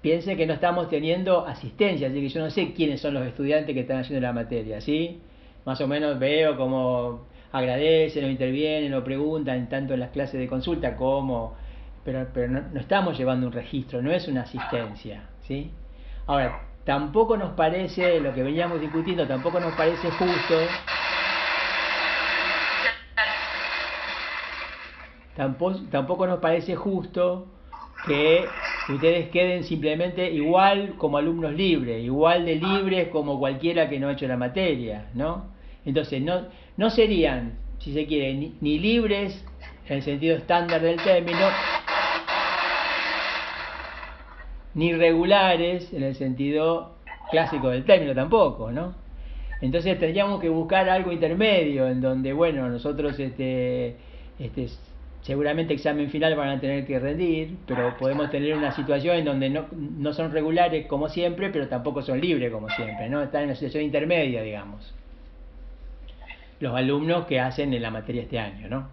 piensen 0.00 0.36
que 0.36 0.46
no 0.46 0.54
estamos 0.54 0.88
teniendo 0.88 1.46
asistencia, 1.46 2.08
así 2.08 2.20
que 2.20 2.28
yo 2.28 2.40
no 2.40 2.50
sé 2.50 2.72
quiénes 2.72 3.00
son 3.00 3.14
los 3.14 3.26
estudiantes 3.26 3.74
que 3.74 3.80
están 3.80 3.98
haciendo 3.98 4.26
la 4.26 4.32
materia, 4.32 4.80
¿sí? 4.80 5.20
Más 5.64 5.80
o 5.80 5.88
menos 5.88 6.18
veo 6.18 6.56
cómo 6.56 7.26
agradecen 7.52 8.24
o 8.24 8.28
intervienen 8.28 8.94
o 8.94 9.04
preguntan 9.04 9.68
tanto 9.68 9.94
en 9.94 10.00
las 10.00 10.10
clases 10.10 10.40
de 10.40 10.48
consulta 10.48 10.96
como... 10.96 11.56
Pero, 12.04 12.28
pero 12.32 12.48
no, 12.48 12.62
no 12.72 12.80
estamos 12.80 13.18
llevando 13.18 13.46
un 13.46 13.52
registro, 13.52 14.00
no 14.00 14.12
es 14.12 14.28
una 14.28 14.42
asistencia, 14.42 15.28
¿sí? 15.42 15.70
Ahora, 16.26 16.62
tampoco 16.84 17.36
nos 17.36 17.50
parece, 17.52 18.20
lo 18.20 18.32
que 18.32 18.42
veníamos 18.42 18.80
discutiendo, 18.80 19.26
tampoco 19.26 19.60
nos 19.60 19.74
parece 19.74 20.10
justo. 20.10 20.80
Tampoco, 25.38 25.78
tampoco 25.88 26.26
nos 26.26 26.40
parece 26.40 26.74
justo 26.74 27.46
que 28.08 28.44
ustedes 28.92 29.28
queden 29.28 29.62
simplemente 29.62 30.32
igual 30.32 30.96
como 30.98 31.16
alumnos 31.16 31.52
libres, 31.52 32.02
igual 32.02 32.44
de 32.44 32.56
libres 32.56 33.06
como 33.10 33.38
cualquiera 33.38 33.88
que 33.88 34.00
no 34.00 34.08
ha 34.08 34.14
hecho 34.14 34.26
la 34.26 34.36
materia, 34.36 35.06
¿no? 35.14 35.44
Entonces, 35.84 36.20
no, 36.22 36.46
no 36.76 36.90
serían, 36.90 37.52
si 37.78 37.94
se 37.94 38.04
quiere, 38.06 38.34
ni, 38.34 38.78
libres 38.80 39.44
en 39.88 39.98
el 39.98 40.02
sentido 40.02 40.36
estándar 40.36 40.80
del 40.82 41.00
término, 41.00 41.46
ni 44.74 44.92
regulares 44.92 45.92
en 45.92 46.02
el 46.02 46.16
sentido 46.16 46.96
clásico 47.30 47.68
del 47.68 47.84
término 47.84 48.12
tampoco, 48.12 48.72
¿no? 48.72 48.92
Entonces 49.60 49.96
tendríamos 50.00 50.40
que 50.40 50.48
buscar 50.48 50.88
algo 50.88 51.12
intermedio 51.12 51.86
en 51.86 52.00
donde, 52.00 52.32
bueno, 52.32 52.68
nosotros 52.68 53.20
este, 53.20 53.94
este, 54.40 54.68
seguramente 55.28 55.74
examen 55.74 56.08
final 56.08 56.34
van 56.36 56.48
a 56.48 56.58
tener 56.58 56.86
que 56.86 56.98
rendir, 56.98 57.58
pero 57.66 57.94
podemos 57.98 58.30
tener 58.30 58.56
una 58.56 58.72
situación 58.72 59.16
en 59.16 59.26
donde 59.26 59.50
no, 59.50 59.66
no 59.72 60.14
son 60.14 60.32
regulares 60.32 60.86
como 60.86 61.10
siempre, 61.10 61.50
pero 61.50 61.68
tampoco 61.68 62.00
son 62.00 62.18
libres 62.18 62.50
como 62.50 62.70
siempre, 62.70 63.10
¿no? 63.10 63.20
Están 63.20 63.42
en 63.42 63.48
una 63.48 63.54
situación 63.54 63.84
intermedia, 63.84 64.40
digamos. 64.40 64.94
Los 66.60 66.74
alumnos 66.74 67.26
que 67.26 67.40
hacen 67.40 67.74
en 67.74 67.82
la 67.82 67.90
materia 67.90 68.22
este 68.22 68.38
año, 68.38 68.70
¿no? 68.70 68.88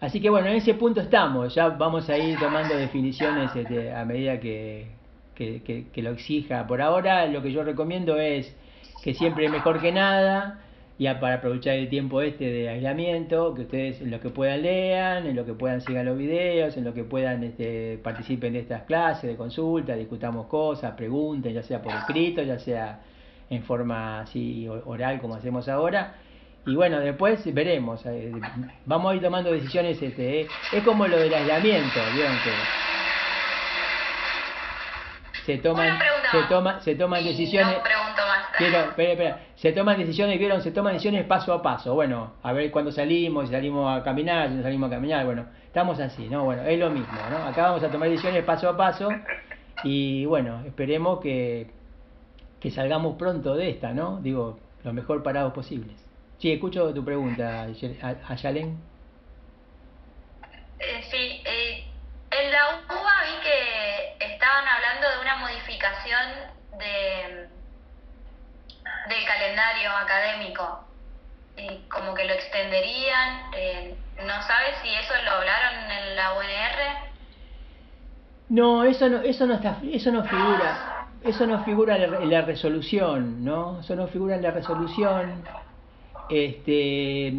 Así 0.00 0.20
que 0.20 0.30
bueno, 0.30 0.46
en 0.46 0.54
ese 0.54 0.74
punto 0.74 1.00
estamos, 1.00 1.52
ya 1.56 1.70
vamos 1.70 2.08
a 2.10 2.16
ir 2.16 2.38
tomando 2.38 2.76
definiciones 2.76 3.56
este, 3.56 3.92
a 3.92 4.04
medida 4.04 4.38
que, 4.38 4.86
que, 5.34 5.90
lo 5.96 6.10
exija. 6.10 6.64
Por 6.68 6.80
ahora 6.80 7.26
lo 7.26 7.42
que 7.42 7.50
yo 7.50 7.64
recomiendo 7.64 8.16
es 8.18 8.56
que 9.02 9.14
siempre 9.14 9.46
es 9.46 9.50
mejor 9.50 9.80
que 9.80 9.90
nada, 9.90 10.60
ya 11.00 11.18
para 11.18 11.36
aprovechar 11.36 11.74
el 11.74 11.88
tiempo 11.88 12.20
este 12.22 12.44
de 12.44 12.68
aislamiento, 12.68 13.54
que 13.54 13.62
ustedes 13.62 14.00
en 14.00 14.12
lo 14.12 14.20
que 14.20 14.30
puedan 14.30 14.62
lean, 14.62 15.26
en 15.26 15.34
lo 15.34 15.44
que 15.44 15.54
puedan 15.54 15.80
sigan 15.80 16.06
los 16.06 16.16
videos, 16.16 16.76
en 16.76 16.84
lo 16.84 16.94
que 16.94 17.02
puedan 17.02 17.42
este, 17.42 17.98
participen 17.98 18.52
de 18.52 18.60
estas 18.60 18.82
clases 18.82 19.28
de 19.28 19.36
consulta, 19.36 19.94
discutamos 19.94 20.46
cosas, 20.46 20.92
pregunten, 20.92 21.54
ya 21.54 21.62
sea 21.62 21.82
por 21.82 21.92
escrito, 21.94 22.42
ya 22.42 22.58
sea 22.58 23.00
en 23.48 23.62
forma 23.64 24.20
así 24.20 24.68
oral 24.68 25.20
como 25.20 25.34
hacemos 25.34 25.68
ahora 25.68 26.14
y 26.66 26.74
bueno, 26.74 27.00
después 27.00 27.42
veremos. 27.54 28.04
Eh, 28.06 28.32
vamos 28.84 29.12
a 29.12 29.14
ir 29.14 29.22
tomando 29.22 29.50
decisiones. 29.50 30.00
Este, 30.00 30.42
eh. 30.42 30.48
Es 30.72 30.84
como 30.84 31.06
lo 31.06 31.16
del 31.18 31.32
aislamiento, 31.32 32.00
¿vieron? 32.14 32.36
Que 32.44 32.50
se 35.46 35.58
toman, 35.58 35.98
se, 36.30 36.42
toma, 36.48 36.80
se 36.80 36.94
toman 36.94 37.24
decisiones. 37.24 37.76
Se 39.56 39.72
toman 39.72 39.98
decisiones, 39.98 40.38
vieron, 40.38 40.62
se 40.62 40.70
toman 40.70 40.92
decisiones 40.94 41.24
paso 41.24 41.52
a 41.52 41.62
paso. 41.62 41.94
Bueno, 41.94 42.34
a 42.42 42.52
ver 42.52 42.70
cuándo 42.70 42.92
salimos, 42.92 43.46
si 43.46 43.52
salimos 43.52 43.98
a 43.98 44.02
caminar, 44.02 44.48
si 44.48 44.54
no 44.54 44.62
salimos 44.62 44.88
a 44.88 44.94
caminar, 44.94 45.24
bueno, 45.24 45.46
estamos 45.66 45.98
así, 46.00 46.28
¿no? 46.28 46.44
Bueno, 46.44 46.62
es 46.62 46.78
lo 46.78 46.90
mismo, 46.90 47.18
¿no? 47.30 47.44
Acá 47.46 47.62
vamos 47.62 47.82
a 47.82 47.90
tomar 47.90 48.08
decisiones 48.08 48.44
paso 48.44 48.68
a 48.68 48.76
paso 48.76 49.08
y 49.84 50.24
bueno, 50.26 50.62
esperemos 50.66 51.20
que, 51.20 51.70
que 52.60 52.70
salgamos 52.70 53.16
pronto 53.16 53.54
de 53.54 53.70
esta, 53.70 53.92
¿no? 53.92 54.20
Digo, 54.20 54.58
lo 54.84 54.92
mejor 54.92 55.22
parados 55.22 55.52
posibles. 55.52 55.94
Sí, 56.38 56.52
escucho 56.52 56.94
tu 56.94 57.04
pregunta, 57.04 57.66
Ayalen. 58.28 58.78
Eh, 60.78 61.02
sí, 61.10 61.42
eh, 61.44 61.84
en 62.30 62.50
la 62.50 62.80
UBA 62.88 63.16
vi 63.24 63.42
que 63.42 64.24
estaban 64.32 64.64
hablando 64.66 65.10
de 65.10 65.20
una 65.20 65.36
modificación 65.36 66.26
de, 66.78 67.50
académico, 70.02 70.84
como 71.88 72.14
que 72.14 72.24
lo 72.24 72.32
extenderían. 72.32 73.52
Eh, 73.54 73.94
¿No 74.18 74.42
sabes 74.42 74.76
si 74.82 74.88
eso 74.88 75.14
lo 75.24 75.30
hablaron 75.30 75.90
en 75.90 76.16
la 76.16 76.32
UNR? 76.34 77.10
No, 78.48 78.84
eso 78.84 79.08
no, 79.08 79.20
eso 79.22 79.46
no 79.46 79.54
está, 79.54 79.78
eso 79.92 80.10
no 80.10 80.24
figura, 80.24 81.06
eso 81.22 81.46
no 81.46 81.62
figura 81.64 81.96
en 81.96 82.30
la 82.30 82.42
resolución, 82.42 83.44
¿no? 83.44 83.80
Eso 83.80 83.94
no 83.94 84.08
figura 84.08 84.34
en 84.34 84.42
la 84.42 84.50
resolución. 84.50 85.44
Este, 86.28 87.32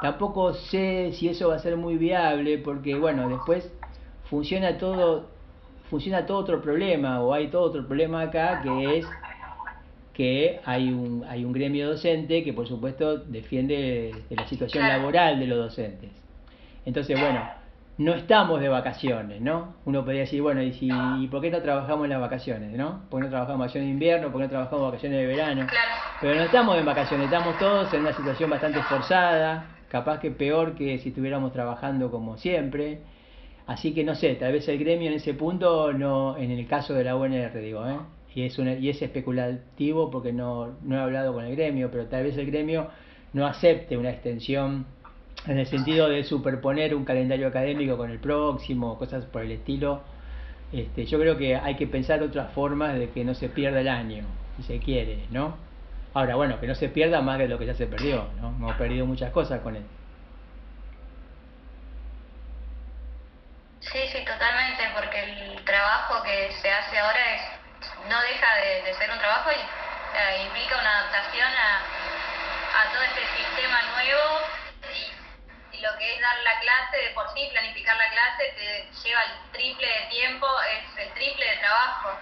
tampoco 0.00 0.54
sé 0.54 1.12
si 1.12 1.28
eso 1.28 1.48
va 1.48 1.56
a 1.56 1.58
ser 1.58 1.76
muy 1.76 1.96
viable 1.96 2.58
porque, 2.58 2.94
bueno, 2.94 3.28
después 3.28 3.70
funciona 4.30 4.78
todo, 4.78 5.28
funciona 5.90 6.24
todo 6.24 6.38
otro 6.38 6.62
problema 6.62 7.20
o 7.20 7.34
hay 7.34 7.48
todo 7.48 7.62
otro 7.62 7.86
problema 7.86 8.22
acá 8.22 8.62
que 8.62 8.98
es 8.98 9.06
que 10.12 10.60
hay 10.64 10.90
un, 10.90 11.24
hay 11.28 11.44
un 11.44 11.52
gremio 11.52 11.88
docente 11.88 12.44
que 12.44 12.52
por 12.52 12.68
supuesto 12.68 13.18
defiende 13.18 14.12
la 14.30 14.46
situación 14.46 14.86
laboral 14.86 15.40
de 15.40 15.46
los 15.46 15.58
docentes. 15.58 16.10
Entonces, 16.84 17.18
bueno, 17.18 17.48
no 17.98 18.14
estamos 18.14 18.60
de 18.60 18.68
vacaciones, 18.68 19.40
¿no? 19.40 19.74
Uno 19.84 20.04
podría 20.04 20.22
decir, 20.22 20.42
bueno, 20.42 20.62
¿y, 20.62 20.72
si, 20.72 20.88
¿y 21.20 21.26
por 21.28 21.40
qué 21.40 21.50
no 21.50 21.60
trabajamos 21.62 22.04
en 22.04 22.10
las 22.10 22.20
vacaciones, 22.20 22.72
no? 22.72 23.02
¿Por 23.08 23.20
qué 23.20 23.24
no 23.24 23.30
trabajamos 23.30 23.60
vacaciones 23.60 23.88
de 23.88 23.92
invierno? 23.92 24.30
¿Por 24.30 24.40
qué 24.40 24.44
no 24.44 24.50
trabajamos 24.50 24.86
vacaciones 24.86 25.18
de 25.18 25.26
verano? 25.26 25.66
Pero 26.20 26.34
no 26.34 26.42
estamos 26.42 26.78
en 26.78 26.86
vacaciones, 26.86 27.26
estamos 27.26 27.58
todos 27.58 27.92
en 27.94 28.00
una 28.00 28.12
situación 28.12 28.50
bastante 28.50 28.80
esforzada, 28.80 29.66
capaz 29.88 30.20
que 30.20 30.30
peor 30.30 30.74
que 30.74 30.98
si 30.98 31.10
estuviéramos 31.10 31.52
trabajando 31.52 32.10
como 32.10 32.36
siempre. 32.36 33.00
Así 33.66 33.94
que 33.94 34.04
no 34.04 34.14
sé, 34.14 34.34
tal 34.34 34.52
vez 34.52 34.68
el 34.68 34.78
gremio 34.78 35.08
en 35.08 35.14
ese 35.14 35.34
punto, 35.34 35.92
no 35.92 36.36
en 36.36 36.50
el 36.50 36.66
caso 36.66 36.94
de 36.94 37.04
la 37.04 37.14
UNR, 37.14 37.60
digo, 37.60 37.86
¿eh? 37.86 37.96
Y 38.34 38.46
es, 38.46 38.58
y 38.58 38.88
es 38.88 39.02
especulativo 39.02 40.10
porque 40.10 40.32
no, 40.32 40.76
no 40.82 40.96
he 40.96 41.00
hablado 41.00 41.32
con 41.34 41.44
el 41.44 41.54
gremio, 41.54 41.90
pero 41.90 42.06
tal 42.06 42.24
vez 42.24 42.36
el 42.38 42.46
gremio 42.46 42.88
no 43.32 43.46
acepte 43.46 43.96
una 43.96 44.10
extensión 44.10 44.86
en 45.46 45.58
el 45.58 45.66
sentido 45.66 46.08
de 46.08 46.24
superponer 46.24 46.94
un 46.94 47.04
calendario 47.04 47.48
académico 47.48 47.96
con 47.96 48.10
el 48.10 48.18
próximo, 48.18 48.98
cosas 48.98 49.24
por 49.24 49.42
el 49.42 49.52
estilo. 49.52 50.02
Este, 50.72 51.04
yo 51.04 51.18
creo 51.18 51.36
que 51.36 51.56
hay 51.56 51.76
que 51.76 51.86
pensar 51.86 52.22
otras 52.22 52.52
formas 52.52 52.98
de 52.98 53.10
que 53.10 53.24
no 53.24 53.34
se 53.34 53.48
pierda 53.48 53.80
el 53.80 53.88
año, 53.88 54.24
si 54.56 54.62
se 54.62 54.78
quiere, 54.78 55.26
¿no? 55.30 55.56
Ahora, 56.14 56.36
bueno, 56.36 56.60
que 56.60 56.66
no 56.66 56.74
se 56.74 56.88
pierda 56.88 57.20
más 57.22 57.38
de 57.38 57.48
lo 57.48 57.58
que 57.58 57.66
ya 57.66 57.74
se 57.74 57.86
perdió, 57.86 58.28
¿no? 58.40 58.48
Hemos 58.48 58.76
perdido 58.76 59.06
muchas 59.06 59.32
cosas 59.32 59.60
con 59.60 59.76
él. 59.76 59.82
Sí, 63.80 63.98
sí, 64.12 64.18
totalmente, 64.24 64.84
porque 64.94 65.22
el 65.22 65.64
trabajo 65.64 66.22
que 66.22 66.52
se 66.52 66.70
hace 66.70 66.98
ahora 66.98 67.31
no 68.12 68.20
deja 68.20 68.54
de, 68.56 68.94
ser 68.94 69.10
un 69.10 69.18
trabajo 69.18 69.50
y 69.52 69.56
eh, 69.56 70.42
implica 70.44 70.76
una 70.76 71.00
adaptación 71.00 71.48
a, 71.48 71.80
a 72.80 72.92
todo 72.92 73.02
este 73.02 73.26
sistema 73.36 73.80
nuevo 73.96 74.52
lo 75.82 75.98
que 75.98 76.14
es 76.14 76.20
dar 76.20 76.38
la 76.44 76.60
clase, 76.60 76.96
de 76.96 77.10
por 77.10 77.28
sí 77.34 77.48
planificar 77.50 77.96
la 77.96 78.08
clase, 78.10 78.54
te 78.56 78.88
lleva 79.02 79.22
el 79.24 79.52
triple 79.52 79.86
de 79.86 80.06
tiempo, 80.10 80.46
es 80.70 80.98
el 80.98 81.12
triple 81.14 81.44
de 81.44 81.56
trabajo. 81.56 82.18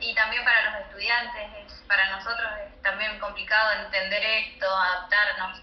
Y 0.00 0.14
también 0.14 0.44
para 0.44 0.70
los 0.70 0.86
estudiantes, 0.86 1.48
es, 1.64 1.72
para 1.88 2.10
nosotros 2.10 2.46
es 2.66 2.82
también 2.82 3.18
complicado 3.20 3.84
entender 3.84 4.22
esto, 4.22 4.66
adaptarnos. 4.68 5.62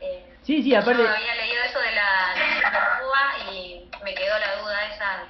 Eh, 0.00 0.36
sí, 0.42 0.62
sí, 0.62 0.74
aparte... 0.74 1.02
Yo 1.02 1.08
había 1.08 1.34
leído 1.36 1.62
eso 1.62 1.78
de 1.78 1.92
la, 1.92 2.34
de 2.34 3.00
Cuba 3.00 3.52
y 3.52 3.90
me 4.02 4.14
quedó 4.14 4.38
la 4.38 4.56
duda 4.56 4.86
esa 4.86 5.24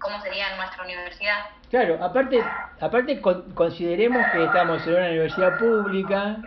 cómo 0.00 0.20
sería 0.20 0.56
nuestra 0.56 0.84
universidad. 0.84 1.38
Claro, 1.68 2.02
aparte, 2.02 2.42
aparte 2.80 3.20
consideremos 3.20 4.24
que 4.32 4.44
estamos 4.44 4.84
en 4.86 4.94
una 4.94 5.06
universidad 5.06 5.58
pública 5.58 6.38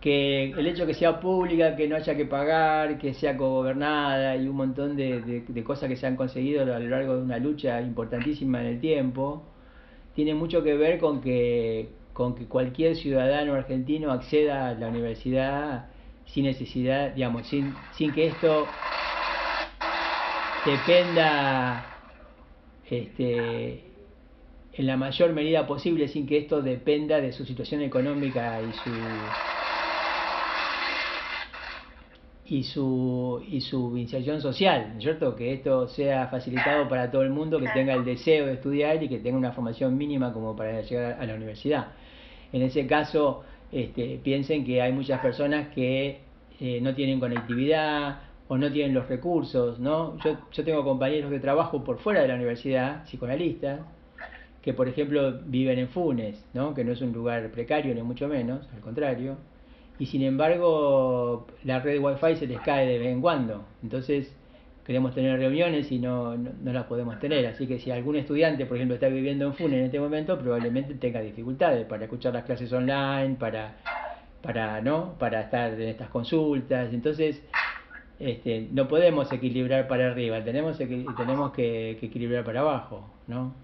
que 0.00 0.50
el 0.50 0.66
hecho 0.66 0.82
de 0.82 0.92
que 0.92 0.94
sea 0.94 1.18
pública, 1.18 1.74
que 1.74 1.88
no 1.88 1.96
haya 1.96 2.14
que 2.14 2.24
pagar, 2.24 2.98
que 2.98 3.14
sea 3.14 3.36
cogobernada 3.36 4.36
y 4.36 4.46
un 4.46 4.56
montón 4.56 4.96
de, 4.96 5.42
de, 5.46 5.64
cosas 5.64 5.88
que 5.88 5.96
se 5.96 6.06
han 6.06 6.14
conseguido 6.14 6.62
a 6.62 6.78
lo 6.78 6.88
largo 6.88 7.16
de 7.16 7.22
una 7.22 7.38
lucha 7.38 7.80
importantísima 7.80 8.60
en 8.60 8.66
el 8.66 8.80
tiempo, 8.80 9.42
tiene 10.14 10.34
mucho 10.34 10.62
que 10.62 10.74
ver 10.76 11.00
con 11.00 11.20
que, 11.20 11.90
con 12.12 12.36
que 12.36 12.46
cualquier 12.46 12.94
ciudadano 12.94 13.54
argentino 13.54 14.12
acceda 14.12 14.68
a 14.68 14.74
la 14.74 14.86
universidad 14.86 15.86
sin 16.26 16.44
necesidad, 16.44 17.12
digamos, 17.14 17.48
sin, 17.48 17.74
sin 17.92 18.12
que 18.12 18.26
esto 18.26 18.66
dependa 20.64 21.97
este, 22.90 23.84
en 24.72 24.86
la 24.86 24.96
mayor 24.96 25.32
medida 25.32 25.66
posible, 25.66 26.08
sin 26.08 26.26
que 26.26 26.38
esto 26.38 26.62
dependa 26.62 27.20
de 27.20 27.32
su 27.32 27.44
situación 27.44 27.82
económica 27.82 28.60
y 28.62 28.72
su 28.72 28.90
y 32.50 32.62
su, 32.62 33.44
y 33.46 33.60
su 33.60 33.96
inserción 33.98 34.40
social, 34.40 34.94
cierto? 34.98 35.36
Que 35.36 35.52
esto 35.52 35.86
sea 35.88 36.28
facilitado 36.28 36.88
para 36.88 37.10
todo 37.10 37.22
el 37.22 37.30
mundo, 37.30 37.60
que 37.60 37.68
tenga 37.74 37.92
el 37.92 38.04
deseo 38.04 38.46
de 38.46 38.54
estudiar 38.54 39.02
y 39.02 39.08
que 39.08 39.18
tenga 39.18 39.36
una 39.36 39.52
formación 39.52 39.96
mínima 39.98 40.32
como 40.32 40.56
para 40.56 40.80
llegar 40.80 41.18
a 41.20 41.26
la 41.26 41.34
universidad. 41.34 41.88
En 42.52 42.62
ese 42.62 42.86
caso, 42.86 43.44
este, 43.70 44.18
piensen 44.22 44.64
que 44.64 44.80
hay 44.80 44.92
muchas 44.92 45.20
personas 45.20 45.68
que 45.74 46.20
eh, 46.58 46.80
no 46.80 46.94
tienen 46.94 47.20
conectividad 47.20 48.27
o 48.48 48.56
no 48.56 48.72
tienen 48.72 48.94
los 48.94 49.08
recursos, 49.08 49.78
¿no? 49.78 50.18
Yo, 50.24 50.38
yo 50.50 50.64
tengo 50.64 50.82
compañeros 50.82 51.30
de 51.30 51.38
trabajo 51.38 51.84
por 51.84 51.98
fuera 51.98 52.22
de 52.22 52.28
la 52.28 52.34
universidad, 52.34 53.04
psicoanalistas, 53.04 53.80
que 54.62 54.74
por 54.74 54.88
ejemplo 54.88 55.40
viven 55.46 55.78
en 55.78 55.88
Funes, 55.88 56.44
¿no? 56.52 56.74
que 56.74 56.84
no 56.84 56.92
es 56.92 57.00
un 57.00 57.12
lugar 57.12 57.50
precario 57.50 57.94
ni 57.94 58.02
mucho 58.02 58.28
menos, 58.28 58.68
al 58.74 58.80
contrario, 58.80 59.36
y 59.98 60.06
sin 60.06 60.22
embargo 60.22 61.46
la 61.64 61.80
red 61.80 62.00
Wi-Fi 62.00 62.36
se 62.36 62.46
les 62.46 62.60
cae 62.60 62.86
de 62.86 62.98
vez 62.98 63.08
en 63.08 63.20
cuando. 63.20 63.64
Entonces 63.82 64.34
queremos 64.84 65.14
tener 65.14 65.38
reuniones 65.38 65.90
y 65.92 65.98
no, 65.98 66.36
no, 66.36 66.72
las 66.72 66.84
podemos 66.84 67.18
tener. 67.18 67.46
Así 67.46 67.66
que 67.66 67.78
si 67.78 67.90
algún 67.90 68.16
estudiante, 68.16 68.66
por 68.66 68.76
ejemplo, 68.76 68.94
está 68.94 69.08
viviendo 69.08 69.46
en 69.46 69.54
Funes 69.54 69.78
en 69.78 69.84
este 69.86 70.00
momento, 70.00 70.38
probablemente 70.38 70.94
tenga 70.94 71.20
dificultades 71.20 71.86
para 71.86 72.04
escuchar 72.04 72.34
las 72.34 72.44
clases 72.44 72.72
online, 72.72 73.36
para, 73.38 73.76
para, 74.42 74.80
¿no? 74.80 75.14
para 75.18 75.42
estar 75.42 75.72
en 75.74 75.88
estas 75.88 76.08
consultas. 76.08 76.92
Entonces, 76.92 77.42
este, 78.18 78.68
no 78.72 78.88
podemos 78.88 79.32
equilibrar 79.32 79.88
para 79.88 80.10
arriba, 80.10 80.42
tenemos, 80.42 80.78
tenemos 80.78 81.52
que, 81.52 81.96
que 82.00 82.06
equilibrar 82.06 82.44
para 82.44 82.60
abajo. 82.60 83.10
¿no? 83.26 83.54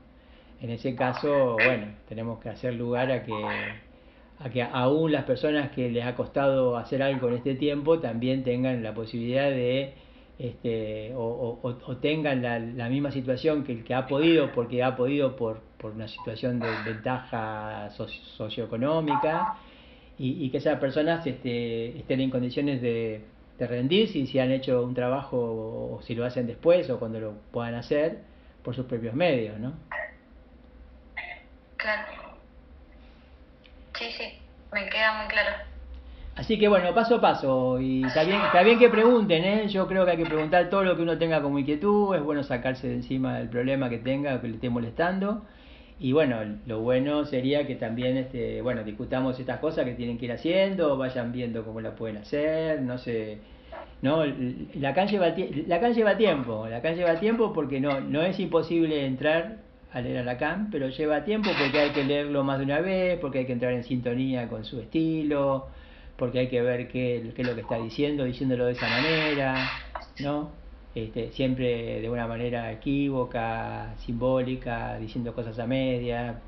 En 0.60 0.70
ese 0.70 0.94
caso, 0.94 1.54
bueno, 1.54 1.86
tenemos 2.08 2.38
que 2.40 2.48
hacer 2.48 2.74
lugar 2.74 3.10
a 3.10 3.22
que 3.22 3.32
a 4.38 4.50
que 4.50 4.62
aún 4.62 5.12
las 5.12 5.24
personas 5.24 5.70
que 5.70 5.88
les 5.90 6.04
ha 6.04 6.14
costado 6.16 6.76
hacer 6.76 7.02
algo 7.02 7.28
en 7.28 7.34
este 7.34 7.54
tiempo 7.54 8.00
también 8.00 8.42
tengan 8.42 8.82
la 8.82 8.92
posibilidad 8.92 9.48
de 9.48 9.94
este, 10.38 11.12
o, 11.14 11.76
tengan 12.00 12.42
la, 12.42 12.88
misma 12.88 13.12
situación 13.12 13.62
que 13.62 13.72
el 13.72 13.84
que 13.84 13.94
ha 13.94 14.06
podido, 14.06 14.50
porque 14.52 14.82
ha 14.82 14.96
podido 14.96 15.36
por, 15.36 15.60
por 15.78 15.92
una 15.92 16.08
situación 16.08 16.58
de 16.58 16.68
ventaja 16.84 17.90
socioeconómica, 17.90 19.56
y, 20.18 20.48
que 20.50 20.58
esas 20.58 20.78
personas 20.78 21.26
este, 21.26 21.98
estén 21.98 22.20
en 22.20 22.30
condiciones 22.30 22.80
de, 22.82 23.22
de 23.58 23.66
rendirse 23.66 24.18
y 24.18 24.26
si 24.26 24.38
han 24.38 24.50
hecho 24.50 24.82
un 24.82 24.94
trabajo 24.94 25.36
o 25.96 26.02
si 26.02 26.14
lo 26.14 26.24
hacen 26.24 26.46
después 26.46 26.88
o 26.90 26.98
cuando 26.98 27.20
lo 27.20 27.34
puedan 27.52 27.74
hacer 27.74 28.18
por 28.62 28.74
sus 28.74 28.86
propios 28.86 29.14
medios, 29.14 29.58
¿no? 29.58 29.74
Claro. 31.76 32.12
Sí, 33.98 34.06
sí, 34.16 34.24
me 34.72 34.88
queda 34.88 35.18
muy 35.18 35.28
claro. 35.28 35.50
Así 36.36 36.58
que 36.58 36.66
bueno, 36.66 36.92
paso 36.94 37.16
a 37.16 37.20
paso, 37.20 37.80
y 37.80 38.04
está 38.04 38.24
bien, 38.24 38.40
está 38.40 38.62
bien 38.62 38.76
que 38.76 38.88
pregunten, 38.88 39.44
¿eh? 39.44 39.68
yo 39.68 39.86
creo 39.86 40.04
que 40.04 40.12
hay 40.12 40.16
que 40.16 40.26
preguntar 40.26 40.68
todo 40.68 40.82
lo 40.82 40.96
que 40.96 41.02
uno 41.02 41.16
tenga 41.16 41.40
como 41.40 41.60
inquietud, 41.60 42.16
es 42.16 42.22
bueno 42.24 42.42
sacarse 42.42 42.88
de 42.88 42.94
encima 42.94 43.38
del 43.38 43.48
problema 43.48 43.88
que 43.88 43.98
tenga, 43.98 44.40
que 44.40 44.48
le 44.48 44.54
esté 44.54 44.68
molestando, 44.68 45.44
y 46.00 46.12
bueno, 46.12 46.38
lo 46.66 46.80
bueno 46.80 47.24
sería 47.24 47.66
que 47.66 47.76
también, 47.76 48.16
este, 48.16 48.60
bueno, 48.62 48.82
discutamos 48.82 49.38
estas 49.38 49.60
cosas 49.60 49.84
que 49.84 49.94
tienen 49.94 50.18
que 50.18 50.26
ir 50.26 50.32
haciendo, 50.32 50.96
vayan 50.96 51.32
viendo 51.32 51.64
cómo 51.64 51.80
la 51.80 51.94
pueden 51.94 52.16
hacer, 52.16 52.82
no 52.82 52.98
sé, 52.98 53.38
no, 54.02 54.24
la 54.74 54.92
calle 54.92 55.12
lleva, 55.12 55.34
la 55.66 55.88
lleva 55.90 56.16
tiempo, 56.16 56.66
la 56.68 56.82
calle 56.82 56.96
lleva 56.96 57.20
tiempo 57.20 57.52
porque 57.52 57.80
no, 57.80 58.00
no 58.00 58.22
es 58.22 58.38
imposible 58.40 59.06
entrar 59.06 59.58
a 59.92 60.00
leer 60.00 60.18
a 60.18 60.24
Lacan, 60.24 60.68
pero 60.70 60.88
lleva 60.88 61.24
tiempo 61.24 61.50
porque 61.58 61.78
hay 61.78 61.90
que 61.90 62.02
leerlo 62.02 62.42
más 62.42 62.58
de 62.58 62.64
una 62.64 62.80
vez, 62.80 63.18
porque 63.20 63.38
hay 63.38 63.46
que 63.46 63.52
entrar 63.52 63.72
en 63.72 63.84
sintonía 63.84 64.48
con 64.48 64.64
su 64.64 64.80
estilo, 64.80 65.68
porque 66.16 66.40
hay 66.40 66.48
que 66.48 66.60
ver 66.60 66.88
qué, 66.88 67.32
qué 67.34 67.42
es 67.42 67.48
lo 67.48 67.54
que 67.54 67.60
está 67.60 67.78
diciendo, 67.78 68.24
diciéndolo 68.24 68.66
de 68.66 68.72
esa 68.72 68.88
manera, 68.88 69.70
¿no? 70.20 70.63
Este, 70.94 71.32
siempre 71.32 72.00
de 72.00 72.08
una 72.08 72.26
manera 72.26 72.70
equívoca, 72.70 73.94
simbólica, 73.98 74.96
diciendo 74.98 75.34
cosas 75.34 75.58
a 75.58 75.66
media, 75.66 76.40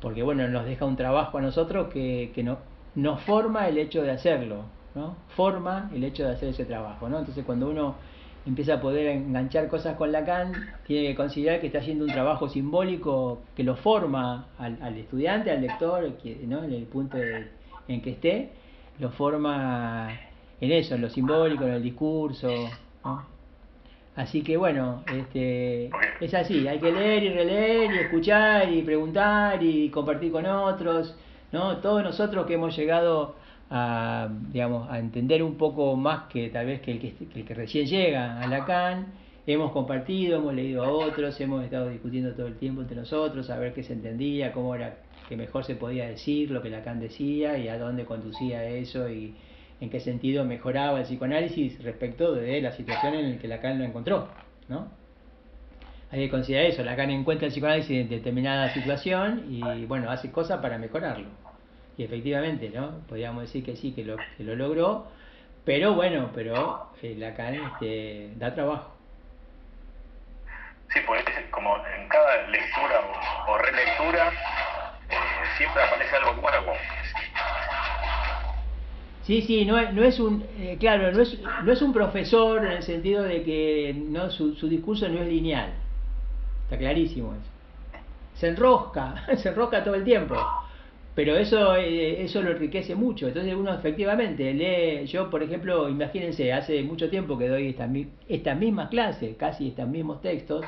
porque 0.00 0.22
bueno, 0.24 0.48
nos 0.48 0.64
deja 0.64 0.84
un 0.84 0.96
trabajo 0.96 1.38
a 1.38 1.40
nosotros 1.40 1.88
que, 1.92 2.32
que 2.34 2.42
no, 2.42 2.58
nos 2.96 3.20
forma 3.22 3.68
el 3.68 3.78
hecho 3.78 4.02
de 4.02 4.10
hacerlo, 4.10 4.64
¿no? 4.94 5.16
Forma 5.36 5.90
el 5.94 6.02
hecho 6.04 6.24
de 6.24 6.32
hacer 6.32 6.48
ese 6.48 6.64
trabajo, 6.64 7.08
¿no? 7.08 7.20
Entonces 7.20 7.44
cuando 7.44 7.70
uno 7.70 7.94
empieza 8.44 8.74
a 8.74 8.80
poder 8.80 9.06
enganchar 9.06 9.68
cosas 9.68 9.96
con 9.96 10.10
Lacan, 10.10 10.52
tiene 10.86 11.08
que 11.08 11.14
considerar 11.14 11.60
que 11.60 11.68
está 11.68 11.78
haciendo 11.78 12.04
un 12.04 12.10
trabajo 12.10 12.48
simbólico 12.48 13.40
que 13.54 13.62
lo 13.62 13.76
forma 13.76 14.48
al, 14.58 14.96
estudiante, 14.98 15.50
al 15.50 15.60
lector, 15.60 16.10
¿no? 16.48 16.64
en 16.64 16.72
el 16.72 16.84
punto 16.84 17.18
en 17.88 18.02
que 18.02 18.10
esté, 18.10 18.50
lo 18.98 19.10
forma 19.10 20.10
en 20.60 20.72
eso, 20.72 20.96
en 20.96 21.02
lo 21.02 21.08
simbólico, 21.08 21.64
en 21.64 21.74
el 21.74 21.82
discurso. 21.82 22.48
Así 24.14 24.42
que 24.42 24.58
bueno, 24.58 25.02
este, 25.10 25.90
es 26.20 26.34
así, 26.34 26.68
hay 26.68 26.78
que 26.78 26.92
leer 26.92 27.22
y 27.22 27.30
releer 27.30 27.94
y 27.94 27.98
escuchar 27.98 28.70
y 28.70 28.82
preguntar 28.82 29.62
y 29.62 29.88
compartir 29.88 30.30
con 30.30 30.44
otros, 30.44 31.16
¿no? 31.50 31.78
Todos 31.78 32.02
nosotros 32.04 32.44
que 32.46 32.54
hemos 32.54 32.76
llegado 32.76 33.36
a, 33.70 34.28
digamos, 34.50 34.90
a 34.90 34.98
entender 34.98 35.42
un 35.42 35.56
poco 35.56 35.96
más 35.96 36.24
que 36.24 36.50
tal 36.50 36.66
vez 36.66 36.82
que 36.82 36.92
el 36.92 37.00
que, 37.00 37.14
el 37.34 37.44
que 37.44 37.54
recién 37.54 37.86
llega 37.86 38.38
a 38.40 38.46
Lacan. 38.46 39.06
Hemos 39.46 39.72
compartido, 39.72 40.36
hemos 40.36 40.54
leído 40.54 40.84
a 40.84 40.90
otros, 40.90 41.40
hemos 41.40 41.64
estado 41.64 41.88
discutiendo 41.88 42.32
todo 42.34 42.46
el 42.46 42.58
tiempo 42.58 42.82
entre 42.82 42.96
nosotros, 42.96 43.50
a 43.50 43.58
ver 43.58 43.72
qué 43.72 43.82
se 43.82 43.94
entendía, 43.94 44.52
cómo 44.52 44.74
era 44.74 44.98
que 45.28 45.36
mejor 45.36 45.64
se 45.64 45.74
podía 45.74 46.06
decir 46.06 46.50
lo 46.50 46.62
que 46.62 46.70
Lacan 46.70 47.00
decía 47.00 47.56
y 47.58 47.66
a 47.68 47.78
dónde 47.78 48.04
conducía 48.04 48.64
eso 48.64 49.08
y 49.08 49.34
en 49.82 49.90
qué 49.90 49.98
sentido 49.98 50.44
mejoraba 50.44 51.00
el 51.00 51.04
psicoanálisis 51.04 51.82
respecto 51.82 52.34
de 52.34 52.60
la 52.60 52.70
situación 52.70 53.14
en 53.14 53.32
la 53.32 53.38
que 53.38 53.48
Lacan 53.48 53.78
lo 53.80 53.84
encontró, 53.84 54.28
¿no? 54.68 54.88
Hay 56.12 56.20
que 56.20 56.30
considerar 56.30 56.66
eso, 56.66 56.84
Lacan 56.84 57.10
encuentra 57.10 57.46
el 57.46 57.52
psicoanálisis 57.52 57.90
en 57.90 58.08
determinada 58.08 58.72
situación 58.72 59.44
y 59.50 59.84
bueno, 59.86 60.08
hace 60.08 60.30
cosas 60.30 60.60
para 60.60 60.78
mejorarlo. 60.78 61.26
Y 61.96 62.04
efectivamente, 62.04 62.70
¿no? 62.70 63.00
Podríamos 63.08 63.42
decir 63.42 63.64
que 63.64 63.74
sí, 63.74 63.92
que 63.92 64.04
lo, 64.04 64.16
que 64.36 64.44
lo 64.44 64.54
logró, 64.54 65.08
pero 65.64 65.94
bueno, 65.94 66.30
pero 66.32 66.92
eh, 67.02 67.16
Lacan 67.18 67.54
este, 67.54 68.30
da 68.36 68.54
trabajo. 68.54 68.94
Sí, 70.94 71.00
pues 71.08 71.24
como 71.50 71.76
en 71.76 72.08
cada 72.08 72.46
lectura 72.46 73.00
o, 73.48 73.58
relectura 73.58 74.28
eh, 75.10 75.16
siempre 75.58 75.82
aparece 75.82 76.14
algo 76.14 76.34
nuevo. 76.40 76.72
Sí, 79.22 79.42
sí, 79.42 79.64
no 79.64 79.78
es, 79.78 79.92
no 79.94 80.02
es 80.02 80.18
un, 80.18 80.44
eh, 80.58 80.76
claro, 80.80 81.12
no 81.12 81.22
es, 81.22 81.38
no 81.64 81.72
es 81.72 81.80
un 81.80 81.92
profesor 81.92 82.64
en 82.64 82.72
el 82.72 82.82
sentido 82.82 83.22
de 83.22 83.42
que 83.42 83.94
no 83.94 84.30
su, 84.30 84.54
su 84.54 84.68
discurso 84.68 85.08
no 85.08 85.20
es 85.20 85.28
lineal. 85.28 85.72
Está 86.64 86.76
clarísimo 86.76 87.32
eso. 87.32 87.50
Se 88.34 88.48
enrosca, 88.48 89.24
se 89.36 89.48
enrosca 89.50 89.84
todo 89.84 89.94
el 89.94 90.04
tiempo 90.04 90.36
pero 91.14 91.36
eso 91.36 91.76
eh, 91.76 92.22
eso 92.22 92.42
lo 92.42 92.52
enriquece 92.52 92.94
mucho 92.94 93.28
entonces 93.28 93.54
uno 93.54 93.74
efectivamente 93.74 94.52
lee 94.54 95.06
yo 95.06 95.28
por 95.28 95.42
ejemplo 95.42 95.88
imagínense 95.88 96.52
hace 96.52 96.82
mucho 96.82 97.10
tiempo 97.10 97.36
que 97.36 97.48
doy 97.48 97.68
estas 97.68 97.90
estas 98.28 98.58
mismas 98.58 98.88
clases 98.88 99.36
casi 99.36 99.68
estos 99.68 99.88
mismos 99.88 100.22
textos 100.22 100.64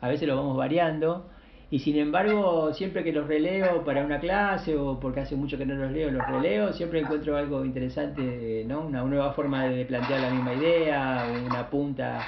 a 0.00 0.08
veces 0.08 0.28
los 0.28 0.36
vamos 0.36 0.56
variando 0.56 1.26
y 1.70 1.78
sin 1.80 1.96
embargo 1.98 2.72
siempre 2.72 3.04
que 3.04 3.12
los 3.12 3.26
releo 3.26 3.84
para 3.84 4.04
una 4.04 4.20
clase 4.20 4.76
o 4.76 4.98
porque 4.98 5.20
hace 5.20 5.36
mucho 5.36 5.58
que 5.58 5.66
no 5.66 5.74
los 5.74 5.90
leo 5.90 6.10
los 6.10 6.26
releo 6.26 6.72
siempre 6.72 7.00
encuentro 7.00 7.36
algo 7.36 7.64
interesante 7.64 8.64
no 8.66 8.80
una 8.86 9.02
nueva 9.02 9.32
forma 9.32 9.66
de 9.66 9.84
plantear 9.84 10.20
la 10.20 10.30
misma 10.30 10.54
idea 10.54 11.26
una 11.46 11.68
punta 11.68 12.20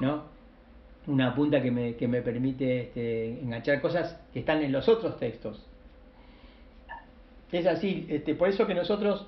no 0.00 0.24
una 1.08 1.34
punta 1.34 1.62
que 1.62 1.70
me, 1.70 1.94
que 1.94 2.08
me 2.08 2.22
permite 2.22 2.82
este, 2.82 3.40
enganchar 3.40 3.80
cosas 3.80 4.20
que 4.32 4.40
están 4.40 4.62
en 4.62 4.72
los 4.72 4.88
otros 4.88 5.18
textos 5.18 5.66
es 7.52 7.66
así, 7.66 8.06
este, 8.08 8.34
por 8.34 8.48
eso 8.48 8.66
que 8.66 8.74
nosotros 8.74 9.26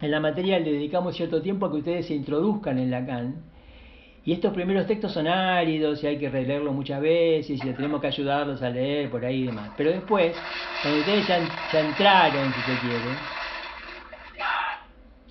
en 0.00 0.10
la 0.10 0.20
materia 0.20 0.58
le 0.58 0.72
dedicamos 0.72 1.16
cierto 1.16 1.40
tiempo 1.40 1.66
a 1.66 1.70
que 1.70 1.78
ustedes 1.78 2.06
se 2.06 2.14
introduzcan 2.14 2.78
en 2.78 2.90
Lacan. 2.90 3.36
Y 4.26 4.32
estos 4.32 4.54
primeros 4.54 4.86
textos 4.86 5.12
son 5.12 5.26
áridos 5.26 6.02
y 6.02 6.06
hay 6.06 6.16
que 6.16 6.30
releerlos 6.30 6.74
muchas 6.74 7.00
veces 7.00 7.62
y 7.62 7.72
tenemos 7.72 8.00
que 8.00 8.06
ayudarlos 8.06 8.62
a 8.62 8.70
leer 8.70 9.10
por 9.10 9.22
ahí 9.22 9.42
y 9.42 9.46
demás. 9.46 9.70
Pero 9.76 9.90
después, 9.90 10.34
cuando 10.80 11.00
ustedes 11.00 11.28
ya, 11.28 11.36
entraron, 11.78 12.54
si 12.54 12.60
se 12.62 12.78
quiere, 12.78 13.16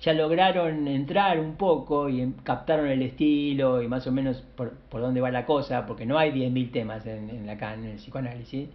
ya 0.00 0.12
lograron 0.12 0.86
entrar 0.86 1.40
un 1.40 1.56
poco 1.56 2.08
y 2.08 2.34
captaron 2.44 2.86
el 2.86 3.02
estilo 3.02 3.82
y 3.82 3.88
más 3.88 4.06
o 4.06 4.12
menos 4.12 4.42
por, 4.56 4.70
por 4.74 5.00
dónde 5.00 5.20
va 5.20 5.32
la 5.32 5.44
cosa, 5.44 5.86
porque 5.86 6.06
no 6.06 6.16
hay 6.16 6.30
10.000 6.30 6.70
temas 6.70 7.04
en, 7.06 7.30
en 7.30 7.46
Lacan, 7.48 7.84
en 7.84 7.90
el 7.92 7.96
psicoanálisis. 7.96 8.68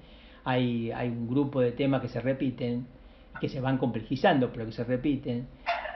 Hay, 0.43 0.91
hay 0.91 1.07
un 1.07 1.29
grupo 1.29 1.61
de 1.61 1.71
temas 1.71 2.01
que 2.01 2.09
se 2.09 2.19
repiten 2.19 2.87
que 3.39 3.49
se 3.49 3.61
van 3.61 3.77
complejizando, 3.77 4.51
pero 4.51 4.65
que 4.65 4.71
se 4.71 4.83
repiten. 4.83 5.47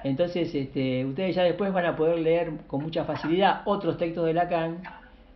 Entonces, 0.04 0.54
este, 0.54 1.06
ustedes 1.06 1.36
ya 1.36 1.44
después 1.44 1.72
van 1.72 1.86
a 1.86 1.96
poder 1.96 2.20
leer 2.20 2.52
con 2.68 2.84
mucha 2.84 3.06
facilidad 3.06 3.62
otros 3.66 3.98
textos 3.98 4.26
de 4.26 4.34
Lacan 4.34 4.84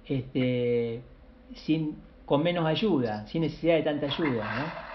este, 0.06 1.02
sin, 1.56 1.98
con 2.26 2.44
menos 2.44 2.66
ayuda, 2.66 3.26
sin 3.28 3.44
necesidad 3.44 3.76
de 3.76 3.84
tanta 3.84 4.08
ayuda. 4.08 4.44
¿no? 4.44 4.88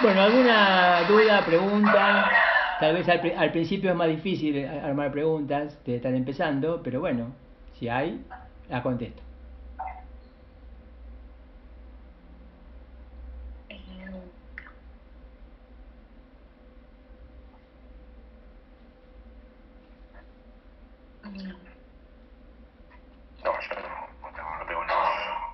Bueno, 0.00 0.22
¿alguna 0.22 1.02
duda, 1.08 1.44
pregunta? 1.44 2.30
Tal 2.78 2.94
vez 2.94 3.08
al, 3.08 3.20
al 3.36 3.50
principio 3.50 3.90
es 3.90 3.96
más 3.96 4.08
difícil 4.08 4.64
armar 4.66 5.10
preguntas, 5.10 5.76
te 5.84 5.96
están 5.96 6.14
empezando, 6.14 6.80
pero 6.84 7.00
bueno, 7.00 7.32
si 7.78 7.88
hay, 7.88 8.20
la 8.68 8.82
contesto. 8.82 9.22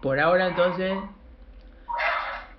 por 0.00 0.20
ahora 0.20 0.48
entonces 0.48 0.92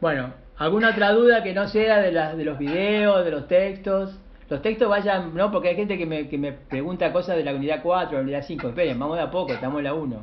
bueno 0.02 0.34
alguna 0.58 0.90
otra 0.90 1.12
duda 1.12 1.44
que 1.44 1.54
no 1.54 1.68
sea 1.68 2.00
de 2.00 2.12
las 2.12 2.36
de 2.36 2.44
los 2.44 2.58
videos 2.58 3.24
de 3.24 3.30
los 3.30 3.48
textos 3.48 4.20
los 4.48 4.62
textos 4.62 4.88
vayan, 4.88 5.34
no, 5.34 5.52
porque 5.52 5.70
hay 5.70 5.76
gente 5.76 5.98
que 5.98 6.06
me, 6.06 6.30
que 6.30 6.38
me 6.38 6.52
pregunta 6.52 7.12
cosas 7.12 7.36
de 7.36 7.44
la 7.44 7.54
unidad 7.54 7.82
4, 7.82 8.18
la 8.18 8.24
unidad 8.24 8.44
5. 8.46 8.70
Esperen, 8.70 9.00
vamos 9.00 9.18
de 9.18 9.24
a 9.24 9.32
poco, 9.32 9.54
estamos 9.54 9.80
en 9.80 9.86
la 9.86 9.94
1. 9.96 10.22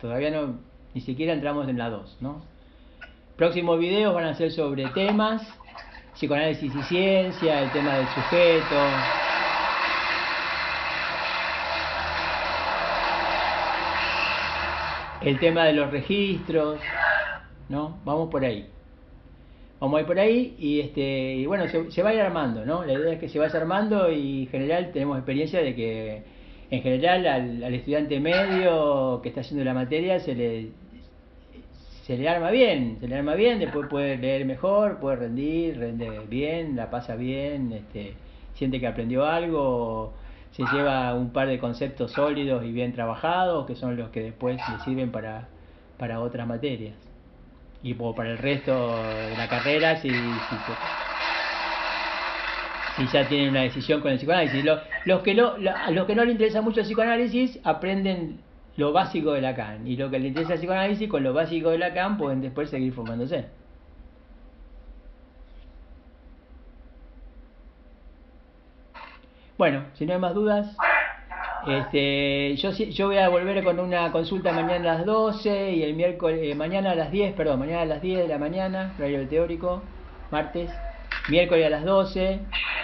Todavía 0.00 0.30
no, 0.30 0.58
ni 0.92 1.00
siquiera 1.00 1.32
entramos 1.32 1.66
en 1.68 1.78
la 1.78 1.88
2, 1.88 2.18
¿no? 2.20 2.42
Próximos 3.36 3.78
videos 3.78 4.14
van 4.14 4.24
a 4.24 4.34
ser 4.34 4.52
sobre 4.52 4.86
temas, 4.88 5.42
psicoanálisis 6.14 6.74
y 6.74 6.82
ciencia, 6.82 7.62
el 7.62 7.70
tema 7.72 7.96
del 7.96 8.06
sujeto. 8.08 8.76
El 15.22 15.38
tema 15.38 15.64
de 15.64 15.72
los 15.72 15.90
registros, 15.90 16.78
¿no? 17.70 17.96
Vamos 18.04 18.28
por 18.28 18.44
ahí. 18.44 18.73
Vamos 19.84 20.00
a 20.00 20.06
por 20.06 20.18
ahí 20.18 20.56
y, 20.58 20.80
este, 20.80 21.34
y 21.34 21.44
bueno, 21.44 21.66
se, 21.68 22.02
va 22.02 22.08
a 22.08 22.14
ir 22.14 22.20
armando, 22.22 22.64
¿no? 22.64 22.86
La 22.86 22.94
idea 22.94 23.12
es 23.12 23.18
que 23.20 23.28
se 23.28 23.38
vaya 23.38 23.54
armando 23.54 24.10
y 24.10 24.44
en 24.44 24.48
general 24.48 24.92
tenemos 24.92 25.18
experiencia 25.18 25.60
de 25.60 25.74
que 25.74 26.22
en 26.70 26.80
general 26.80 27.26
al, 27.26 27.74
estudiante 27.74 28.18
medio 28.18 29.20
que 29.22 29.28
está 29.28 29.42
haciendo 29.42 29.62
la 29.62 29.74
materia 29.74 30.20
se 30.20 30.34
le, 30.34 30.68
se 32.04 32.16
le 32.16 32.26
arma 32.30 32.50
bien, 32.50 32.96
se 32.98 33.08
le 33.08 33.14
arma 33.14 33.34
bien, 33.34 33.58
después 33.58 33.86
puede 33.90 34.16
leer 34.16 34.46
mejor, 34.46 35.00
puede 35.00 35.16
rendir, 35.16 35.78
rende 35.78 36.08
bien, 36.30 36.76
la 36.76 36.88
pasa 36.88 37.14
bien, 37.14 37.70
este, 37.74 38.14
siente 38.54 38.80
que 38.80 38.86
aprendió 38.86 39.26
algo, 39.26 40.14
se 40.52 40.62
lleva 40.72 41.12
un 41.14 41.30
par 41.30 41.46
de 41.46 41.58
conceptos 41.58 42.12
sólidos 42.12 42.64
y 42.64 42.72
bien 42.72 42.94
trabajados 42.94 43.66
que 43.66 43.74
son 43.74 43.98
los 43.98 44.08
que 44.08 44.22
después 44.22 44.56
le 44.56 44.78
sirven 44.82 45.12
para, 45.12 45.48
para 45.98 46.20
otras 46.20 46.46
materias 46.46 46.94
y 47.84 47.92
para 47.92 48.30
el 48.30 48.38
resto 48.38 48.96
de 49.04 49.36
la 49.36 49.46
carrera 49.46 49.96
si, 49.96 50.08
si, 50.08 50.16
ya 53.12 53.28
tienen 53.28 53.50
una 53.50 53.60
decisión 53.60 54.00
con 54.00 54.10
el 54.10 54.16
psicoanálisis. 54.16 54.64
Los, 54.64 54.80
los, 55.04 55.20
que 55.20 55.34
no, 55.34 55.58
los 55.58 56.06
que 56.06 56.14
no 56.14 56.24
les 56.24 56.32
interesa 56.32 56.62
mucho 56.62 56.80
el 56.80 56.86
psicoanálisis 56.86 57.60
aprenden 57.62 58.40
lo 58.78 58.92
básico 58.92 59.32
de 59.32 59.42
Lacan 59.42 59.86
y 59.86 59.96
lo 59.96 60.10
que 60.10 60.18
les 60.18 60.28
interesa 60.28 60.54
el 60.54 60.60
psicoanálisis 60.60 61.10
con 61.10 61.22
lo 61.22 61.34
básico 61.34 61.70
de 61.70 61.78
Lacan 61.78 62.16
pueden 62.16 62.40
después 62.40 62.70
seguir 62.70 62.94
formándose. 62.94 63.44
Bueno, 69.58 69.84
si 69.92 70.06
no 70.06 70.14
hay 70.14 70.18
más 70.18 70.34
dudas. 70.34 70.74
Este, 71.66 72.56
yo, 72.56 72.70
yo 72.72 73.06
voy 73.06 73.16
a 73.16 73.28
volver 73.28 73.64
con 73.64 73.80
una 73.80 74.12
consulta 74.12 74.52
mañana 74.52 74.92
a 74.92 74.94
las 74.96 75.06
12 75.06 75.72
y 75.72 75.82
el 75.82 75.94
miércoles, 75.94 76.40
eh, 76.42 76.54
mañana 76.54 76.90
a 76.90 76.94
las 76.94 77.10
10, 77.10 77.34
perdón, 77.34 77.60
mañana 77.60 77.82
a 77.82 77.86
las 77.86 78.02
10 78.02 78.18
de 78.20 78.28
la 78.28 78.38
mañana, 78.38 78.94
horario 78.98 79.26
teórico, 79.28 79.82
martes, 80.30 80.70
miércoles 81.28 81.66
a 81.66 81.70
las 81.70 81.84
12, 81.84 82.40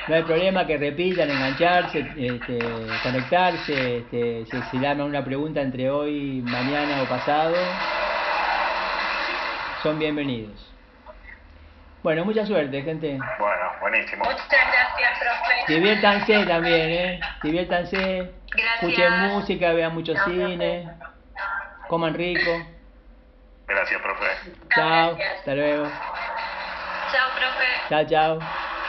no 0.08 0.14
hay 0.14 0.22
problema 0.22 0.66
que 0.66 0.78
repitan, 0.78 1.30
engancharse, 1.30 2.06
este, 2.16 2.58
conectarse, 3.02 3.98
este, 3.98 4.46
si, 4.46 4.62
si 4.70 4.78
dan 4.78 5.02
una 5.02 5.22
pregunta 5.22 5.60
entre 5.60 5.90
hoy, 5.90 6.40
mañana 6.42 7.02
o 7.02 7.06
pasado, 7.06 7.56
son 9.82 9.98
bienvenidos. 9.98 10.70
Bueno, 12.02 12.24
mucha 12.24 12.46
suerte, 12.46 12.82
gente. 12.82 13.18
Bueno, 13.38 13.72
buenísimo. 13.80 14.24
Muchas 14.24 14.48
gracias, 14.48 15.18
profe. 15.18 15.72
Diviértanse 15.72 16.46
también, 16.46 16.90
¿eh? 16.90 17.20
Diviértanse. 17.42 18.32
Escuchen 18.74 19.20
música, 19.20 19.72
vean 19.72 19.94
mucho 19.94 20.14
cine. 20.24 20.88
Coman 21.88 22.14
rico. 22.14 22.50
Gracias, 23.66 24.00
profe. 24.02 24.26
Chao, 24.74 25.16
hasta 25.36 25.54
luego. 25.54 25.88
Chao, 27.12 27.30
profe. 27.36 27.66
Chao, 27.88 28.04
chao. 28.38 28.79